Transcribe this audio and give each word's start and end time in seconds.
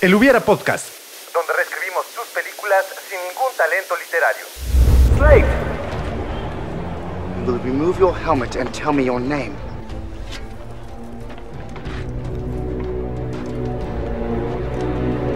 El 0.00 0.14
Hubiera 0.14 0.40
Podcast. 0.40 0.86
donde 1.34 1.52
reescribimos 1.52 2.06
tus 2.14 2.26
películas 2.28 2.86
sin 3.06 3.18
ningún 3.28 3.52
talento 3.54 3.94
literario. 4.00 4.46
Slate. 5.18 5.44
You 7.36 7.52
will 7.52 7.60
remove 7.62 7.98
your 8.00 8.16
helmet 8.16 8.56
and 8.56 8.72
tell 8.72 8.94
me 8.94 9.04
your 9.04 9.20
name. 9.20 9.54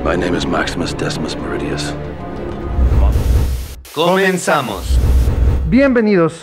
My 0.02 0.16
name 0.16 0.34
is 0.34 0.46
Maximus 0.46 0.94
Decimus 0.96 1.36
Meridius. 1.36 1.94
Comenzamos. 3.94 4.98
Bienvenidos 5.68 6.40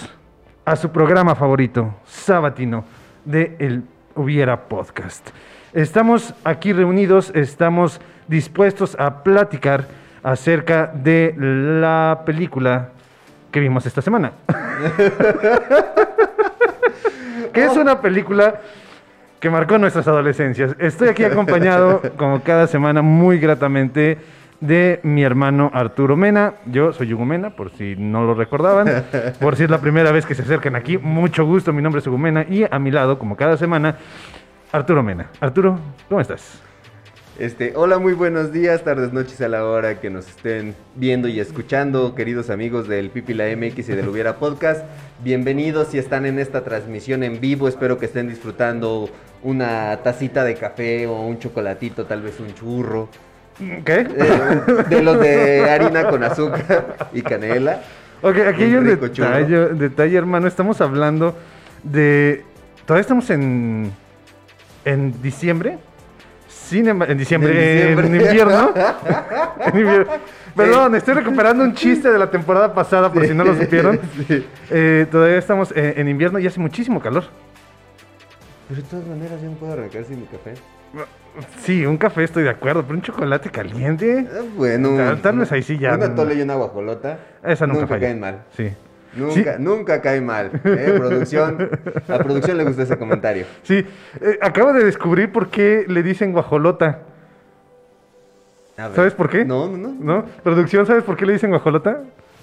a 0.63 0.75
su 0.75 0.89
programa 0.91 1.33
favorito, 1.33 1.95
sabatino, 2.05 2.85
de 3.25 3.55
El 3.59 3.83
Hubiera 4.15 4.67
Podcast. 4.67 5.31
Estamos 5.73 6.33
aquí 6.43 6.73
reunidos, 6.73 7.31
estamos 7.33 8.01
dispuestos 8.27 8.97
a 8.99 9.23
platicar 9.23 9.85
acerca 10.21 10.87
de 10.87 11.33
la 11.37 12.23
película 12.25 12.89
que 13.51 13.61
vimos 13.61 13.85
esta 13.85 14.01
semana. 14.01 14.33
que 17.53 17.63
es 17.63 17.77
una 17.77 18.01
película 18.01 18.59
que 19.39 19.49
marcó 19.49 19.77
nuestras 19.77 20.09
adolescencias. 20.09 20.75
Estoy 20.77 21.07
aquí 21.07 21.23
acompañado, 21.23 22.01
como 22.17 22.43
cada 22.43 22.67
semana, 22.67 23.01
muy 23.01 23.39
gratamente, 23.39 24.17
de 24.59 24.99
mi 25.03 25.23
hermano 25.23 25.71
Arturo 25.73 26.17
Mena. 26.17 26.55
Yo 26.65 26.91
soy 26.91 27.13
Hugo 27.13 27.23
Mena, 27.23 27.51
por 27.51 27.71
si 27.71 27.95
no 27.95 28.25
lo 28.25 28.33
recordaban. 28.33 29.05
Por 29.39 29.55
si 29.55 29.63
es 29.63 29.69
la 29.69 29.79
primera 29.79 30.11
vez 30.11 30.25
que 30.25 30.35
se 30.35 30.41
acercan 30.41 30.75
aquí, 30.75 30.97
mucho 30.97 31.45
gusto, 31.45 31.71
mi 31.71 31.81
nombre 31.81 31.99
es 31.99 32.07
Hugo 32.07 32.17
Mena. 32.17 32.45
Y 32.47 32.65
a 32.69 32.77
mi 32.77 32.91
lado, 32.91 33.17
como 33.17 33.37
cada 33.37 33.55
semana, 33.55 33.95
Arturo 34.71 35.03
Mena. 35.03 35.29
Arturo, 35.39 35.77
¿cómo 36.07 36.21
estás? 36.21 36.61
Este, 37.37 37.73
hola, 37.75 37.97
muy 37.97 38.13
buenos 38.13 38.53
días, 38.53 38.83
tardes, 38.83 39.11
noches 39.11 39.41
a 39.41 39.47
la 39.47 39.65
hora 39.65 39.99
que 39.99 40.09
nos 40.09 40.27
estén 40.29 40.75
viendo 40.95 41.27
y 41.27 41.39
escuchando, 41.39 42.13
queridos 42.13 42.49
amigos 42.49 42.87
del 42.87 43.09
Pipi 43.09 43.33
la 43.33 43.45
MX 43.55 43.89
y 43.89 43.95
del 43.95 44.07
Hubiera 44.07 44.37
Podcast. 44.37 44.85
Bienvenidos 45.23 45.89
si 45.89 45.97
están 45.97 46.25
en 46.25 46.39
esta 46.39 46.63
transmisión 46.63 47.23
en 47.23 47.41
vivo, 47.41 47.67
espero 47.67 47.97
que 47.97 48.05
estén 48.05 48.29
disfrutando 48.29 49.09
una 49.43 49.97
tacita 50.03 50.43
de 50.43 50.55
café 50.55 51.07
o 51.07 51.21
un 51.21 51.39
chocolatito, 51.39 52.05
tal 52.05 52.21
vez 52.21 52.39
un 52.39 52.53
churro. 52.53 53.09
¿Qué? 53.59 54.07
eh, 54.15 54.83
de 54.89 55.01
los 55.01 55.19
de 55.19 55.69
harina 55.69 56.07
con 56.07 56.23
azúcar 56.23 56.95
y 57.11 57.21
canela. 57.21 57.81
Ok, 58.21 58.37
aquí 58.47 58.63
hay 58.63 58.75
Un 58.75 58.85
detalle, 58.85 59.57
detalle, 59.73 60.17
hermano. 60.17 60.47
Estamos 60.47 60.79
hablando 60.79 61.35
de. 61.83 62.43
Todavía 62.85 63.01
estamos 63.01 63.29
en. 63.31 63.91
En 64.85 65.21
diciembre. 65.21 65.77
Sin 66.47 66.85
emba- 66.87 67.09
en 67.09 67.17
diciembre. 67.17 67.91
En 67.93 67.99
invierno. 68.15 68.71
En 69.65 69.77
invierno. 69.79 70.05
Perdón, 70.55 70.95
estoy 70.95 71.13
recuperando 71.13 71.63
un 71.63 71.73
chiste 71.73 72.11
de 72.11 72.17
la 72.19 72.29
temporada 72.29 72.73
pasada, 72.73 73.11
por 73.11 73.25
si 73.25 73.33
no 73.33 73.43
lo 73.43 73.55
supieron. 73.55 73.99
Sí. 74.27 74.45
Eh, 74.69 75.05
todavía 75.09 75.37
estamos 75.37 75.71
en, 75.75 75.99
en 75.99 76.07
invierno 76.09 76.39
y 76.39 76.47
hace 76.47 76.59
muchísimo 76.59 76.99
calor. 76.99 77.23
Pero 78.67 78.81
de 78.81 78.87
todas 78.87 79.05
maneras 79.07 79.41
yo 79.41 79.49
no 79.49 79.55
puedo 79.55 79.73
arrancar 79.73 80.03
sin 80.05 80.19
mi 80.21 80.25
café. 80.27 80.53
Sí, 81.61 81.85
un 81.85 81.97
café 81.97 82.25
estoy 82.25 82.43
de 82.43 82.49
acuerdo, 82.49 82.83
pero 82.83 82.95
un 82.95 83.01
chocolate 83.01 83.49
caliente. 83.49 84.27
Ah, 84.29 84.41
Bueno, 84.57 84.89
Tal- 84.97 85.21
tal 85.21 85.37
vez 85.39 85.51
ahí 85.53 85.63
sí 85.63 85.77
ya 85.77 85.93
Una 85.95 86.13
tole 86.13 86.35
y 86.35 86.41
una 86.41 86.55
guajolota. 86.55 87.17
Esa 87.43 87.65
nunca, 87.67 87.87
falla. 87.87 88.01
caen 88.07 88.19
mal. 88.19 88.43
Sí. 88.57 88.69
Nunca, 89.13 89.57
nunca 89.59 90.01
cae 90.01 90.21
mal. 90.21 90.51
¿eh? 90.63 90.93
Producción, 90.97 91.69
a 92.07 92.17
producción 92.19 92.57
le 92.57 92.63
gusta 92.63 92.83
ese 92.83 92.97
comentario. 92.97 93.45
Sí, 93.63 93.85
eh, 94.21 94.39
acabo 94.41 94.71
de 94.73 94.85
descubrir 94.85 95.31
por 95.31 95.49
qué 95.49 95.85
le 95.87 96.01
dicen 96.03 96.31
guajolota. 96.31 96.99
¿Sabes 98.95 99.13
por 99.13 99.29
qué? 99.29 99.45
No, 99.45 99.67
no, 99.67 99.77
no. 99.77 99.95
¿No? 99.99 100.25
¿Producción 100.43 100.87
sabes 100.87 101.03
por 101.03 101.15
qué 101.15 101.25
le 101.25 101.33
dicen 101.33 101.51
guajolota? 101.51 101.99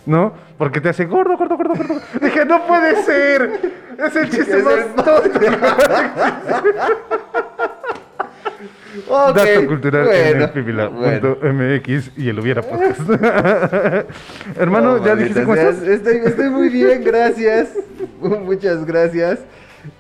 ¿No? 0.07 0.33
Porque 0.57 0.81
te 0.81 0.89
hace 0.89 1.05
gordo, 1.05 1.37
gordo, 1.37 1.57
gordo, 1.57 1.75
gordo. 1.75 2.01
Dije, 2.21 2.45
no 2.45 2.67
puede 2.67 3.03
ser. 3.03 3.61
Es 3.99 4.17
el 4.17 4.31
chiste 4.31 4.63
más 4.63 4.95
tonto. 4.95 5.41
Ok, 9.09 9.37
Dato 9.37 9.67
cultural 9.67 10.09
en 10.09 10.39
bueno, 10.39 10.45
el 10.45 10.51
pipila.mx 10.51 11.41
bueno. 11.41 12.03
y 12.17 12.29
el 12.29 12.39
hubiera 12.41 12.63
podcast. 12.63 13.01
Hermano, 14.59 14.99
No, 14.99 15.05
¿ya 15.05 15.15
dijiste 15.15 15.41
estás? 15.43 15.83
Estoy, 15.83 16.17
estoy 16.25 16.51
muy 16.51 16.69
bien, 16.69 17.05
gracias. 17.05 17.71
Muchas 18.21 18.85
gracias. 18.85 19.41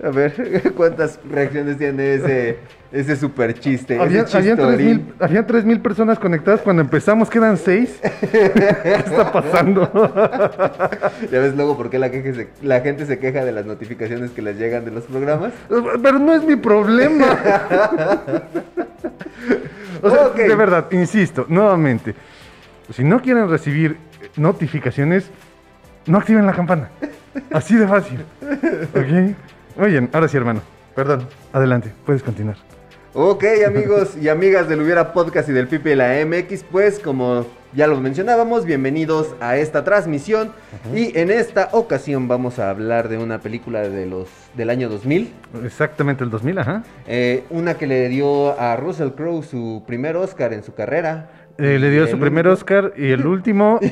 A 0.02 0.10
ver, 0.10 0.72
¿cuántas 0.76 1.18
reacciones 1.30 1.78
tiene 1.78 2.14
ese, 2.14 2.58
ese 2.92 3.16
super 3.16 3.52
chiste? 3.58 3.98
Había, 3.98 4.22
ese 4.22 4.36
habían, 4.36 4.56
tres 4.56 4.68
chistorín? 4.68 4.86
mil, 4.86 5.14
habían 5.20 5.46
tres 5.46 5.64
mil 5.64 5.80
personas 5.80 6.18
conectadas 6.18 6.60
cuando 6.60 6.82
empezamos, 6.82 7.28
quedan 7.30 7.56
seis. 7.56 7.98
¿Qué 8.30 8.94
está 9.04 9.32
pasando? 9.32 9.90
Ya 11.32 11.40
ves 11.40 11.54
luego 11.56 11.76
por 11.76 11.90
qué 11.90 11.98
la, 11.98 12.10
queje 12.10 12.32
se- 12.34 12.48
la 12.62 12.80
gente 12.80 13.04
se 13.06 13.18
queja 13.18 13.44
de 13.44 13.52
las 13.52 13.66
notificaciones 13.66 14.30
que 14.30 14.40
les 14.42 14.56
llegan 14.56 14.84
de 14.84 14.90
los 14.92 15.04
programas. 15.04 15.52
Pero 15.68 16.18
no 16.18 16.32
es 16.34 16.44
mi 16.44 16.56
problema. 16.56 17.26
O 20.02 20.10
sea, 20.10 20.26
Ok. 20.28 20.36
de 20.36 20.54
verdad, 20.54 20.86
insisto, 20.92 21.44
nuevamente, 21.48 22.14
si 22.94 23.04
no 23.04 23.20
quieren 23.20 23.48
recibir 23.50 23.96
notificaciones, 24.36 25.28
no 26.06 26.18
activen 26.18 26.46
la 26.46 26.52
campana. 26.52 26.88
Así 27.52 27.76
de 27.76 27.86
fácil. 27.86 28.20
¿Ok? 28.94 29.34
Muy 29.78 29.90
bien, 29.92 30.10
ahora 30.12 30.26
sí, 30.26 30.36
hermano. 30.36 30.60
Perdón, 30.96 31.28
adelante, 31.52 31.92
puedes 32.04 32.24
continuar. 32.24 32.56
Ok, 33.14 33.44
amigos 33.64 34.16
y 34.20 34.28
amigas 34.28 34.68
del 34.68 34.82
Hubiera 34.82 35.12
Podcast 35.12 35.48
y 35.48 35.52
del 35.52 35.68
Pipi 35.68 35.90
de 35.90 35.96
la 35.96 36.26
MX, 36.26 36.64
pues 36.64 36.98
como 36.98 37.46
ya 37.72 37.86
lo 37.86 38.00
mencionábamos, 38.00 38.64
bienvenidos 38.64 39.36
a 39.40 39.56
esta 39.56 39.84
transmisión. 39.84 40.50
Y 40.92 41.16
en 41.16 41.30
esta 41.30 41.68
ocasión 41.70 42.26
vamos 42.26 42.58
a 42.58 42.70
hablar 42.70 43.08
de 43.08 43.18
una 43.18 43.40
película 43.40 43.88
de 43.88 44.04
los, 44.04 44.28
del 44.56 44.70
año 44.70 44.88
2000. 44.88 45.32
Exactamente 45.64 46.24
el 46.24 46.30
2000, 46.30 46.58
ajá. 46.58 46.82
eh, 47.06 47.44
una 47.48 47.74
que 47.74 47.86
le 47.86 48.08
dio 48.08 48.58
a 48.58 48.74
Russell 48.74 49.10
Crowe 49.10 49.44
su 49.44 49.84
primer 49.86 50.16
Oscar 50.16 50.52
en 50.54 50.64
su 50.64 50.74
carrera. 50.74 51.30
Eh, 51.56 51.78
le 51.78 51.90
dio 51.90 52.04
Y 52.04 52.08
su 52.08 52.18
primer 52.18 52.48
Oscar 52.48 52.94
y 52.96 53.10
el 53.10 53.26
último, 53.26 53.78
y 53.82 53.88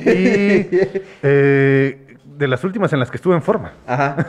eh, 1.23 2.06
de 2.37 2.47
las 2.47 2.63
últimas 2.63 2.93
en 2.93 2.99
las 2.99 3.09
que 3.09 3.17
estuvo 3.17 3.33
en 3.33 3.41
forma. 3.41 3.73
Ajá. 3.85 4.15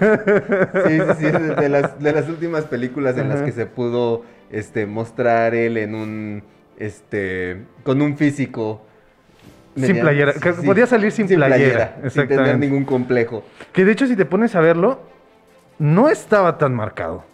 Sí, 0.87 0.99
sí, 0.99 1.27
sí, 1.27 1.31
de, 1.31 1.69
las, 1.69 1.99
de 1.99 2.13
las 2.13 2.29
últimas 2.29 2.65
películas 2.65 3.17
en 3.19 3.29
las 3.29 3.43
que 3.43 3.53
se 3.53 3.67
pudo 3.67 4.25
este, 4.51 4.87
mostrar 4.87 5.55
él 5.55 5.77
en 5.77 5.95
un, 5.95 6.43
este, 6.79 7.65
con 7.83 8.01
un 8.01 8.17
físico. 8.17 8.83
Sin 9.77 10.01
playera, 10.01 10.33
que 10.33 10.53
podía 10.53 10.87
salir 10.87 11.13
sin 11.13 11.29
playera, 11.29 11.99
sin 12.09 12.27
tener 12.27 12.59
ningún 12.59 12.85
complejo. 12.85 13.45
Que 13.73 13.85
de 13.85 13.93
hecho, 13.93 14.07
si 14.07 14.17
te 14.17 14.25
pones 14.25 14.57
a 14.57 14.61
verlo, 14.61 15.01
no 15.79 16.09
estaba 16.09 16.59
tan 16.59 16.75
marcado. 16.75 17.25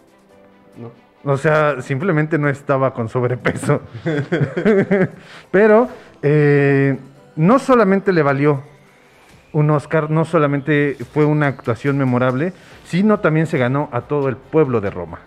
¿no? 0.77 0.91
O 1.31 1.37
sea, 1.37 1.81
simplemente 1.81 2.37
no 2.37 2.49
estaba 2.49 2.93
con 2.93 3.09
sobrepeso. 3.09 3.81
Pero 5.51 5.89
eh, 6.21 6.97
no 7.35 7.57
solamente 7.57 8.13
le 8.13 8.21
valió 8.21 8.61
un 9.55 9.69
Oscar, 9.71 10.11
no 10.11 10.25
solamente 10.25 10.97
fue 11.13 11.23
una 11.23 11.47
actuación 11.47 11.97
memorable, 11.97 12.51
sino 12.83 13.21
también 13.21 13.47
se 13.47 13.57
ganó 13.57 13.87
a 13.93 14.01
todo 14.01 14.27
el 14.27 14.35
pueblo 14.35 14.81
de 14.81 14.89
Roma. 14.89 15.19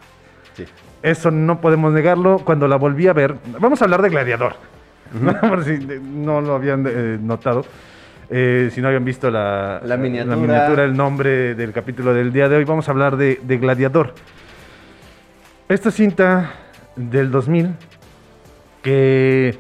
Sí. 0.55 0.66
Eso 1.03 1.31
no 1.31 1.62
podemos 1.62 1.94
negarlo. 1.94 2.41
Cuando 2.44 2.69
la 2.69 2.77
volví 2.77 3.06
a 3.09 3.15
ver, 3.15 3.37
vamos 3.59 3.81
a 3.81 3.87
hablar 3.87 4.03
de 4.03 4.11
Gladiador. 4.11 4.56
Por 5.41 5.65
si 5.65 5.78
no 6.03 6.43
lo 6.43 6.55
habían 6.55 6.84
eh, 6.87 7.19
notado. 7.19 7.65
Eh, 8.28 8.69
si 8.75 8.83
no 8.83 8.89
habían 8.89 9.06
visto 9.06 9.31
la, 9.31 9.81
La 9.83 9.97
miniatura. 9.97 10.37
miniatura, 10.37 10.84
el 10.84 10.95
nombre 10.95 11.55
del 11.55 11.72
capítulo 11.72 12.12
del 12.12 12.31
día 12.31 12.50
de 12.50 12.56
hoy, 12.56 12.65
vamos 12.65 12.87
a 12.87 12.91
hablar 12.91 13.16
de, 13.16 13.41
de 13.43 13.56
Gladiador. 13.56 14.12
Esta 15.71 15.91
cinta 15.91 16.51
del 16.97 17.30
2000, 17.30 17.71
que 18.83 19.57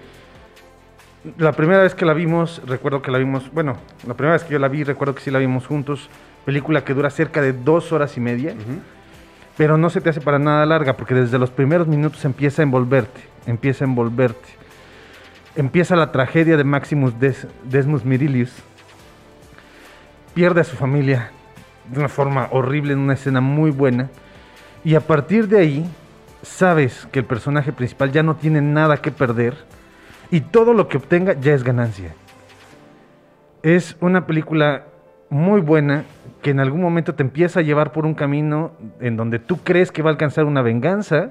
la 1.36 1.52
primera 1.52 1.82
vez 1.82 1.94
que 1.94 2.04
la 2.04 2.14
vimos, 2.14 2.62
recuerdo 2.66 3.02
que 3.02 3.10
la 3.10 3.18
vimos, 3.18 3.50
bueno, 3.52 3.76
la 4.06 4.14
primera 4.14 4.34
vez 4.34 4.44
que 4.44 4.52
yo 4.52 4.58
la 4.58 4.68
vi, 4.68 4.84
recuerdo 4.84 5.14
que 5.14 5.20
sí 5.20 5.30
la 5.30 5.38
vimos 5.38 5.66
juntos, 5.66 6.08
película 6.44 6.84
que 6.84 6.94
dura 6.94 7.10
cerca 7.10 7.42
de 7.42 7.52
dos 7.52 7.92
horas 7.92 8.16
y 8.16 8.20
media, 8.20 8.54
pero 9.56 9.76
no 9.76 9.90
se 9.90 10.00
te 10.00 10.10
hace 10.10 10.20
para 10.20 10.38
nada 10.38 10.64
larga, 10.64 10.96
porque 10.96 11.14
desde 11.14 11.38
los 11.38 11.50
primeros 11.50 11.88
minutos 11.88 12.24
empieza 12.24 12.62
a 12.62 12.64
envolverte, 12.64 13.20
empieza 13.46 13.84
a 13.84 13.88
envolverte. 13.88 14.48
Empieza 15.56 15.96
la 15.96 16.12
tragedia 16.12 16.56
de 16.56 16.62
Maximus 16.62 17.18
Des- 17.18 17.48
Desmus 17.64 18.04
Mirilius. 18.04 18.52
Pierde 20.34 20.60
a 20.60 20.64
su 20.64 20.76
familia 20.76 21.30
de 21.90 21.98
una 21.98 22.08
forma 22.08 22.48
horrible, 22.52 22.92
en 22.92 23.00
una 23.00 23.14
escena 23.14 23.40
muy 23.40 23.72
buena. 23.72 24.08
Y 24.84 24.94
a 24.94 25.00
partir 25.00 25.48
de 25.48 25.58
ahí, 25.58 25.90
sabes 26.42 27.08
que 27.10 27.18
el 27.18 27.24
personaje 27.24 27.72
principal 27.72 28.12
ya 28.12 28.22
no 28.22 28.36
tiene 28.36 28.60
nada 28.60 28.98
que 28.98 29.10
perder 29.10 29.56
y 30.30 30.40
todo 30.40 30.74
lo 30.74 30.88
que 30.88 30.96
obtenga 30.96 31.38
ya 31.40 31.54
es 31.54 31.64
ganancia. 31.64 32.14
Es 33.62 33.96
una 34.00 34.26
película 34.26 34.84
muy 35.30 35.60
buena 35.60 36.04
que 36.42 36.50
en 36.50 36.60
algún 36.60 36.80
momento 36.80 37.14
te 37.14 37.22
empieza 37.22 37.60
a 37.60 37.62
llevar 37.62 37.92
por 37.92 38.06
un 38.06 38.14
camino 38.14 38.72
en 39.00 39.16
donde 39.16 39.38
tú 39.38 39.58
crees 39.58 39.90
que 39.92 40.02
va 40.02 40.10
a 40.10 40.12
alcanzar 40.12 40.44
una 40.44 40.62
venganza 40.62 41.30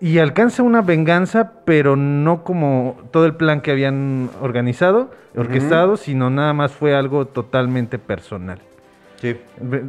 y 0.00 0.18
alcanza 0.18 0.62
una 0.62 0.82
venganza, 0.82 1.52
pero 1.64 1.96
no 1.96 2.44
como 2.44 2.96
todo 3.10 3.26
el 3.26 3.34
plan 3.34 3.60
que 3.60 3.72
habían 3.72 4.30
organizado, 4.40 5.10
orquestado, 5.34 5.96
sino 5.96 6.30
nada 6.30 6.52
más 6.52 6.72
fue 6.72 6.94
algo 6.94 7.26
totalmente 7.26 7.98
personal. 7.98 8.60
Sí. 9.16 9.36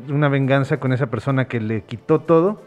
Una 0.10 0.28
venganza 0.28 0.80
con 0.80 0.94
esa 0.94 1.08
persona 1.08 1.46
que 1.46 1.60
le 1.60 1.82
quitó 1.82 2.20
todo. 2.22 2.60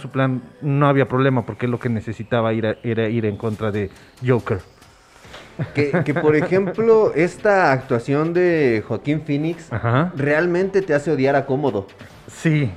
Su 0.00 0.10
plan 0.10 0.42
no 0.62 0.88
había 0.88 1.06
problema 1.08 1.46
porque 1.46 1.68
lo 1.68 1.78
que 1.78 1.88
necesitaba 1.88 2.52
ir 2.52 2.66
a- 2.66 2.76
era 2.82 3.08
ir 3.08 3.24
en 3.26 3.36
contra 3.36 3.70
de 3.70 3.90
Joker. 4.26 4.58
Que, 5.74 6.02
que, 6.04 6.12
por 6.12 6.36
ejemplo, 6.36 7.12
esta 7.14 7.72
actuación 7.72 8.34
de 8.34 8.84
Joaquín 8.86 9.22
Phoenix 9.22 9.72
Ajá. 9.72 10.12
realmente 10.14 10.82
te 10.82 10.92
hace 10.92 11.10
odiar 11.10 11.34
a 11.34 11.46
Cómodo. 11.46 11.86
Sí, 12.30 12.70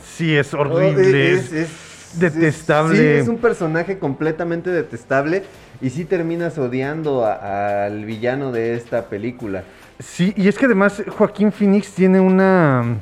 sí, 0.00 0.36
es 0.36 0.54
horrible. 0.54 1.02
Oh, 1.02 1.16
es- 1.16 1.52
es- 1.52 1.94
detestable. 2.20 2.96
sí, 2.96 3.04
es 3.04 3.26
un 3.26 3.38
personaje 3.38 3.98
completamente 3.98 4.70
detestable 4.70 5.42
y 5.80 5.90
sí 5.90 6.04
terminas 6.04 6.56
odiando 6.58 7.26
al 7.26 8.04
villano 8.04 8.52
de 8.52 8.74
esta 8.76 9.06
película. 9.06 9.64
Sí, 9.98 10.32
y 10.36 10.46
es 10.46 10.56
que 10.56 10.66
además 10.66 11.02
Joaquín 11.18 11.50
Phoenix 11.50 11.92
tiene 11.92 12.20
una, 12.20 12.98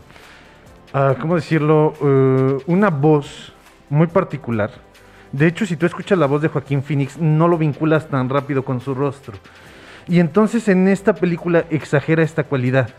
ah, 0.92 1.14
¿cómo 1.20 1.36
decirlo? 1.36 1.94
Eh, 2.02 2.58
una 2.66 2.90
voz 2.90 3.52
muy 3.88 4.06
particular. 4.06 4.70
De 5.32 5.46
hecho, 5.46 5.64
si 5.64 5.76
tú 5.76 5.86
escuchas 5.86 6.18
la 6.18 6.26
voz 6.26 6.42
de 6.42 6.48
Joaquín 6.48 6.82
Phoenix, 6.82 7.18
no 7.18 7.48
lo 7.48 7.56
vinculas 7.56 8.08
tan 8.08 8.28
rápido 8.28 8.64
con 8.64 8.80
su 8.80 8.94
rostro. 8.94 9.34
Y 10.08 10.20
entonces 10.20 10.68
en 10.68 10.88
esta 10.88 11.14
película 11.14 11.64
exagera 11.70 12.22
esta 12.22 12.44
cualidad. 12.44 12.90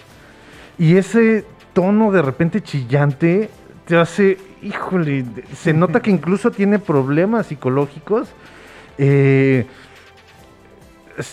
Y 0.78 0.98
ese 0.98 1.46
tono 1.74 2.12
de 2.12 2.22
repente 2.22 2.62
chillante 2.62 3.50
te 3.86 3.98
hace, 3.98 4.38
híjole, 4.62 5.26
se 5.56 5.74
nota 5.74 6.02
que 6.02 6.12
incluso 6.12 6.52
tiene 6.52 6.80
problemas 6.80 7.48
psicológicos. 7.48 8.30
Eh, 8.98 9.66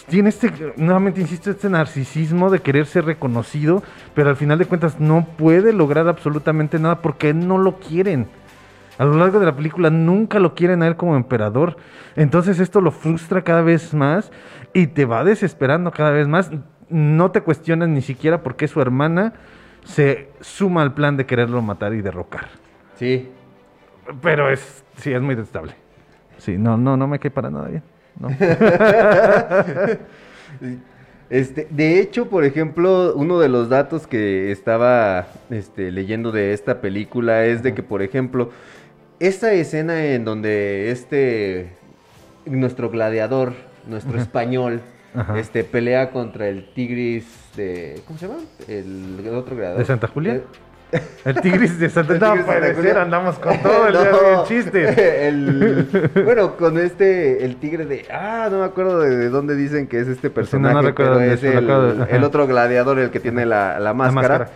tiene 0.09 0.29
este, 0.29 0.53
nuevamente 0.77 1.21
insisto, 1.21 1.51
este 1.51 1.69
narcisismo 1.69 2.51
de 2.51 2.61
querer 2.61 2.87
ser 2.87 3.05
reconocido, 3.05 3.83
pero 4.15 4.29
al 4.29 4.37
final 4.37 4.59
de 4.59 4.67
cuentas 4.67 5.01
no 5.01 5.27
puede 5.37 5.73
lograr 5.73 6.09
absolutamente 6.09 6.79
nada 6.79 7.01
porque 7.01 7.33
no 7.33 7.59
lo 7.59 7.79
quieren. 7.79 8.29
A 8.99 9.05
lo 9.05 9.15
largo 9.15 9.41
de 9.41 9.47
la 9.47 9.57
película 9.57 9.89
nunca 9.89 10.39
lo 10.39 10.55
quieren 10.55 10.83
a 10.83 10.87
él 10.87 10.97
como 10.97 11.17
emperador. 11.17 11.77
Entonces 12.17 12.61
esto 12.61 12.83
lo 12.83 12.91
frustra 12.91 13.43
cada 13.43 13.63
vez 13.63 13.95
más 13.95 14.31
y 14.75 14.89
te 14.89 15.07
va 15.07 15.25
desesperando 15.25 15.91
cada 15.91 16.11
vez 16.11 16.29
más. 16.29 16.51
No 16.91 17.31
te 17.31 17.41
cuestionas 17.41 17.89
ni 17.89 18.03
siquiera 18.03 18.43
por 18.43 18.57
qué 18.57 18.69
su 18.69 18.81
hermana 18.83 19.33
se 19.85 20.29
suma 20.41 20.83
al 20.83 20.93
plan 20.93 21.17
de 21.17 21.25
quererlo 21.25 21.63
matar 21.63 21.95
y 21.95 22.03
derrocar. 22.03 22.49
Sí. 22.97 23.31
Pero 24.21 24.51
es, 24.51 24.85
sí, 24.97 25.13
es 25.13 25.23
muy 25.23 25.35
detestable. 25.35 25.73
Sí, 26.37 26.59
no, 26.59 26.77
no, 26.77 26.99
no 26.99 27.07
me 27.07 27.19
cae 27.19 27.31
para 27.31 27.51
nada 27.51 27.69
bien. 27.69 27.83
No. 28.19 28.29
Este, 31.31 31.69
de 31.71 32.01
hecho, 32.01 32.29
por 32.29 32.45
ejemplo, 32.45 33.15
uno 33.15 33.39
de 33.39 33.49
los 33.49 33.69
datos 33.69 34.09
que 34.09 34.51
estaba 34.51 35.29
este, 35.49 35.93
leyendo 35.93 36.33
de 36.33 36.53
esta 36.53 36.81
película 36.81 37.47
es 37.47 37.63
de 37.63 37.73
que, 37.73 37.85
por 37.85 38.03
ejemplo, 38.03 38.51
esa 39.21 39.53
escena 39.53 40.07
en 40.07 40.25
donde 40.25 40.91
este 40.91 41.71
nuestro 42.47 42.91
gladiador, 42.91 43.53
nuestro 43.87 44.19
español, 44.19 44.81
Ajá. 45.15 45.39
este 45.39 45.63
pelea 45.63 46.11
contra 46.11 46.49
el 46.49 46.73
tigris 46.75 47.27
de 47.57 48.01
¿cómo 48.09 48.19
se 48.19 48.27
llama? 48.27 48.41
El, 48.67 49.21
el 49.25 49.35
otro 49.35 49.55
gladiador. 49.55 49.79
¿De 49.79 49.85
Santa 49.85 50.09
Julia? 50.09 50.35
Eh, 50.35 50.37
de 50.39 50.45
El 51.25 51.37
No 51.37 51.41
Tigris 51.43 51.79
de 51.79 51.89
Santa 51.91 52.15
ser, 52.83 52.99
andamos 52.99 53.39
con 53.39 53.57
todo 53.63 53.87
el 53.87 53.95
No. 53.95 54.01
día 54.03 54.11
de 54.13 54.45
chistes. 54.47 54.99
El- 54.99 56.11
bueno, 56.25 56.57
con 56.57 56.79
este, 56.79 57.45
el 57.45 57.57
tigre 57.57 57.87
de. 57.87 58.07
Ah, 58.13 58.49
no 58.51 58.59
me 58.61 58.65
acuerdo 58.65 58.99
de, 59.01 59.17
de 59.17 59.29
dónde 59.29 59.55
dicen 59.55 59.87
que 59.87 60.01
es 60.01 60.09
este 60.09 60.31
personaje. 60.31 60.75
no 60.75 60.83
recuerdo 60.83 61.19
pero 61.19 61.33
es 61.33 61.43
el, 61.45 62.25
otro 62.25 62.47
gladiador, 62.47 62.99
el 62.99 63.11
que 63.11 63.21
tiene 63.21 63.47
la, 63.47 63.79
la 63.79 63.95
máscara. 63.95 64.39
máscara. 64.39 64.51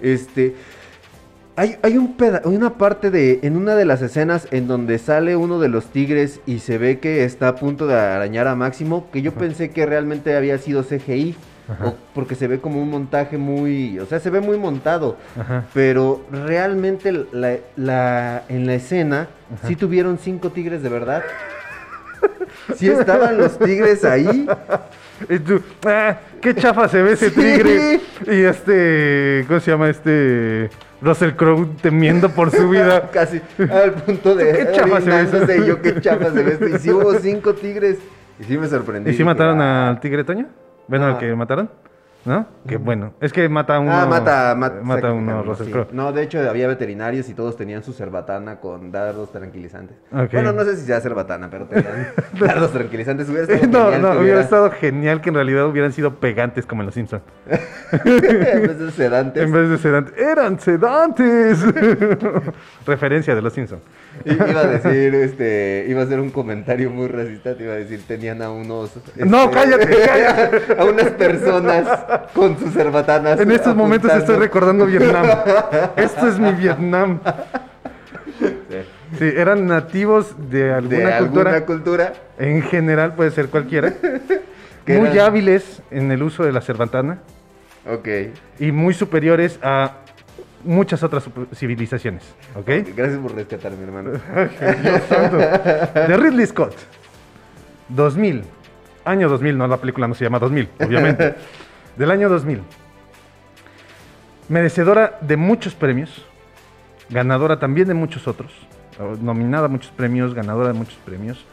Este. 0.00 0.54
Hay, 1.58 1.76
hay 1.82 1.96
un 1.96 2.16
peda- 2.16 2.42
una 2.44 2.74
parte 2.74 3.10
de. 3.10 3.40
En 3.42 3.56
una 3.56 3.74
de 3.76 3.84
las 3.84 4.02
escenas 4.02 4.48
en 4.50 4.66
donde 4.68 4.98
sale 4.98 5.36
uno 5.36 5.58
de 5.60 5.68
los 5.68 5.86
tigres 5.86 6.40
y 6.46 6.58
se 6.58 6.78
ve 6.78 6.98
que 6.98 7.24
está 7.24 7.48
a 7.48 7.54
punto 7.56 7.86
de 7.86 7.94
arañar 7.94 8.46
a 8.48 8.54
Máximo. 8.56 9.08
Que 9.12 9.22
yo 9.22 9.32
pensé 9.32 9.70
que 9.70 9.86
realmente 9.86 10.36
había 10.36 10.58
sido 10.58 10.82
CGI. 10.82 11.34
Ajá. 11.68 11.86
o- 11.88 11.96
porque 12.14 12.34
se 12.36 12.46
ve 12.46 12.60
como 12.60 12.80
un 12.80 12.90
montaje 12.90 13.36
muy. 13.38 13.98
O 13.98 14.06
sea, 14.06 14.20
se 14.20 14.30
ve 14.30 14.40
muy 14.40 14.56
montado. 14.58 15.16
Ajá. 15.38 15.64
Pero 15.74 16.24
realmente 16.30 17.10
la, 17.32 17.56
la- 17.76 18.42
en 18.48 18.66
la 18.66 18.74
escena 18.74 19.28
sí 19.66 19.74
tuvieron 19.76 20.18
cinco 20.18 20.50
tigres 20.50 20.82
de 20.82 20.88
verdad. 20.88 21.22
Sí 22.76 22.88
estaban 22.88 23.38
los 23.38 23.58
tigres 23.58 24.04
ahí. 24.04 24.46
Y 25.28 25.38
tú, 25.38 25.60
ah, 25.86 26.16
qué 26.40 26.54
chafa 26.54 26.88
se 26.88 27.00
ve 27.02 27.12
ese 27.12 27.30
Sí. 27.30 27.34
tigre. 27.40 28.00
Y 28.26 28.42
este, 28.42 29.44
¿cómo 29.46 29.60
se 29.60 29.70
llama 29.70 29.88
este? 29.88 30.70
Russell 31.00 31.32
Crowe 31.32 31.68
temiendo 31.80 32.28
por 32.30 32.50
su 32.50 32.68
vida. 32.68 33.08
Casi 33.12 33.40
al 33.70 33.92
punto 33.92 34.34
de 34.34 34.52
Qué 34.52 34.72
chafa 34.72 35.00
se 35.00 35.10
ve 35.46 35.66
yo 35.66 35.80
qué 35.80 36.00
chafa 36.00 36.32
se 36.32 36.42
ve 36.42 36.52
esto. 36.54 36.68
Y 36.68 36.78
sí 36.78 36.90
hubo 36.90 37.14
cinco 37.18 37.54
tigres. 37.54 37.98
Y 38.40 38.44
sí 38.44 38.58
me 38.58 38.66
sorprendí. 38.66 39.10
¿Y 39.10 39.12
si 39.12 39.18
Dije, 39.18 39.24
mataron 39.24 39.60
"Ah". 39.60 39.88
al 39.90 40.00
tigre 40.00 40.24
Toño? 40.24 40.46
Bueno, 40.88 41.06
al 41.06 41.14
Ah. 41.14 41.18
que 41.18 41.34
mataron. 41.34 41.70
¿No? 42.26 42.44
Que 42.66 42.76
bueno. 42.76 43.14
Es 43.20 43.32
que 43.32 43.48
mata 43.48 43.76
a 43.76 43.80
uno. 43.80 43.92
Ah, 43.92 44.04
mata, 44.04 44.54
mata, 44.56 44.80
mata 44.82 45.08
a 45.08 45.12
uno 45.12 45.44
sacrificaron, 45.44 45.46
Russell 45.46 45.66
sí. 45.66 45.72
Crowe. 45.72 45.86
No, 45.92 46.12
de 46.12 46.22
hecho 46.24 46.50
había 46.50 46.66
veterinarios 46.66 47.28
y 47.28 47.34
todos 47.34 47.56
tenían 47.56 47.84
su 47.84 47.92
cerbatana 47.92 48.56
con 48.60 48.90
dardos 48.90 49.30
tranquilizantes. 49.30 49.96
Bueno, 50.32 50.52
no 50.52 50.64
sé 50.64 50.76
si 50.76 50.84
sea 50.84 51.00
cerbatana, 51.00 51.48
pero 51.48 51.66
tenían 51.66 52.08
dardos 52.40 52.72
tranquilizantes. 52.72 53.28
Hubiera 53.28 53.44
estado 53.44 53.66
No, 53.70 53.92
genial 53.92 54.02
no, 54.14 54.20
hubiera 54.20 54.40
estado 54.40 54.70
genial 54.72 55.20
que 55.20 55.28
en 55.28 55.36
realidad 55.36 55.66
hubieran 55.68 55.92
sido 55.92 56.16
pegantes 56.16 56.66
como 56.66 56.82
en 56.82 56.86
Los 56.86 56.94
Simpsons. 56.96 57.22
en 58.04 58.20
vez 58.66 58.78
de 58.80 58.90
sedantes. 58.90 59.42
En 59.44 59.52
vez 59.52 59.70
de 59.70 59.78
sedantes. 59.78 60.18
¡Eran 60.18 60.58
sedantes! 60.58 61.64
Referencia 62.86 63.34
de 63.34 63.42
Los 63.42 63.52
Simpsons. 63.52 63.82
I- 64.24 64.32
Iba 64.32 64.60
a 64.60 64.66
decir, 64.66 65.14
este, 65.14 65.86
iba 65.88 66.00
a 66.00 66.04
hacer 66.04 66.20
un 66.20 66.30
comentario 66.30 66.90
muy 66.90 67.06
racista, 67.08 67.54
te 67.54 67.64
iba 67.64 67.74
a 67.74 67.76
decir, 67.76 68.02
tenían 68.06 68.40
a 68.42 68.50
unos... 68.50 68.92
No, 69.16 69.44
este, 69.44 69.54
cállate, 69.54 69.86
cállate. 70.06 70.80
A 70.80 70.84
unas 70.84 71.10
personas 71.10 71.86
con 72.34 72.58
sus 72.58 72.72
cerbatanas. 72.72 73.38
En 73.40 73.50
estos 73.50 73.74
momentos 73.76 74.12
estoy 74.12 74.36
recordando 74.36 74.86
Vietnam. 74.86 75.26
Esto 75.96 76.28
es 76.28 76.38
mi 76.38 76.52
Vietnam. 76.52 77.20
Sí, 79.18 79.24
eran 79.36 79.66
nativos 79.66 80.34
de 80.50 80.72
alguna 80.72 80.96
De 81.10 81.18
cultura. 81.18 81.50
alguna 81.52 81.66
cultura. 81.66 82.12
En 82.38 82.62
general 82.62 83.14
puede 83.14 83.30
ser 83.30 83.48
cualquiera. 83.48 83.92
Muy 84.86 84.94
eran- 85.08 85.18
hábiles 85.20 85.82
en 85.90 86.10
el 86.12 86.22
uso 86.22 86.44
de 86.44 86.52
la 86.52 86.60
cerbatana 86.60 87.18
Ok. 87.90 88.08
y 88.60 88.70
muy 88.70 88.94
superiores 88.94 89.58
a 89.62 89.92
muchas 90.64 91.02
otras 91.02 91.24
civilizaciones. 91.54 92.22
¿Ok? 92.54 92.68
Gracias 92.96 93.18
por 93.18 93.34
rescatarme, 93.34 93.82
hermano. 93.84 94.10
Dios 94.12 95.02
santo. 95.08 95.38
De 95.38 96.16
Ridley 96.16 96.46
Scott. 96.46 96.74
2000. 97.88 98.42
Año 99.04 99.28
2000, 99.28 99.56
no, 99.58 99.66
la 99.68 99.76
película 99.76 100.06
no 100.08 100.14
se 100.14 100.24
llama 100.24 100.38
2000, 100.40 100.68
obviamente. 100.84 101.34
Del 101.96 102.10
año 102.10 102.28
2000. 102.28 102.60
Merecedora 104.48 105.18
de 105.22 105.36
muchos 105.36 105.74
premios. 105.74 106.26
Ganadora 107.08 107.58
también 107.58 107.88
de 107.88 107.94
muchos 107.94 108.28
otros. 108.28 108.52
Nominada 109.20 109.66
a 109.66 109.68
muchos 109.68 109.90
premios, 109.92 110.34
ganadora 110.34 110.68
de 110.68 110.74
muchos 110.74 110.96
premios. 111.04 111.44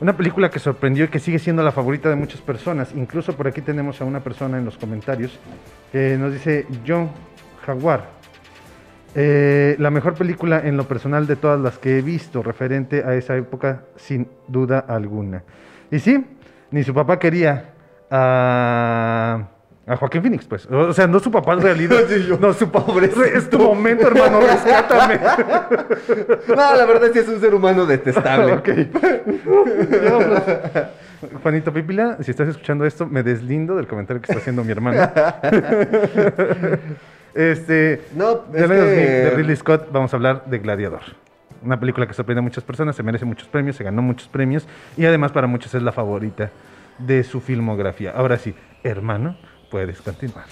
Una 0.00 0.16
película 0.16 0.50
que 0.50 0.58
sorprendió 0.58 1.06
y 1.06 1.08
que 1.08 1.18
sigue 1.18 1.38
siendo 1.38 1.62
la 1.62 1.72
favorita 1.72 2.10
de 2.10 2.16
muchas 2.16 2.42
personas. 2.42 2.92
Incluso 2.94 3.34
por 3.36 3.48
aquí 3.48 3.62
tenemos 3.62 4.00
a 4.02 4.04
una 4.04 4.20
persona 4.20 4.58
en 4.58 4.66
los 4.66 4.76
comentarios 4.76 5.38
que 5.90 6.16
nos 6.18 6.32
dice 6.32 6.66
John 6.86 7.10
Jaguar. 7.64 8.18
Eh, 9.14 9.76
la 9.78 9.90
mejor 9.90 10.14
película 10.14 10.60
en 10.62 10.76
lo 10.76 10.86
personal 10.86 11.26
de 11.26 11.36
todas 11.36 11.58
las 11.58 11.78
que 11.78 11.98
he 11.98 12.02
visto 12.02 12.42
referente 12.42 13.02
a 13.02 13.14
esa 13.14 13.34
época, 13.36 13.84
sin 13.96 14.28
duda 14.46 14.78
alguna. 14.78 15.42
Y 15.90 16.00
sí, 16.00 16.22
ni 16.70 16.84
su 16.84 16.92
papá 16.92 17.18
quería 17.18 17.72
a, 18.10 19.44
a 19.86 19.96
Joaquín 19.96 20.22
Phoenix, 20.22 20.46
pues. 20.46 20.66
O 20.66 20.92
sea, 20.92 21.06
no 21.06 21.18
su 21.20 21.30
papá 21.30 21.54
en 21.54 21.62
realidad. 21.62 22.00
no, 22.40 22.52
su 22.52 22.70
pobre. 22.70 23.10
Es 23.34 23.48
tu 23.50 23.58
momento, 23.58 24.06
hermano, 24.06 24.40
rescátame. 24.40 25.20
No, 26.48 26.54
la 26.76 26.84
verdad 26.86 27.08
sí 27.12 27.18
es 27.20 27.28
un 27.28 27.40
ser 27.40 27.54
humano 27.54 27.86
detestable. 27.86 28.52
Ok. 28.54 28.68
Diablos. 29.90 30.42
Juanito 31.42 31.72
Pipila, 31.72 32.16
si 32.20 32.30
estás 32.30 32.48
escuchando 32.48 32.84
esto, 32.84 33.06
me 33.06 33.22
deslindo 33.22 33.74
del 33.76 33.86
comentario 33.86 34.20
que 34.22 34.30
está 34.30 34.40
haciendo 34.40 34.62
mi 34.64 34.70
hermano. 34.72 35.00
este, 37.34 38.02
No, 38.14 38.44
es 38.54 38.62
año 38.62 38.68
2000, 38.68 38.78
que- 38.78 39.10
de 39.10 39.30
Ridley 39.30 39.56
Scott, 39.56 39.88
vamos 39.92 40.12
a 40.12 40.16
hablar 40.16 40.44
de 40.46 40.58
Gladiador. 40.58 41.00
Una 41.62 41.78
película 41.78 42.06
que 42.06 42.14
sorprende 42.14 42.38
a 42.38 42.42
muchas 42.42 42.62
personas, 42.62 42.94
se 42.94 43.02
merece 43.02 43.24
muchos 43.24 43.48
premios, 43.48 43.74
se 43.76 43.82
ganó 43.84 44.00
muchos 44.00 44.28
premios 44.28 44.66
y 44.96 45.04
además 45.06 45.32
para 45.32 45.46
muchos 45.48 45.74
es 45.74 45.82
la 45.82 45.90
favorita 45.92 46.50
de 46.98 47.24
su 47.24 47.40
filmografía. 47.40 48.12
Ahora 48.12 48.38
sí, 48.38 48.54
hermano, 48.82 49.36
puedes 49.70 50.00
continuar. 50.00 50.46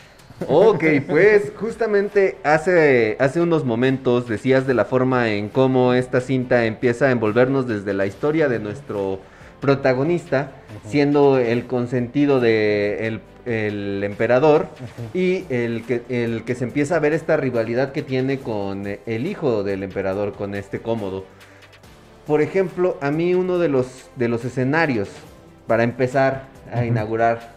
Ok, 0.48 0.84
pues 1.08 1.52
justamente 1.56 2.36
hace, 2.44 3.16
hace 3.18 3.40
unos 3.40 3.64
momentos 3.64 4.28
decías 4.28 4.66
de 4.66 4.74
la 4.74 4.84
forma 4.84 5.30
en 5.30 5.48
cómo 5.48 5.94
esta 5.94 6.20
cinta 6.20 6.66
empieza 6.66 7.06
a 7.06 7.10
envolvernos 7.10 7.66
desde 7.66 7.94
la 7.94 8.04
historia 8.04 8.48
de 8.48 8.58
nuestro 8.58 9.20
protagonista, 9.60 10.52
siendo 10.84 11.38
el 11.38 11.66
consentido 11.66 12.40
de 12.40 13.06
el, 13.06 13.20
el 13.46 14.04
emperador 14.04 14.68
y 15.14 15.46
el 15.48 15.84
que, 15.86 16.02
el 16.10 16.44
que 16.44 16.54
se 16.54 16.64
empieza 16.64 16.96
a 16.96 16.98
ver 16.98 17.14
esta 17.14 17.38
rivalidad 17.38 17.92
que 17.92 18.02
tiene 18.02 18.38
con 18.38 18.84
el 18.86 19.26
hijo 19.26 19.64
del 19.64 19.82
emperador, 19.82 20.34
con 20.34 20.54
este 20.54 20.80
cómodo. 20.80 21.24
Por 22.26 22.42
ejemplo, 22.42 22.98
a 23.00 23.10
mí 23.10 23.34
uno 23.34 23.58
de 23.58 23.68
los, 23.68 24.10
de 24.16 24.28
los 24.28 24.44
escenarios 24.44 25.08
para 25.66 25.82
empezar 25.82 26.44
a 26.72 26.84
inaugurar 26.84 27.54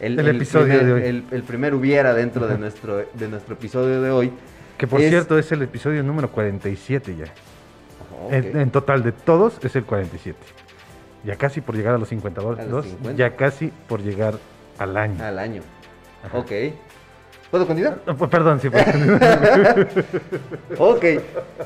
El 0.00 0.18
episodio 0.28 0.78
primer, 0.78 0.84
de 0.86 0.92
hoy. 0.92 1.02
El, 1.02 1.24
el 1.30 1.42
primer 1.42 1.74
hubiera 1.74 2.14
dentro 2.14 2.46
de 2.46 2.58
nuestro, 2.58 3.04
de 3.12 3.28
nuestro 3.28 3.54
episodio 3.54 4.00
de 4.02 4.10
hoy. 4.10 4.32
Que 4.76 4.86
por 4.86 5.00
Es- 5.00 5.08
cierto 5.10 5.38
es 5.38 5.50
el 5.52 5.62
episodio 5.62 6.02
número 6.02 6.30
47 6.30 7.16
ya. 7.16 7.24
Ok. 8.26 8.32
En, 8.32 8.56
en 8.60 8.70
total 8.70 9.02
de 9.02 9.12
todos 9.12 9.58
es 9.64 9.74
el 9.76 9.84
47. 9.84 10.38
Ya 11.24 11.36
casi 11.36 11.60
por 11.60 11.74
llegar 11.74 11.94
a 11.94 11.98
los 11.98 12.08
52, 12.08 12.58
A 12.58 12.62
los 12.64 12.84
50. 12.86 13.12
ya 13.18 13.34
casi 13.36 13.72
por 13.88 14.00
llegar 14.02 14.34
al 14.78 14.96
año. 14.96 15.22
Al 15.24 15.38
año. 15.38 15.62
Ok. 16.32 16.50
¿Puedo 17.50 17.66
continuar? 17.66 18.00
Perdón, 18.30 18.60
sí, 18.60 18.68
pues. 18.68 18.84
Ok, 20.78 21.04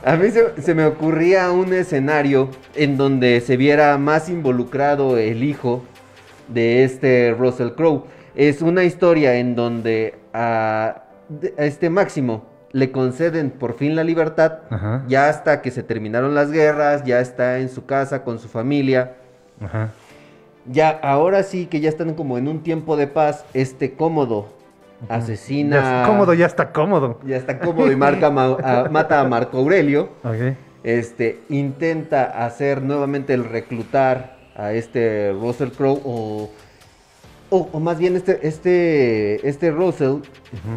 a 0.04 0.16
mí 0.16 0.30
se, 0.30 0.62
se 0.62 0.74
me 0.74 0.86
ocurría 0.86 1.50
un 1.50 1.72
escenario 1.72 2.48
en 2.74 2.96
donde 2.96 3.40
se 3.40 3.56
viera 3.56 3.98
más 3.98 4.28
involucrado 4.28 5.18
el 5.18 5.42
hijo 5.42 5.82
de 6.48 6.84
este 6.84 7.34
Russell 7.36 7.70
Crowe. 7.70 8.04
Es 8.34 8.62
una 8.62 8.84
historia 8.84 9.34
en 9.34 9.56
donde 9.56 10.14
a, 10.32 11.02
este 11.56 11.90
Máximo 11.90 12.46
le 12.70 12.90
conceden 12.90 13.50
por 13.50 13.74
fin 13.74 13.96
la 13.96 14.04
libertad, 14.04 14.60
Ajá. 14.70 15.04
ya 15.08 15.28
hasta 15.28 15.60
que 15.60 15.70
se 15.70 15.82
terminaron 15.82 16.34
las 16.34 16.50
guerras, 16.50 17.04
ya 17.04 17.20
está 17.20 17.58
en 17.58 17.68
su 17.68 17.84
casa 17.84 18.22
con 18.22 18.38
su 18.38 18.48
familia. 18.48 19.16
Ajá. 19.60 19.90
Ya, 20.66 20.90
ahora 20.90 21.42
sí 21.42 21.66
que 21.66 21.80
ya 21.80 21.88
están 21.88 22.14
como 22.14 22.38
en 22.38 22.46
un 22.46 22.62
tiempo 22.62 22.96
de 22.96 23.08
paz, 23.08 23.44
este 23.52 23.94
cómodo 23.94 24.61
asesina... 25.08 25.76
Ya 25.76 25.82
está 25.82 26.06
cómodo, 26.08 26.34
ya 26.34 26.46
está 26.46 26.72
cómodo. 26.72 27.20
Ya 27.24 27.36
está 27.36 27.58
cómodo 27.58 27.90
y 27.92 27.96
marca 27.96 28.26
a- 28.26 28.88
mata 28.90 29.20
a 29.20 29.24
Marco 29.28 29.58
Aurelio. 29.58 30.10
Este, 30.84 31.38
intenta 31.48 32.44
hacer 32.44 32.82
nuevamente 32.82 33.34
el 33.34 33.44
reclutar 33.44 34.36
a 34.56 34.72
este 34.72 35.32
Russell 35.32 35.68
Crowe 35.70 36.00
o, 36.04 36.50
o, 37.50 37.68
o 37.72 37.80
más 37.80 37.98
bien 37.98 38.16
este, 38.16 38.46
este, 38.48 39.48
este 39.48 39.70
Russell 39.70 40.16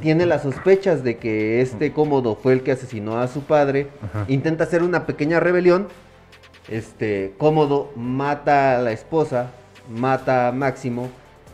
tiene 0.02 0.26
las 0.26 0.44
sospechas 0.44 1.04
de 1.04 1.18
que 1.18 1.60
este 1.62 1.92
cómodo 1.92 2.36
fue 2.36 2.54
el 2.54 2.62
que 2.64 2.72
asesinó 2.72 3.18
a 3.20 3.28
su 3.28 3.42
padre. 3.42 3.88
Intenta 4.28 4.64
hacer 4.66 4.84
una 4.84 5.06
pequeña 5.06 5.40
rebelión. 5.40 5.88
Este 6.70 7.34
cómodo 7.38 7.92
mata 7.96 8.78
a 8.78 8.82
la 8.82 8.92
esposa, 8.92 9.52
mata 9.90 10.48
a 10.48 10.52
Máximo 10.52 11.10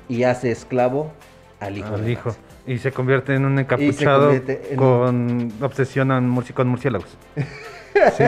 y 0.07 0.23
hace 0.23 0.51
esclavo 0.51 1.11
al 1.59 1.77
hijo. 1.77 1.95
Al 1.95 2.09
hijo. 2.09 2.29
Máximo. 2.29 2.50
Y 2.71 2.77
se 2.77 2.91
convierte 2.93 3.35
en 3.35 3.43
un 3.43 3.59
encapuchado 3.59 4.31
en- 4.31 4.77
con 4.77 5.51
obsesión 5.61 6.07
con 6.53 6.67
murciélagos. 6.67 7.17
Sí. 8.17 8.23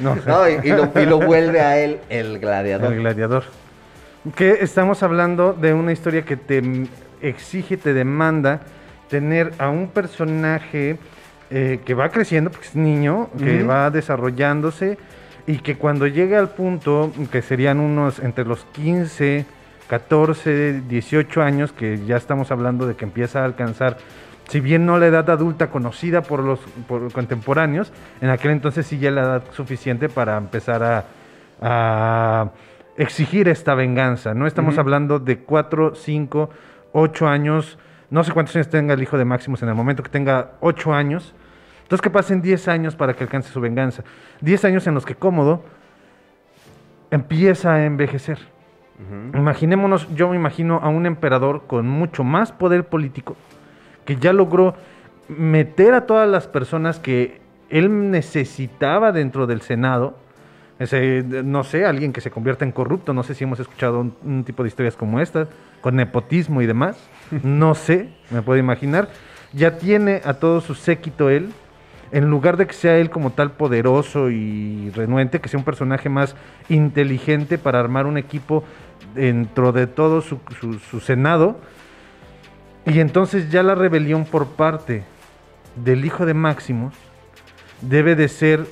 No, 0.00 0.14
No, 0.26 0.46
y, 0.48 0.58
y 0.64 0.68
lo, 0.70 0.90
y 0.94 1.06
lo 1.06 1.18
vuelve 1.18 1.62
a 1.62 1.78
él 1.78 1.98
el 2.10 2.38
gladiador. 2.38 2.92
El 2.92 3.00
gladiador. 3.00 3.44
Que 4.36 4.58
estamos 4.60 5.02
hablando 5.02 5.54
de 5.54 5.72
una 5.72 5.92
historia 5.92 6.22
que 6.26 6.36
te 6.36 6.62
exige, 7.22 7.78
te 7.78 7.94
demanda 7.94 8.60
tener 9.08 9.52
a 9.58 9.70
un 9.70 9.88
personaje 9.88 10.98
eh, 11.50 11.80
que 11.86 11.94
va 11.94 12.10
creciendo, 12.10 12.50
porque 12.50 12.66
es 12.66 12.76
niño, 12.76 13.30
que 13.38 13.62
va 13.62 13.90
desarrollándose 13.90 14.98
y 15.46 15.56
que 15.60 15.76
cuando 15.76 16.06
llega 16.06 16.38
al 16.38 16.50
punto, 16.50 17.10
que 17.32 17.40
serían 17.40 17.80
unos 17.80 18.18
entre 18.18 18.44
los 18.44 18.66
15, 18.72 19.46
14, 19.88 20.82
18 20.82 21.42
años, 21.42 21.72
que 21.72 22.04
ya 22.04 22.16
estamos 22.16 22.50
hablando 22.50 22.86
de 22.86 22.94
que 22.94 23.04
empieza 23.04 23.40
a 23.42 23.44
alcanzar, 23.44 23.96
si 24.48 24.60
bien 24.60 24.86
no 24.86 24.98
la 24.98 25.06
edad 25.06 25.28
adulta 25.30 25.70
conocida 25.70 26.22
por 26.22 26.42
los 26.44 26.60
por 26.86 27.12
contemporáneos, 27.12 27.92
en 28.20 28.30
aquel 28.30 28.52
entonces 28.52 28.86
sí 28.86 28.98
ya 28.98 29.10
la 29.10 29.22
edad 29.22 29.42
suficiente 29.52 30.08
para 30.08 30.36
empezar 30.36 30.82
a, 30.82 31.04
a 31.60 32.50
exigir 32.96 33.48
esta 33.48 33.74
venganza. 33.74 34.34
No 34.34 34.46
estamos 34.46 34.76
hablando 34.78 35.18
de 35.18 35.38
4, 35.38 35.94
5, 35.94 36.50
8 36.92 37.28
años, 37.28 37.78
no 38.10 38.24
sé 38.24 38.32
cuántos 38.32 38.56
años 38.56 38.68
tenga 38.68 38.94
el 38.94 39.02
hijo 39.02 39.18
de 39.18 39.24
Maximus 39.24 39.62
en 39.62 39.68
el 39.70 39.74
momento 39.74 40.02
que 40.02 40.10
tenga 40.10 40.52
8 40.60 40.92
años. 40.92 41.34
Entonces 41.82 42.02
que 42.02 42.10
pasen 42.10 42.42
10 42.42 42.68
años 42.68 42.96
para 42.96 43.14
que 43.14 43.24
alcance 43.24 43.50
su 43.50 43.60
venganza. 43.60 44.02
10 44.42 44.64
años 44.66 44.86
en 44.86 44.94
los 44.94 45.06
que 45.06 45.14
Cómodo 45.14 45.64
empieza 47.10 47.72
a 47.72 47.86
envejecer. 47.86 48.38
Imaginémonos, 49.34 50.08
yo 50.14 50.28
me 50.28 50.36
imagino 50.36 50.80
a 50.82 50.88
un 50.88 51.06
emperador 51.06 51.62
con 51.66 51.88
mucho 51.88 52.24
más 52.24 52.50
poder 52.50 52.84
político 52.84 53.36
que 54.04 54.16
ya 54.16 54.32
logró 54.32 54.74
meter 55.28 55.94
a 55.94 56.06
todas 56.06 56.28
las 56.28 56.46
personas 56.46 56.98
que 56.98 57.40
él 57.68 58.10
necesitaba 58.10 59.12
dentro 59.12 59.46
del 59.46 59.60
Senado. 59.60 60.16
Ese, 60.78 61.22
no 61.44 61.62
sé, 61.62 61.84
alguien 61.84 62.12
que 62.12 62.20
se 62.20 62.30
convierta 62.30 62.64
en 62.64 62.72
corrupto, 62.72 63.12
no 63.12 63.22
sé 63.22 63.34
si 63.34 63.44
hemos 63.44 63.60
escuchado 63.60 64.00
un, 64.00 64.14
un 64.24 64.44
tipo 64.44 64.62
de 64.62 64.68
historias 64.68 64.96
como 64.96 65.20
esta, 65.20 65.48
con 65.80 65.96
nepotismo 65.96 66.62
y 66.62 66.66
demás. 66.66 66.98
No 67.44 67.74
sé, 67.74 68.08
me 68.30 68.40
puedo 68.40 68.58
imaginar. 68.58 69.10
Ya 69.52 69.76
tiene 69.76 70.22
a 70.24 70.34
todo 70.34 70.62
su 70.62 70.74
séquito 70.74 71.28
él, 71.28 71.52
en 72.10 72.30
lugar 72.30 72.56
de 72.56 72.66
que 72.66 72.72
sea 72.72 72.96
él 72.96 73.10
como 73.10 73.30
tal 73.30 73.52
poderoso 73.52 74.30
y 74.30 74.90
renuente, 74.94 75.40
que 75.40 75.48
sea 75.48 75.58
un 75.58 75.64
personaje 75.64 76.08
más 76.08 76.34
inteligente 76.70 77.58
para 77.58 77.80
armar 77.80 78.06
un 78.06 78.16
equipo 78.16 78.64
dentro 79.14 79.72
de 79.72 79.86
todo 79.86 80.20
su, 80.20 80.38
su- 80.90 81.00
senado. 81.00 81.58
Y 82.86 83.00
entonces 83.00 83.50
ya 83.50 83.62
la 83.62 83.74
rebelión 83.74 84.24
por 84.24 84.46
parte 84.46 85.04
del 85.76 86.04
hijo 86.04 86.26
de 86.26 86.34
Máximos 86.34 86.94
debe 87.82 88.16
de 88.16 88.28
ser 88.28 88.66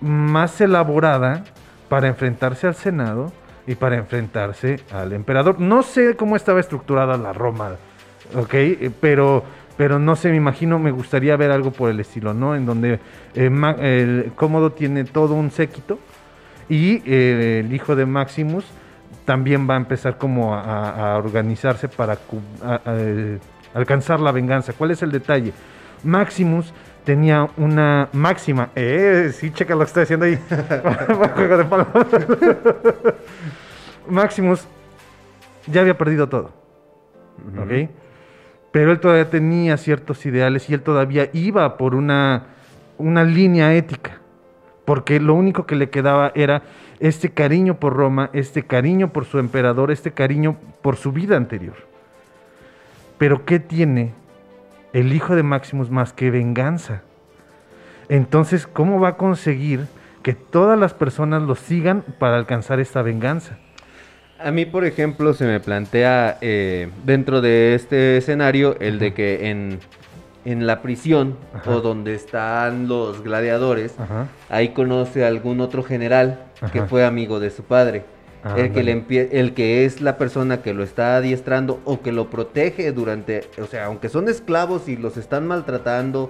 más 0.00 0.60
elaborada 0.60 1.44
para 1.88 2.08
enfrentarse 2.08 2.66
al 2.66 2.74
Senado 2.74 3.32
y 3.66 3.76
para 3.76 3.96
enfrentarse 3.96 4.80
al 4.92 5.12
emperador. 5.12 5.60
No 5.60 5.82
sé 5.82 6.16
cómo 6.16 6.34
estaba 6.36 6.58
estructurada 6.60 7.16
la 7.16 7.32
Roma, 7.32 7.76
¿ok? 8.34 8.54
Pero, 9.00 9.44
pero 9.76 9.98
no 10.00 10.16
sé, 10.16 10.30
me 10.30 10.36
imagino, 10.36 10.78
me 10.80 10.90
gustaría 10.90 11.36
ver 11.36 11.52
algo 11.52 11.70
por 11.70 11.90
el 11.90 12.00
estilo, 12.00 12.34
¿no? 12.34 12.56
En 12.56 12.66
donde 12.66 12.98
eh, 13.34 13.50
el 13.80 14.32
Cómodo 14.34 14.72
tiene 14.72 15.04
todo 15.04 15.34
un 15.34 15.50
séquito 15.52 15.98
y 16.68 17.02
eh, 17.06 17.62
el 17.64 17.72
hijo 17.72 17.94
de 17.94 18.04
Maximus 18.06 18.64
también 19.24 19.68
va 19.68 19.74
a 19.74 19.76
empezar 19.76 20.18
como 20.18 20.54
a, 20.54 21.16
organizarse 21.16 21.88
para 21.88 22.16
cu- 22.16 22.40
a- 22.64 22.74
a- 22.74 22.80
eh, 22.98 23.38
alcanzar 23.74 24.20
la 24.20 24.32
venganza. 24.32 24.72
¿Cuál 24.72 24.90
es 24.92 25.02
el 25.02 25.12
detalle? 25.12 25.52
Maximus 26.04 26.72
tenía 27.04 27.48
una 27.56 28.08
máxima. 28.12 28.70
Eh, 28.74 29.30
sí, 29.32 29.50
checa 29.52 29.74
lo 29.74 29.80
que 29.80 29.84
está 29.86 30.00
diciendo 30.00 30.26
ahí. 30.26 30.36
Juego 31.34 31.56
de 31.58 31.64
palabras. 31.64 32.06
Maximus 34.08 34.66
ya 35.66 35.80
había 35.80 35.96
perdido 35.96 36.28
todo. 36.28 36.50
¿Ok? 37.58 37.90
Pero 38.72 38.90
él 38.92 39.00
todavía 39.00 39.28
tenía 39.28 39.76
ciertos 39.76 40.24
ideales 40.26 40.68
y 40.70 40.74
él 40.74 40.82
todavía 40.82 41.28
iba 41.32 41.76
por 41.76 41.94
una, 41.94 42.46
una 42.98 43.22
línea 43.24 43.74
ética. 43.74 44.18
Porque 44.84 45.20
lo 45.20 45.34
único 45.34 45.66
que 45.66 45.76
le 45.76 45.90
quedaba 45.90 46.32
era 46.34 46.62
este 47.02 47.30
cariño 47.30 47.80
por 47.80 47.94
Roma, 47.94 48.30
este 48.32 48.62
cariño 48.62 49.12
por 49.12 49.24
su 49.24 49.40
emperador, 49.40 49.90
este 49.90 50.12
cariño 50.12 50.56
por 50.82 50.94
su 50.94 51.10
vida 51.10 51.36
anterior. 51.36 51.74
Pero 53.18 53.44
¿qué 53.44 53.58
tiene 53.58 54.12
el 54.92 55.12
hijo 55.12 55.34
de 55.34 55.42
Maximus 55.42 55.90
más 55.90 56.12
que 56.12 56.30
venganza? 56.30 57.02
Entonces, 58.08 58.68
¿cómo 58.68 59.00
va 59.00 59.08
a 59.08 59.16
conseguir 59.16 59.86
que 60.22 60.34
todas 60.34 60.78
las 60.78 60.94
personas 60.94 61.42
lo 61.42 61.56
sigan 61.56 62.04
para 62.20 62.36
alcanzar 62.36 62.78
esta 62.78 63.02
venganza? 63.02 63.58
A 64.38 64.52
mí, 64.52 64.64
por 64.64 64.84
ejemplo, 64.84 65.34
se 65.34 65.44
me 65.44 65.58
plantea 65.58 66.38
eh, 66.40 66.88
dentro 67.04 67.40
de 67.40 67.74
este 67.74 68.16
escenario 68.16 68.76
el 68.78 69.00
de 69.00 69.12
que 69.12 69.50
en, 69.50 69.80
en 70.44 70.68
la 70.68 70.82
prisión 70.82 71.36
Ajá. 71.52 71.68
o 71.68 71.80
donde 71.80 72.14
están 72.14 72.86
los 72.86 73.24
gladiadores, 73.24 73.98
Ajá. 73.98 74.28
ahí 74.48 74.68
conoce 74.68 75.24
a 75.24 75.28
algún 75.28 75.60
otro 75.60 75.82
general 75.82 76.51
que 76.70 76.82
fue 76.82 77.04
amigo 77.04 77.40
de 77.40 77.50
su 77.50 77.62
padre. 77.64 78.04
Ah, 78.44 78.54
el, 78.58 78.72
que 78.72 78.82
le 78.82 79.04
el 79.40 79.54
que 79.54 79.84
es 79.84 80.00
la 80.00 80.18
persona 80.18 80.62
que 80.62 80.74
lo 80.74 80.82
está 80.82 81.16
adiestrando 81.16 81.80
o 81.84 82.00
que 82.02 82.10
lo 82.10 82.28
protege 82.28 82.90
durante, 82.90 83.42
o 83.60 83.66
sea, 83.66 83.84
aunque 83.86 84.08
son 84.08 84.28
esclavos 84.28 84.88
y 84.88 84.96
los 84.96 85.16
están 85.16 85.46
maltratando, 85.46 86.28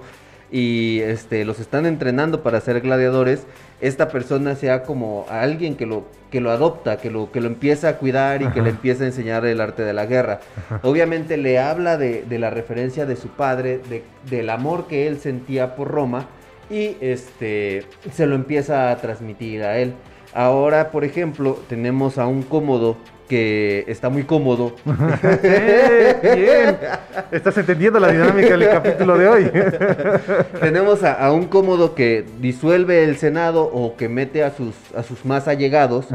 y 0.51 0.99
este, 0.99 1.43
los 1.45 1.59
están 1.59 1.87
entrenando 1.87 2.43
para 2.43 2.61
ser 2.61 2.81
gladiadores, 2.81 3.47
esta 3.81 4.09
persona 4.09 4.53
sea 4.55 4.83
como 4.83 5.25
a 5.27 5.41
alguien 5.41 5.75
que 5.75 5.87
lo, 5.87 6.05
que 6.29 6.41
lo 6.41 6.51
adopta, 6.51 6.97
que 6.97 7.09
lo, 7.09 7.31
que 7.31 7.41
lo 7.41 7.47
empieza 7.47 7.89
a 7.89 7.97
cuidar 7.97 8.43
y 8.43 8.47
que 8.49 8.61
le 8.61 8.69
empieza 8.69 9.03
a 9.03 9.07
enseñar 9.07 9.43
el 9.47 9.59
arte 9.59 9.81
de 9.81 9.93
la 9.93 10.05
guerra. 10.05 10.41
Obviamente 10.83 11.37
le 11.37 11.57
habla 11.57 11.97
de, 11.97 12.21
de 12.29 12.37
la 12.37 12.51
referencia 12.51 13.07
de 13.07 13.15
su 13.15 13.29
padre, 13.29 13.79
de- 13.89 14.03
del 14.29 14.51
amor 14.51 14.85
que 14.85 15.07
él 15.07 15.17
sentía 15.19 15.75
por 15.75 15.87
Roma 15.87 16.27
y 16.69 16.97
este, 17.01 17.85
se 18.13 18.27
lo 18.27 18.35
empieza 18.35 18.91
a 18.91 18.97
transmitir 18.97 19.63
a 19.63 19.79
él. 19.79 19.93
Ahora, 20.33 20.89
por 20.91 21.03
ejemplo, 21.03 21.59
tenemos 21.69 22.17
a 22.17 22.25
un 22.27 22.41
cómodo 22.43 22.97
que 23.29 23.85
está 23.87 24.09
muy 24.09 24.23
cómodo. 24.23 24.75
¡Eh, 25.43 26.35
bien! 26.35 26.77
Estás 27.31 27.57
entendiendo 27.57 27.99
la 27.99 28.11
dinámica 28.11 28.57
del 28.57 28.69
capítulo 28.69 29.17
de 29.17 29.27
hoy. 29.27 29.51
Tenemos 30.59 31.03
a, 31.03 31.13
a 31.13 31.31
un 31.31 31.45
cómodo 31.45 31.95
que 31.95 32.25
disuelve 32.39 33.03
el 33.03 33.17
Senado 33.17 33.63
o 33.63 33.95
que 33.95 34.09
mete 34.09 34.43
a 34.43 34.51
sus, 34.51 34.75
a 34.95 35.03
sus 35.03 35.23
más 35.25 35.47
allegados. 35.47 36.07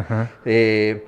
Eh, 0.45 1.05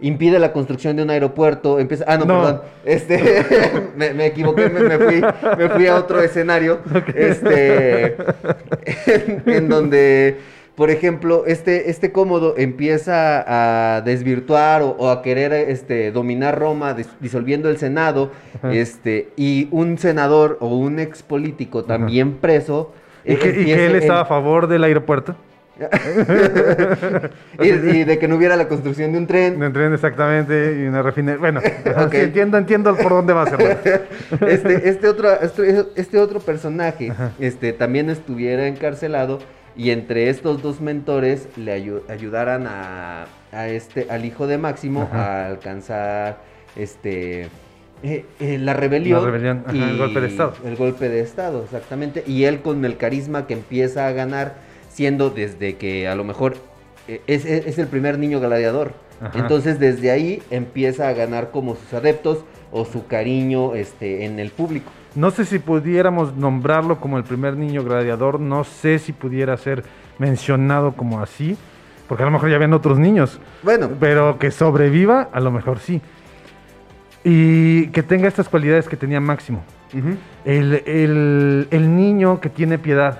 impide 0.00 0.38
la 0.38 0.52
construcción 0.52 0.96
de 0.96 1.02
un 1.02 1.10
aeropuerto. 1.10 1.78
Empieza, 1.78 2.04
ah, 2.08 2.16
no, 2.16 2.24
No. 2.24 2.40
perdón. 2.42 2.62
Este, 2.84 3.44
me, 3.96 4.14
me 4.14 4.26
equivoqué, 4.26 4.68
me, 4.68 4.80
me 4.80 4.98
fui, 4.98 5.22
me 5.58 5.68
fui 5.68 5.86
a 5.86 5.96
otro 5.96 6.20
escenario. 6.22 6.78
Este, 7.14 8.16
en, 8.86 9.42
en 9.46 9.68
donde, 9.68 10.38
por 10.74 10.90
ejemplo, 10.90 11.44
este, 11.46 11.90
este 11.90 12.12
cómodo 12.12 12.54
empieza 12.56 13.96
a 13.96 14.00
desvirtuar 14.00 14.82
o, 14.82 14.90
o 14.98 15.10
a 15.10 15.20
querer 15.22 15.52
este, 15.52 16.10
dominar 16.12 16.58
Roma, 16.58 16.96
dis- 16.96 17.10
disolviendo 17.20 17.68
el 17.68 17.76
Senado. 17.76 18.30
Ajá. 18.56 18.72
Este, 18.72 19.28
y 19.36 19.68
un 19.70 19.98
senador 19.98 20.56
o 20.60 20.68
un 20.76 20.98
ex 20.98 21.22
político 21.22 21.84
también 21.84 22.34
preso. 22.38 22.92
¿Y 23.24 23.36
que, 23.36 23.50
y 23.50 23.64
que 23.66 23.86
él 23.86 23.92
en- 23.92 23.96
estaba 24.02 24.22
a 24.22 24.24
favor 24.24 24.66
del 24.66 24.84
aeropuerto. 24.84 25.36
y, 27.60 27.68
y 27.68 28.04
de 28.04 28.18
que 28.18 28.28
no 28.28 28.36
hubiera 28.36 28.56
la 28.56 28.68
construcción 28.68 29.12
de 29.12 29.18
un 29.18 29.26
tren. 29.26 29.60
Un 29.62 29.72
tren 29.72 29.92
exactamente 29.92 30.78
y 30.80 30.86
una 30.86 31.02
refinería. 31.02 31.38
Bueno, 31.40 31.60
sí, 32.10 32.16
entiendo, 32.18 32.58
entiendo 32.58 32.94
por 32.96 33.10
dónde 33.10 33.32
va 33.32 33.42
a 33.42 33.46
ser. 33.50 34.06
este, 34.46 34.88
este, 34.88 35.08
otro, 35.08 35.30
este, 35.40 35.84
este 35.96 36.18
otro 36.18 36.40
personaje 36.40 37.12
este, 37.38 37.72
también 37.72 38.10
estuviera 38.10 38.66
encarcelado 38.66 39.38
y 39.76 39.90
entre 39.90 40.28
estos 40.28 40.62
dos 40.62 40.80
mentores 40.80 41.48
le 41.56 41.76
ayu- 41.84 42.02
ayudaran 42.08 42.66
a, 42.66 43.26
a 43.52 43.68
este, 43.68 44.06
al 44.10 44.24
hijo 44.24 44.46
de 44.46 44.58
Máximo 44.58 45.02
Ajá. 45.02 45.42
a 45.42 45.46
alcanzar 45.46 46.38
este, 46.76 47.48
eh, 48.02 48.24
eh, 48.40 48.58
la 48.58 48.74
rebelión. 48.74 49.20
La 49.20 49.26
rebelión, 49.30 49.64
ajá, 49.66 49.90
el 49.90 49.96
golpe 49.98 50.20
de 50.20 50.26
estado. 50.28 50.54
El 50.64 50.76
golpe 50.76 51.08
de 51.08 51.20
Estado, 51.20 51.62
exactamente. 51.64 52.24
Y 52.26 52.44
él 52.44 52.60
con 52.60 52.84
el 52.84 52.96
carisma 52.96 53.46
que 53.46 53.54
empieza 53.54 54.06
a 54.06 54.12
ganar, 54.12 54.54
siendo 54.90 55.30
desde 55.30 55.76
que 55.76 56.08
a 56.08 56.14
lo 56.14 56.24
mejor 56.24 56.54
eh, 57.08 57.20
es, 57.26 57.44
es- 57.44 57.66
es 57.66 57.78
el 57.78 57.86
primer 57.86 58.18
niño 58.18 58.40
gladiador. 58.40 58.92
Ajá. 59.20 59.38
Entonces 59.38 59.78
desde 59.78 60.10
ahí 60.10 60.42
empieza 60.50 61.08
a 61.08 61.12
ganar 61.12 61.50
como 61.50 61.76
sus 61.76 61.92
adeptos 61.94 62.44
o 62.72 62.84
su 62.84 63.06
cariño 63.06 63.74
este, 63.74 64.24
en 64.24 64.38
el 64.40 64.50
público. 64.50 64.90
No 65.14 65.30
sé 65.30 65.44
si 65.44 65.58
pudiéramos 65.58 66.34
nombrarlo 66.36 66.98
como 67.00 67.18
el 67.18 67.24
primer 67.24 67.56
niño 67.56 67.84
gladiador, 67.84 68.40
no 68.40 68.64
sé 68.64 68.98
si 68.98 69.12
pudiera 69.12 69.56
ser 69.56 69.84
mencionado 70.18 70.92
como 70.92 71.20
así, 71.20 71.56
porque 72.08 72.22
a 72.22 72.26
lo 72.26 72.32
mejor 72.32 72.48
ya 72.48 72.56
habían 72.56 72.72
otros 72.72 72.98
niños, 72.98 73.38
Bueno, 73.62 73.90
pero 74.00 74.38
que 74.38 74.50
sobreviva, 74.50 75.28
a 75.32 75.40
lo 75.40 75.50
mejor 75.50 75.78
sí. 75.80 76.00
Y 77.24 77.88
que 77.88 78.02
tenga 78.02 78.26
estas 78.26 78.48
cualidades 78.48 78.88
que 78.88 78.96
tenía 78.96 79.20
Máximo. 79.20 79.62
El, 80.44 80.82
el- 80.86 81.68
el 81.70 81.96
niño 81.96 82.40
que 82.40 82.48
tiene 82.48 82.78
piedad, 82.78 83.18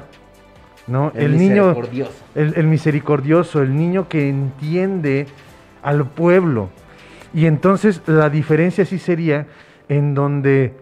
¿no? 0.87 1.13
el, 1.15 1.25
El, 1.35 1.37
niño, 1.37 1.75
el 2.35 2.67
misericordioso, 2.67 3.61
el 3.63 3.77
niño 3.77 4.09
que 4.09 4.29
entiende 4.29 5.27
al 5.83 6.07
pueblo. 6.07 6.71
Y 7.35 7.45
entonces 7.47 8.01
la 8.07 8.31
diferencia 8.31 8.85
sí 8.87 8.99
sería 8.99 9.47
en 9.91 10.15
donde 10.15 10.75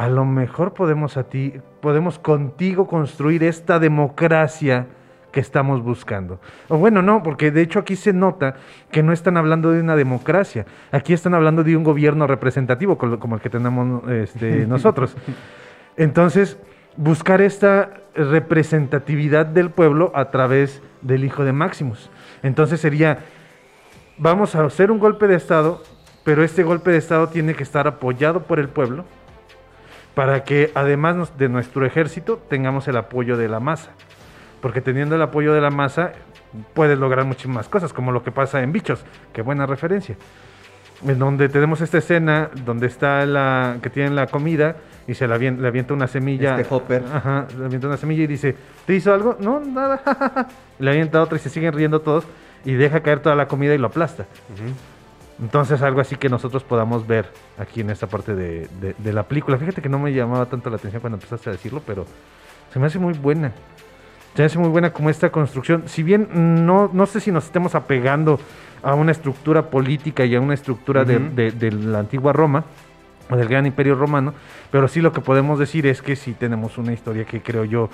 a 0.00 0.08
lo 0.08 0.24
mejor 0.24 0.72
podemos 0.72 1.18
a 1.18 1.24
ti, 1.24 1.52
podemos 1.82 2.18
contigo 2.18 2.86
construir 2.86 3.44
esta 3.44 3.78
democracia 3.78 4.86
que 5.30 5.40
estamos 5.40 5.82
buscando. 5.82 6.40
O 6.68 6.78
bueno, 6.78 7.02
no, 7.02 7.22
porque 7.22 7.50
de 7.50 7.60
hecho 7.60 7.80
aquí 7.80 7.96
se 7.96 8.14
nota 8.14 8.54
que 8.90 9.02
no 9.02 9.12
están 9.12 9.36
hablando 9.36 9.72
de 9.72 9.80
una 9.82 9.96
democracia, 9.96 10.64
aquí 10.90 11.12
están 11.12 11.34
hablando 11.34 11.64
de 11.64 11.76
un 11.76 11.84
gobierno 11.84 12.26
representativo 12.26 12.96
como 12.96 13.34
el 13.34 13.42
que 13.42 13.50
tenemos 13.50 14.08
este, 14.08 14.66
nosotros. 14.66 15.14
Entonces, 15.98 16.56
buscar 16.96 17.42
esta 17.42 17.90
representatividad 18.14 19.44
del 19.44 19.68
pueblo 19.68 20.12
a 20.14 20.30
través 20.30 20.82
del 21.02 21.24
hijo 21.24 21.44
de 21.44 21.52
Maximus. 21.52 22.08
Entonces 22.42 22.80
sería, 22.80 23.18
vamos 24.16 24.54
a 24.54 24.64
hacer 24.64 24.90
un 24.90 24.98
golpe 24.98 25.26
de 25.26 25.34
Estado, 25.34 25.82
pero 26.24 26.42
este 26.42 26.62
golpe 26.62 26.90
de 26.90 26.96
Estado 26.96 27.28
tiene 27.28 27.52
que 27.52 27.64
estar 27.64 27.86
apoyado 27.86 28.44
por 28.44 28.58
el 28.58 28.70
pueblo 28.70 29.04
para 30.20 30.44
que 30.44 30.70
además 30.74 31.38
de 31.38 31.48
nuestro 31.48 31.86
ejército 31.86 32.36
tengamos 32.50 32.86
el 32.88 32.98
apoyo 32.98 33.38
de 33.38 33.48
la 33.48 33.58
masa. 33.58 33.92
Porque 34.60 34.82
teniendo 34.82 35.16
el 35.16 35.22
apoyo 35.22 35.54
de 35.54 35.62
la 35.62 35.70
masa 35.70 36.12
puedes 36.74 36.98
lograr 36.98 37.24
muchísimas 37.24 37.70
cosas, 37.70 37.94
como 37.94 38.12
lo 38.12 38.22
que 38.22 38.30
pasa 38.30 38.62
en 38.62 38.70
Bichos, 38.70 39.02
qué 39.32 39.40
buena 39.40 39.64
referencia. 39.64 40.16
En 41.08 41.18
donde 41.18 41.48
tenemos 41.48 41.80
esta 41.80 41.96
escena 41.96 42.50
donde 42.66 42.86
está 42.88 43.24
la 43.24 43.78
que 43.82 43.88
tienen 43.88 44.14
la 44.14 44.26
comida 44.26 44.76
y 45.06 45.14
se 45.14 45.26
la 45.26 45.38
le 45.38 45.66
avienta 45.66 45.94
una 45.94 46.06
semilla. 46.06 46.60
Este 46.60 46.74
Hopper. 46.74 47.02
Ajá, 47.14 47.46
le 47.58 47.64
avienta 47.64 47.86
una 47.86 47.96
semilla 47.96 48.24
y 48.24 48.26
dice, 48.26 48.54
¿te 48.84 48.94
hizo 48.94 49.14
algo? 49.14 49.38
No, 49.40 49.58
nada. 49.58 50.02
Le 50.78 50.90
avienta 50.90 51.22
otra 51.22 51.38
y 51.38 51.40
se 51.40 51.48
siguen 51.48 51.72
riendo 51.72 52.02
todos 52.02 52.26
y 52.66 52.74
deja 52.74 53.00
caer 53.00 53.20
toda 53.20 53.36
la 53.36 53.48
comida 53.48 53.74
y 53.74 53.78
lo 53.78 53.86
aplasta. 53.86 54.26
Entonces 55.40 55.80
algo 55.82 56.00
así 56.00 56.16
que 56.16 56.28
nosotros 56.28 56.62
podamos 56.64 57.06
ver 57.06 57.32
aquí 57.58 57.80
en 57.80 57.90
esta 57.90 58.06
parte 58.06 58.34
de, 58.34 58.68
de- 58.80 58.94
de 58.98 59.12
la 59.12 59.22
película. 59.22 59.56
Fíjate 59.56 59.80
que 59.80 59.88
no 59.88 59.98
me 59.98 60.12
llamaba 60.12 60.46
tanto 60.46 60.68
la 60.70 60.76
atención 60.76 61.00
cuando 61.00 61.16
empezaste 61.16 61.48
a 61.48 61.52
decirlo, 61.52 61.82
pero 61.86 62.04
se 62.72 62.78
me 62.78 62.86
hace 62.86 62.98
muy 62.98 63.14
buena. 63.14 63.52
Se 64.34 64.42
me 64.42 64.46
hace 64.46 64.58
muy 64.58 64.68
buena 64.68 64.92
como 64.92 65.08
esta 65.10 65.30
construcción. 65.30 65.84
Si 65.86 66.02
bien 66.02 66.28
no, 66.66 66.90
no 66.92 67.06
sé 67.06 67.20
si 67.20 67.32
nos 67.32 67.46
estemos 67.46 67.74
apegando 67.74 68.38
a 68.82 68.94
una 68.94 69.12
estructura 69.12 69.70
política 69.70 70.24
y 70.24 70.34
a 70.34 70.40
una 70.40 70.54
estructura 70.54 71.04
de, 71.04 71.50
de 71.52 71.72
la 71.72 71.98
antigua 72.00 72.32
Roma, 72.32 72.64
o 73.30 73.36
del 73.36 73.48
gran 73.48 73.64
imperio 73.64 73.94
romano, 73.94 74.34
pero 74.70 74.88
sí 74.88 75.00
lo 75.00 75.12
que 75.12 75.20
podemos 75.20 75.58
decir 75.58 75.86
es 75.86 76.02
que 76.02 76.16
sí 76.16 76.32
tenemos 76.32 76.78
una 76.78 76.92
historia 76.92 77.24
que 77.24 77.40
creo 77.40 77.64
yo 77.64 77.88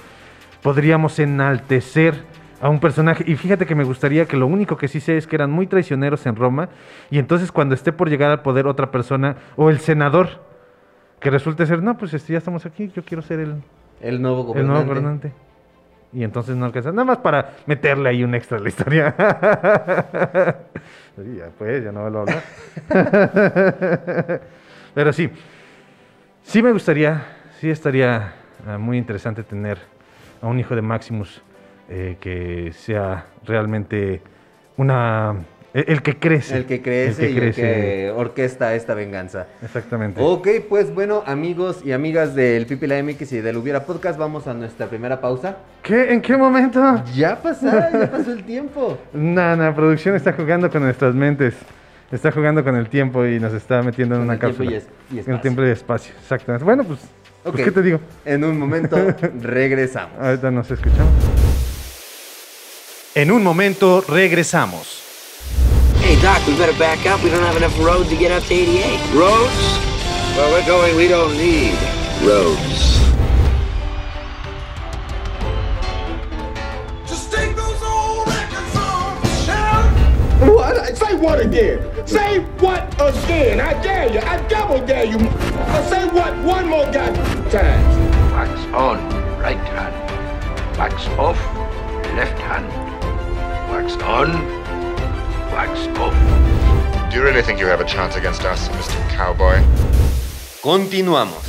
podríamos 0.62 1.18
enaltecer 1.18 2.14
a 2.60 2.68
un 2.68 2.80
personaje. 2.80 3.24
Y 3.26 3.36
fíjate 3.36 3.66
que 3.66 3.74
me 3.74 3.84
gustaría 3.84 4.26
que 4.26 4.36
lo 4.36 4.46
único 4.46 4.76
que 4.76 4.88
sí 4.88 5.00
sé 5.00 5.16
es 5.16 5.26
que 5.26 5.36
eran 5.36 5.50
muy 5.50 5.66
traicioneros 5.66 6.26
en 6.26 6.36
Roma. 6.36 6.68
Y 7.10 7.18
entonces 7.18 7.52
cuando 7.52 7.74
esté 7.74 7.92
por 7.92 8.08
llegar 8.08 8.30
al 8.30 8.42
poder 8.42 8.66
otra 8.66 8.90
persona, 8.90 9.36
o 9.56 9.70
el 9.70 9.78
senador, 9.78 10.28
que 11.20 11.30
resulte 11.30 11.66
ser, 11.66 11.82
no, 11.82 11.96
pues 11.96 12.14
este, 12.14 12.32
ya 12.32 12.38
estamos 12.38 12.66
aquí, 12.66 12.90
yo 12.94 13.02
quiero 13.02 13.22
ser 13.22 13.40
el, 13.40 13.62
El 14.00 14.20
nuevo 14.22 14.40
el 14.40 14.46
gobernante. 14.46 14.72
nuevo 14.72 14.88
gobernante. 14.88 15.32
Y 16.12 16.24
entonces 16.24 16.56
no 16.56 16.64
alcanza. 16.66 16.92
Nada 16.92 17.04
más 17.04 17.18
para 17.18 17.56
meterle 17.66 18.08
ahí 18.08 18.24
un 18.24 18.34
extra 18.34 18.58
a 18.58 18.60
la 18.60 18.68
historia. 18.68 19.14
Ya 21.16 21.48
pues, 21.56 21.82
ya 21.82 21.92
no 21.92 22.02
vuelvo 22.02 22.18
a 22.18 22.22
hablar. 22.22 22.42
Pero 24.94 25.14
sí, 25.14 25.30
sí 26.42 26.62
me 26.62 26.72
gustaría, 26.72 27.24
sí 27.58 27.70
estaría 27.70 28.34
ah, 28.66 28.76
muy 28.76 28.98
interesante 28.98 29.42
tener 29.42 29.78
a 30.42 30.46
un 30.46 30.58
hijo 30.60 30.74
de 30.74 30.82
Maximus 30.82 31.42
eh, 31.88 32.16
que 32.20 32.72
sea 32.76 33.26
realmente 33.44 34.20
una... 34.76 35.34
El, 35.74 35.84
el 35.88 36.02
que 36.02 36.16
crece. 36.18 36.56
El 36.56 36.64
que 36.64 36.80
crece 36.80 37.26
El 37.28 37.34
y 37.34 37.38
el 37.38 37.54
que 37.54 38.10
orquesta 38.16 38.74
esta 38.74 38.94
venganza. 38.94 39.46
Exactamente. 39.62 40.18
Ok, 40.22 40.48
pues 40.70 40.94
bueno, 40.94 41.22
amigos 41.26 41.82
y 41.84 41.92
amigas 41.92 42.34
del 42.34 42.64
Pipi 42.64 42.86
la 42.86 43.02
MX 43.02 43.32
y 43.34 43.40
del 43.42 43.58
Hubiera 43.58 43.84
Podcast, 43.84 44.18
vamos 44.18 44.46
a 44.46 44.54
nuestra 44.54 44.86
primera 44.86 45.20
pausa. 45.20 45.58
¿Qué? 45.82 46.14
¿En 46.14 46.22
qué 46.22 46.34
momento? 46.36 46.80
Ya 47.14 47.42
pasaron, 47.42 48.00
ya 48.00 48.10
pasó 48.10 48.32
el 48.32 48.42
tiempo. 48.44 48.96
Nada, 49.12 49.74
producción 49.74 50.14
está 50.16 50.32
jugando 50.32 50.70
con 50.70 50.82
nuestras 50.82 51.14
mentes. 51.14 51.54
Está 52.10 52.32
jugando 52.32 52.64
con 52.64 52.74
el 52.76 52.88
tiempo 52.88 53.26
y 53.26 53.38
nos 53.38 53.52
está 53.52 53.82
metiendo 53.82 54.14
en 54.14 54.20
Con 54.22 54.24
una 54.28 54.34
el 54.34 54.40
tiempo 54.40 54.58
cápsula. 54.58 54.70
y 54.72 54.76
es- 54.76 54.88
y 55.26 55.28
En 55.28 55.34
el 55.34 55.40
tiempo 55.42 55.62
y 55.62 55.68
espacio, 55.68 56.14
exactamente. 56.18 56.64
Bueno, 56.64 56.84
pues, 56.84 57.00
pues, 57.42 57.54
Ok. 57.54 57.64
¿qué 57.64 57.70
te 57.70 57.82
digo? 57.82 58.00
En 58.24 58.44
un 58.44 58.58
momento 58.58 58.96
regresamos. 59.42 60.18
Ahorita 60.18 60.50
nos 60.50 60.70
escuchamos. 60.70 61.35
En 63.16 63.30
un 63.30 63.42
momento 63.42 64.04
regresamos. 64.06 65.02
Hey, 66.02 66.16
Doc, 66.20 66.46
we 66.46 66.54
better 66.58 66.78
back 66.78 67.06
up. 67.06 67.24
We 67.24 67.30
don't 67.30 67.42
have 67.42 67.56
enough 67.56 67.74
road 67.78 68.10
to 68.10 68.14
get 68.14 68.30
up 68.30 68.44
to 68.44 68.52
88. 68.52 69.14
Roads? 69.14 69.78
Where 70.36 70.52
we're 70.52 70.66
going, 70.66 70.94
we 70.96 71.08
don't 71.08 71.32
need 71.38 71.72
roads. 72.22 73.00
Just 77.08 77.32
take 77.32 77.56
those 77.56 77.82
old 77.82 78.28
records 78.28 78.76
off 78.76 79.22
the 79.22 79.28
shelf. 79.46 80.50
What? 80.54 80.94
Say 80.98 81.14
what 81.14 81.40
again? 81.40 82.06
Say 82.06 82.40
what 82.60 82.92
again? 83.00 83.62
I 83.62 83.82
dare 83.82 84.12
you. 84.12 84.20
I 84.20 84.46
double 84.46 84.84
dare 84.86 85.06
you. 85.06 85.16
Uh, 85.16 85.82
say 85.88 86.06
what 86.08 86.36
one 86.44 86.68
more 86.68 86.84
goddamn 86.92 87.48
time. 87.48 88.32
Wax 88.34 88.60
on, 88.74 88.98
right 89.40 89.56
hand. 89.56 90.76
Wax 90.76 91.08
off, 91.16 91.38
left 92.14 92.38
hand. 92.40 92.95
Wax 93.76 93.98
on, 94.08 94.32
wax 95.52 95.86
off. 96.00 96.14
Do 97.10 97.16
you 97.16 97.22
really 97.22 97.42
think 97.42 97.60
you 97.60 97.66
have 97.66 97.82
a 97.82 97.84
chance 97.84 98.16
against 98.16 98.42
us, 98.46 98.70
Mr. 98.70 98.96
Cowboy? 99.14 99.58
Continuamos. 100.62 101.44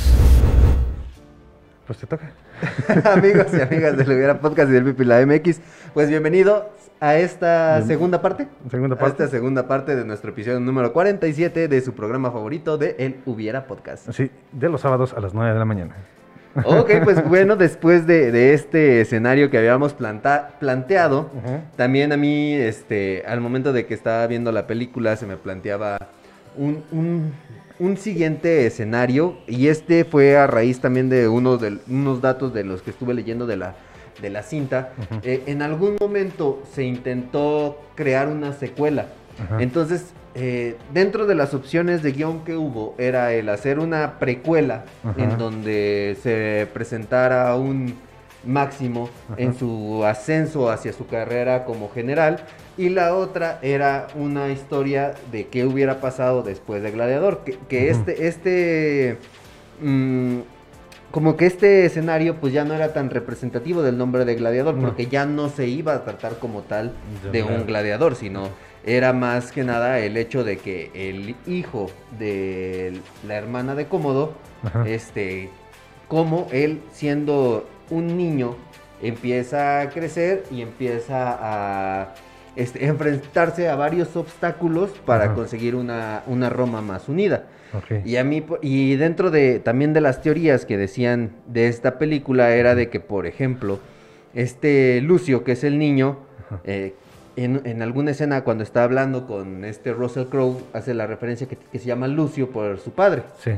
Pues 1.86 1.98
te 1.98 2.06
toca. 2.06 2.30
Amigos 3.14 3.46
y 3.54 3.62
amigas 3.62 3.96
del 3.96 4.10
Hubiera 4.10 4.38
Podcast 4.40 4.68
y 4.68 4.74
del 4.74 4.84
Pipi 4.84 5.04
la 5.06 5.24
MX, 5.24 5.60
pues 5.94 6.10
bienvenido 6.10 6.68
a 7.00 7.16
esta 7.16 7.76
Bien. 7.76 7.88
segunda 7.88 8.20
parte. 8.20 8.46
Segunda 8.70 8.96
A 8.96 8.98
parte. 8.98 9.24
esta 9.24 9.34
segunda 9.34 9.66
parte 9.66 9.96
de 9.96 10.04
nuestro 10.04 10.32
episodio 10.32 10.60
número 10.60 10.92
47 10.92 11.66
de 11.66 11.80
su 11.80 11.94
programa 11.94 12.30
favorito 12.30 12.76
de 12.76 12.94
El 12.98 13.22
Hubiera 13.24 13.66
Podcast. 13.66 14.10
Sí, 14.12 14.30
de 14.52 14.68
los 14.68 14.82
sábados 14.82 15.14
a 15.14 15.20
las 15.20 15.32
9 15.32 15.54
de 15.54 15.58
la 15.58 15.64
mañana. 15.64 15.94
Ok, 16.64 16.90
pues 17.04 17.26
bueno, 17.28 17.56
después 17.56 18.06
de, 18.06 18.32
de 18.32 18.52
este 18.54 19.00
escenario 19.00 19.48
que 19.50 19.58
habíamos 19.58 19.94
planta- 19.94 20.50
planteado, 20.58 21.30
también 21.76 22.12
a 22.12 22.16
mí, 22.16 22.52
este, 22.54 23.22
al 23.26 23.40
momento 23.40 23.72
de 23.72 23.86
que 23.86 23.94
estaba 23.94 24.26
viendo 24.26 24.50
la 24.50 24.66
película, 24.66 25.16
se 25.16 25.26
me 25.26 25.36
planteaba 25.36 25.98
un, 26.56 26.82
un- 26.90 27.32
un 27.78 27.96
siguiente 27.96 28.66
escenario, 28.66 29.36
y 29.46 29.68
este 29.68 30.04
fue 30.04 30.36
a 30.36 30.48
raíz 30.48 30.80
también 30.80 31.08
de 31.08 31.28
uno 31.28 31.58
de 31.58 31.78
unos 31.88 32.20
datos 32.20 32.52
de 32.52 32.64
los 32.64 32.82
que 32.82 32.90
estuve 32.90 33.14
leyendo 33.14 33.46
de 33.46 33.56
la, 33.56 33.76
de 34.20 34.30
la 34.30 34.42
cinta. 34.42 34.90
Eh, 35.22 35.44
en 35.46 35.62
algún 35.62 35.96
momento 36.00 36.60
se 36.74 36.82
intentó 36.82 37.80
crear 37.94 38.26
una 38.26 38.52
secuela. 38.52 39.06
Entonces, 39.60 40.06
eh, 40.40 40.76
dentro 40.94 41.26
de 41.26 41.34
las 41.34 41.52
opciones 41.52 42.02
de 42.02 42.12
guion 42.12 42.44
que 42.44 42.56
hubo, 42.56 42.94
era 42.96 43.32
el 43.32 43.48
hacer 43.48 43.78
una 43.80 44.18
precuela 44.18 44.84
Ajá. 45.04 45.22
en 45.22 45.36
donde 45.36 46.16
se 46.22 46.68
presentara 46.72 47.54
un 47.56 47.94
máximo 48.44 49.10
en 49.36 49.52
su 49.58 50.04
ascenso 50.04 50.70
hacia 50.70 50.92
su 50.92 51.06
carrera 51.06 51.64
como 51.64 51.90
general. 51.90 52.44
Y 52.76 52.88
la 52.88 53.14
otra 53.16 53.58
era 53.62 54.06
una 54.14 54.48
historia 54.50 55.14
de 55.32 55.48
qué 55.48 55.64
hubiera 55.64 56.00
pasado 56.00 56.42
después 56.42 56.82
de 56.82 56.92
Gladiador. 56.92 57.40
Que, 57.68 57.90
este, 57.90 58.28
este 58.28 59.18
mm, 59.82 60.38
como 61.10 61.36
que 61.36 61.46
este 61.46 61.84
escenario 61.84 62.36
pues 62.36 62.52
ya 62.52 62.64
no 62.64 62.74
era 62.74 62.92
tan 62.92 63.10
representativo 63.10 63.82
del 63.82 63.96
nombre 63.98 64.24
de 64.24 64.34
gladiador, 64.34 64.74
No. 64.74 64.82
porque 64.88 65.06
ya 65.06 65.24
no 65.26 65.48
se 65.48 65.66
iba 65.66 65.94
a 65.94 66.04
tratar 66.04 66.38
como 66.38 66.62
tal 66.62 66.92
De 67.32 67.42
un 67.42 67.66
gladiador, 67.66 68.14
sino 68.14 68.50
era 68.84 69.12
más 69.12 69.52
que 69.52 69.64
nada 69.64 69.98
el 70.00 70.16
hecho 70.16 70.44
de 70.44 70.58
que 70.58 70.90
el 70.94 71.34
hijo 71.46 71.90
de 72.18 73.00
la 73.26 73.36
hermana 73.36 73.74
de 73.74 73.86
Cómodo, 73.86 74.34
Ajá. 74.62 74.88
este, 74.88 75.50
como 76.08 76.48
él 76.52 76.80
siendo 76.92 77.68
un 77.90 78.16
niño 78.16 78.56
empieza 79.02 79.80
a 79.80 79.90
crecer 79.90 80.44
y 80.50 80.62
empieza 80.62 81.38
a 81.40 82.14
este, 82.56 82.86
enfrentarse 82.86 83.68
a 83.68 83.76
varios 83.76 84.16
obstáculos 84.16 84.90
para 85.06 85.26
Ajá. 85.26 85.34
conseguir 85.34 85.74
una, 85.74 86.22
una 86.26 86.48
Roma 86.50 86.82
más 86.82 87.08
unida. 87.08 87.46
Y 88.04 88.16
a 88.16 88.24
mí, 88.24 88.42
y 88.62 88.96
dentro 88.96 89.30
de 89.30 89.58
también 89.58 89.92
de 89.92 90.00
las 90.00 90.22
teorías 90.22 90.64
que 90.64 90.78
decían 90.78 91.32
de 91.46 91.68
esta 91.68 91.98
película 91.98 92.54
era 92.54 92.74
de 92.74 92.88
que, 92.88 92.98
por 92.98 93.26
ejemplo, 93.26 93.78
este 94.34 95.02
Lucio, 95.02 95.44
que 95.44 95.52
es 95.52 95.64
el 95.64 95.78
niño, 95.78 96.18
eh, 96.64 96.94
en, 97.44 97.62
en 97.64 97.82
alguna 97.82 98.10
escena 98.10 98.42
cuando 98.42 98.64
está 98.64 98.84
hablando 98.84 99.26
con 99.26 99.64
este 99.64 99.92
Russell 99.92 100.26
Crowe, 100.26 100.60
hace 100.72 100.94
la 100.94 101.06
referencia 101.06 101.46
que, 101.48 101.56
que 101.56 101.78
se 101.78 101.86
llama 101.86 102.08
Lucio 102.08 102.50
por 102.50 102.78
su 102.78 102.92
padre. 102.92 103.22
Sí. 103.42 103.52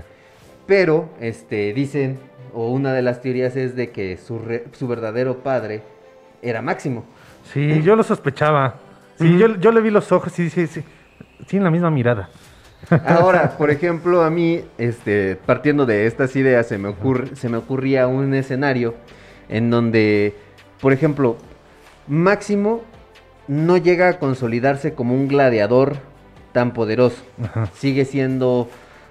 Pero, 0.66 1.09
este, 1.21 1.73
dicen, 1.73 2.19
o 2.55 2.71
una 2.71 2.93
de 2.93 3.03
las 3.03 3.21
teorías 3.23 3.57
es 3.57 3.75
de 3.77 3.90
que 3.90 4.16
su, 4.16 4.38
re- 4.38 4.64
su 4.73 4.87
verdadero 4.87 5.38
padre 5.38 5.83
era 6.43 6.62
Máximo. 6.62 7.05
Sí, 7.53 7.83
yo 7.83 7.97
lo 7.97 8.03
sospechaba. 8.03 8.77
Sí, 9.19 9.37
yo, 9.38 9.57
yo 9.57 9.73
le 9.73 9.81
vi 9.81 9.90
los 9.90 10.12
ojos 10.12 10.38
y 10.38 10.49
sí, 10.51 10.66
sí, 10.66 10.83
tienen 11.47 11.64
la 11.64 11.71
misma 11.71 11.90
mirada. 11.90 12.29
Ahora, 13.07 13.57
por 13.59 13.71
ejemplo, 13.71 14.23
a 14.23 14.31
mí, 14.31 14.62
este, 14.79 15.37
partiendo 15.37 15.85
de 15.87 16.07
estas 16.07 16.35
ideas, 16.37 16.66
se 16.66 16.79
me, 16.79 16.88
ocurre, 16.88 17.37
se 17.37 17.49
me 17.49 17.57
ocurría 17.59 18.07
un 18.07 18.33
escenario 18.35 18.95
en 19.49 19.69
donde, 19.71 20.35
por 20.81 20.93
ejemplo, 20.93 21.37
Máximo 22.09 22.83
no 23.50 23.76
llega 23.76 24.08
a 24.08 24.18
consolidarse 24.20 24.94
como 24.94 25.12
un 25.12 25.26
gladiador 25.26 25.96
tan 26.52 26.72
poderoso. 26.72 27.20
Ajá. 27.42 27.68
Sigue 27.74 28.04
siendo 28.04 28.68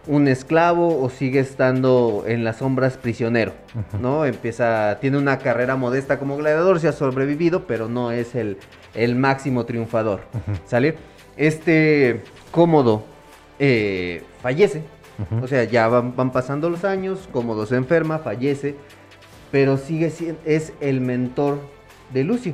un 0.08 0.30
esclavo 0.30 1.02
o 1.02 1.10
sigue 1.10 1.42
estando 1.42 2.24
en 2.26 2.46
las 2.46 2.58
sombras 2.58 2.96
prisionero, 2.96 3.52
¿no? 4.00 4.24
Empieza, 4.26 4.98
tiene 5.02 5.18
una 5.18 5.40
carrera 5.40 5.76
modesta 5.76 6.20
como 6.20 6.38
gladiador, 6.38 6.80
se 6.80 6.88
ha 6.88 6.94
sobrevivido, 6.94 7.68
pero 7.68 7.90
no 7.90 8.12
es 8.12 8.34
el, 8.34 8.58
el 8.96 9.16
máximo 9.16 9.66
triunfador, 9.66 10.22
¿sale? 10.66 10.96
Este 11.36 12.24
cómodo 12.52 13.04
eh, 13.60 14.24
fallece, 14.42 14.84
o 15.42 15.48
sea, 15.48 15.66
ya 15.66 15.90
van, 15.90 16.16
van 16.16 16.32
pasando 16.32 16.70
los 16.70 16.86
años, 16.86 17.28
cómodo 17.34 17.66
se 17.66 17.76
enferma, 17.76 18.20
fallece, 18.20 18.76
pero 19.52 19.78
sigue 19.78 20.10
siendo, 20.10 20.40
es 20.46 20.72
el 20.80 21.02
mentor 21.02 21.60
de 22.14 22.24
Lucio. 22.24 22.54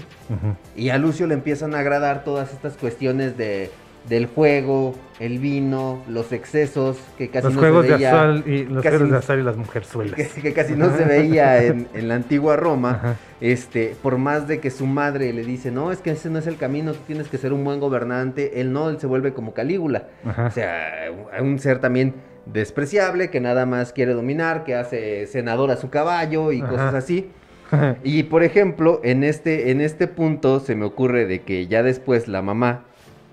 Y 0.76 0.90
a 0.90 0.98
Lucio 0.98 1.28
le 1.28 1.34
empiezan 1.34 1.76
a 1.76 1.80
agradar 1.80 2.24
todas 2.24 2.52
estas 2.54 2.78
cuestiones 2.78 3.38
de, 3.38 3.72
del 4.10 4.26
juego, 4.28 4.96
el 5.20 5.40
vino, 5.40 6.04
los 6.10 6.32
excesos, 6.34 6.98
que 7.18 7.30
casi 7.30 7.46
Los 7.46 7.54
no 7.56 7.60
juegos 7.62 7.86
se 7.86 7.92
de 7.92 7.98
veía, 7.98 8.10
azar 8.10 8.48
y 8.48 8.66
los 8.66 8.84
casi 8.84 8.98
juegos 8.98 9.12
de 9.12 9.18
azar 9.18 9.40
y 9.40 9.44
las 9.44 9.58
mujerzuelas. 9.58 10.16
que, 10.16 10.42
que 10.42 10.54
casi 10.54 10.74
no 10.76 10.96
se 10.96 11.06
veía 11.06 11.64
en, 11.64 11.88
en 11.94 12.08
la 12.10 12.16
antigua 12.16 12.56
Roma, 12.58 12.92
Ajá. 12.92 13.16
este, 13.42 13.96
por 14.04 14.18
más 14.18 14.48
de 14.48 14.60
que 14.60 14.70
su 14.72 14.86
madre 14.86 15.32
le 15.34 15.44
dice, 15.44 15.72
no, 15.72 15.92
es 15.92 16.00
que 16.00 16.12
ese 16.12 16.30
no 16.30 16.38
es 16.40 16.48
el 16.48 16.58
camino, 16.58 16.92
tú 16.92 17.00
tienes 17.08 17.30
que 17.30 17.38
ser 17.38 17.54
un 17.54 17.64
buen 17.64 17.80
gobernante, 17.80 18.60
él 18.62 18.74
no, 18.74 18.90
él 18.90 19.00
se 19.00 19.08
vuelve 19.08 19.34
como 19.34 19.54
Calígula. 19.54 20.08
Ajá. 20.26 20.48
O 20.48 20.52
sea, 20.52 21.10
un- 21.42 21.48
un 21.48 21.60
ser 21.60 21.80
también 21.80 22.14
despreciable, 22.46 23.30
que 23.32 23.40
nada 23.40 23.66
más 23.66 23.92
quiere 23.92 24.14
dominar, 24.14 24.64
que 24.66 24.76
hace 24.76 25.26
senador 25.28 25.72
a 25.72 25.78
su 25.78 25.90
caballo 25.90 26.52
y 26.52 26.62
Ajá. 26.62 26.70
cosas 26.70 26.94
así. 26.96 27.30
Y 28.04 28.24
por 28.24 28.44
ejemplo, 28.44 29.00
en 29.04 29.24
este, 29.24 29.72
en 29.72 29.82
este 29.82 30.08
punto 30.08 30.60
se 30.60 30.76
me 30.76 30.86
ocurre 30.86 31.26
de 31.26 31.42
que 31.42 31.68
ya 31.68 31.84
después 31.84 32.28
la 32.28 32.42
mamá 32.42 32.84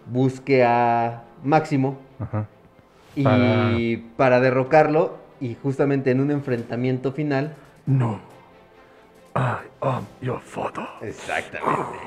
busque 0.07 0.65
a 0.65 1.23
Máximo 1.45 1.99
Ajá. 2.19 2.47
y 3.15 3.23
Para- 3.25 3.77
para, 4.17 4.41
derrocarlo 4.41 5.19
y 5.41 5.57
justamente 5.63 6.11
en 6.11 6.21
un 6.21 6.31
enfrentamiento 6.31 7.13
final. 7.13 7.55
No. 7.87 8.21
I 9.35 9.57
am 9.81 10.05
your 10.21 10.41
father. 10.41 10.85
Exactamente. 11.01 11.99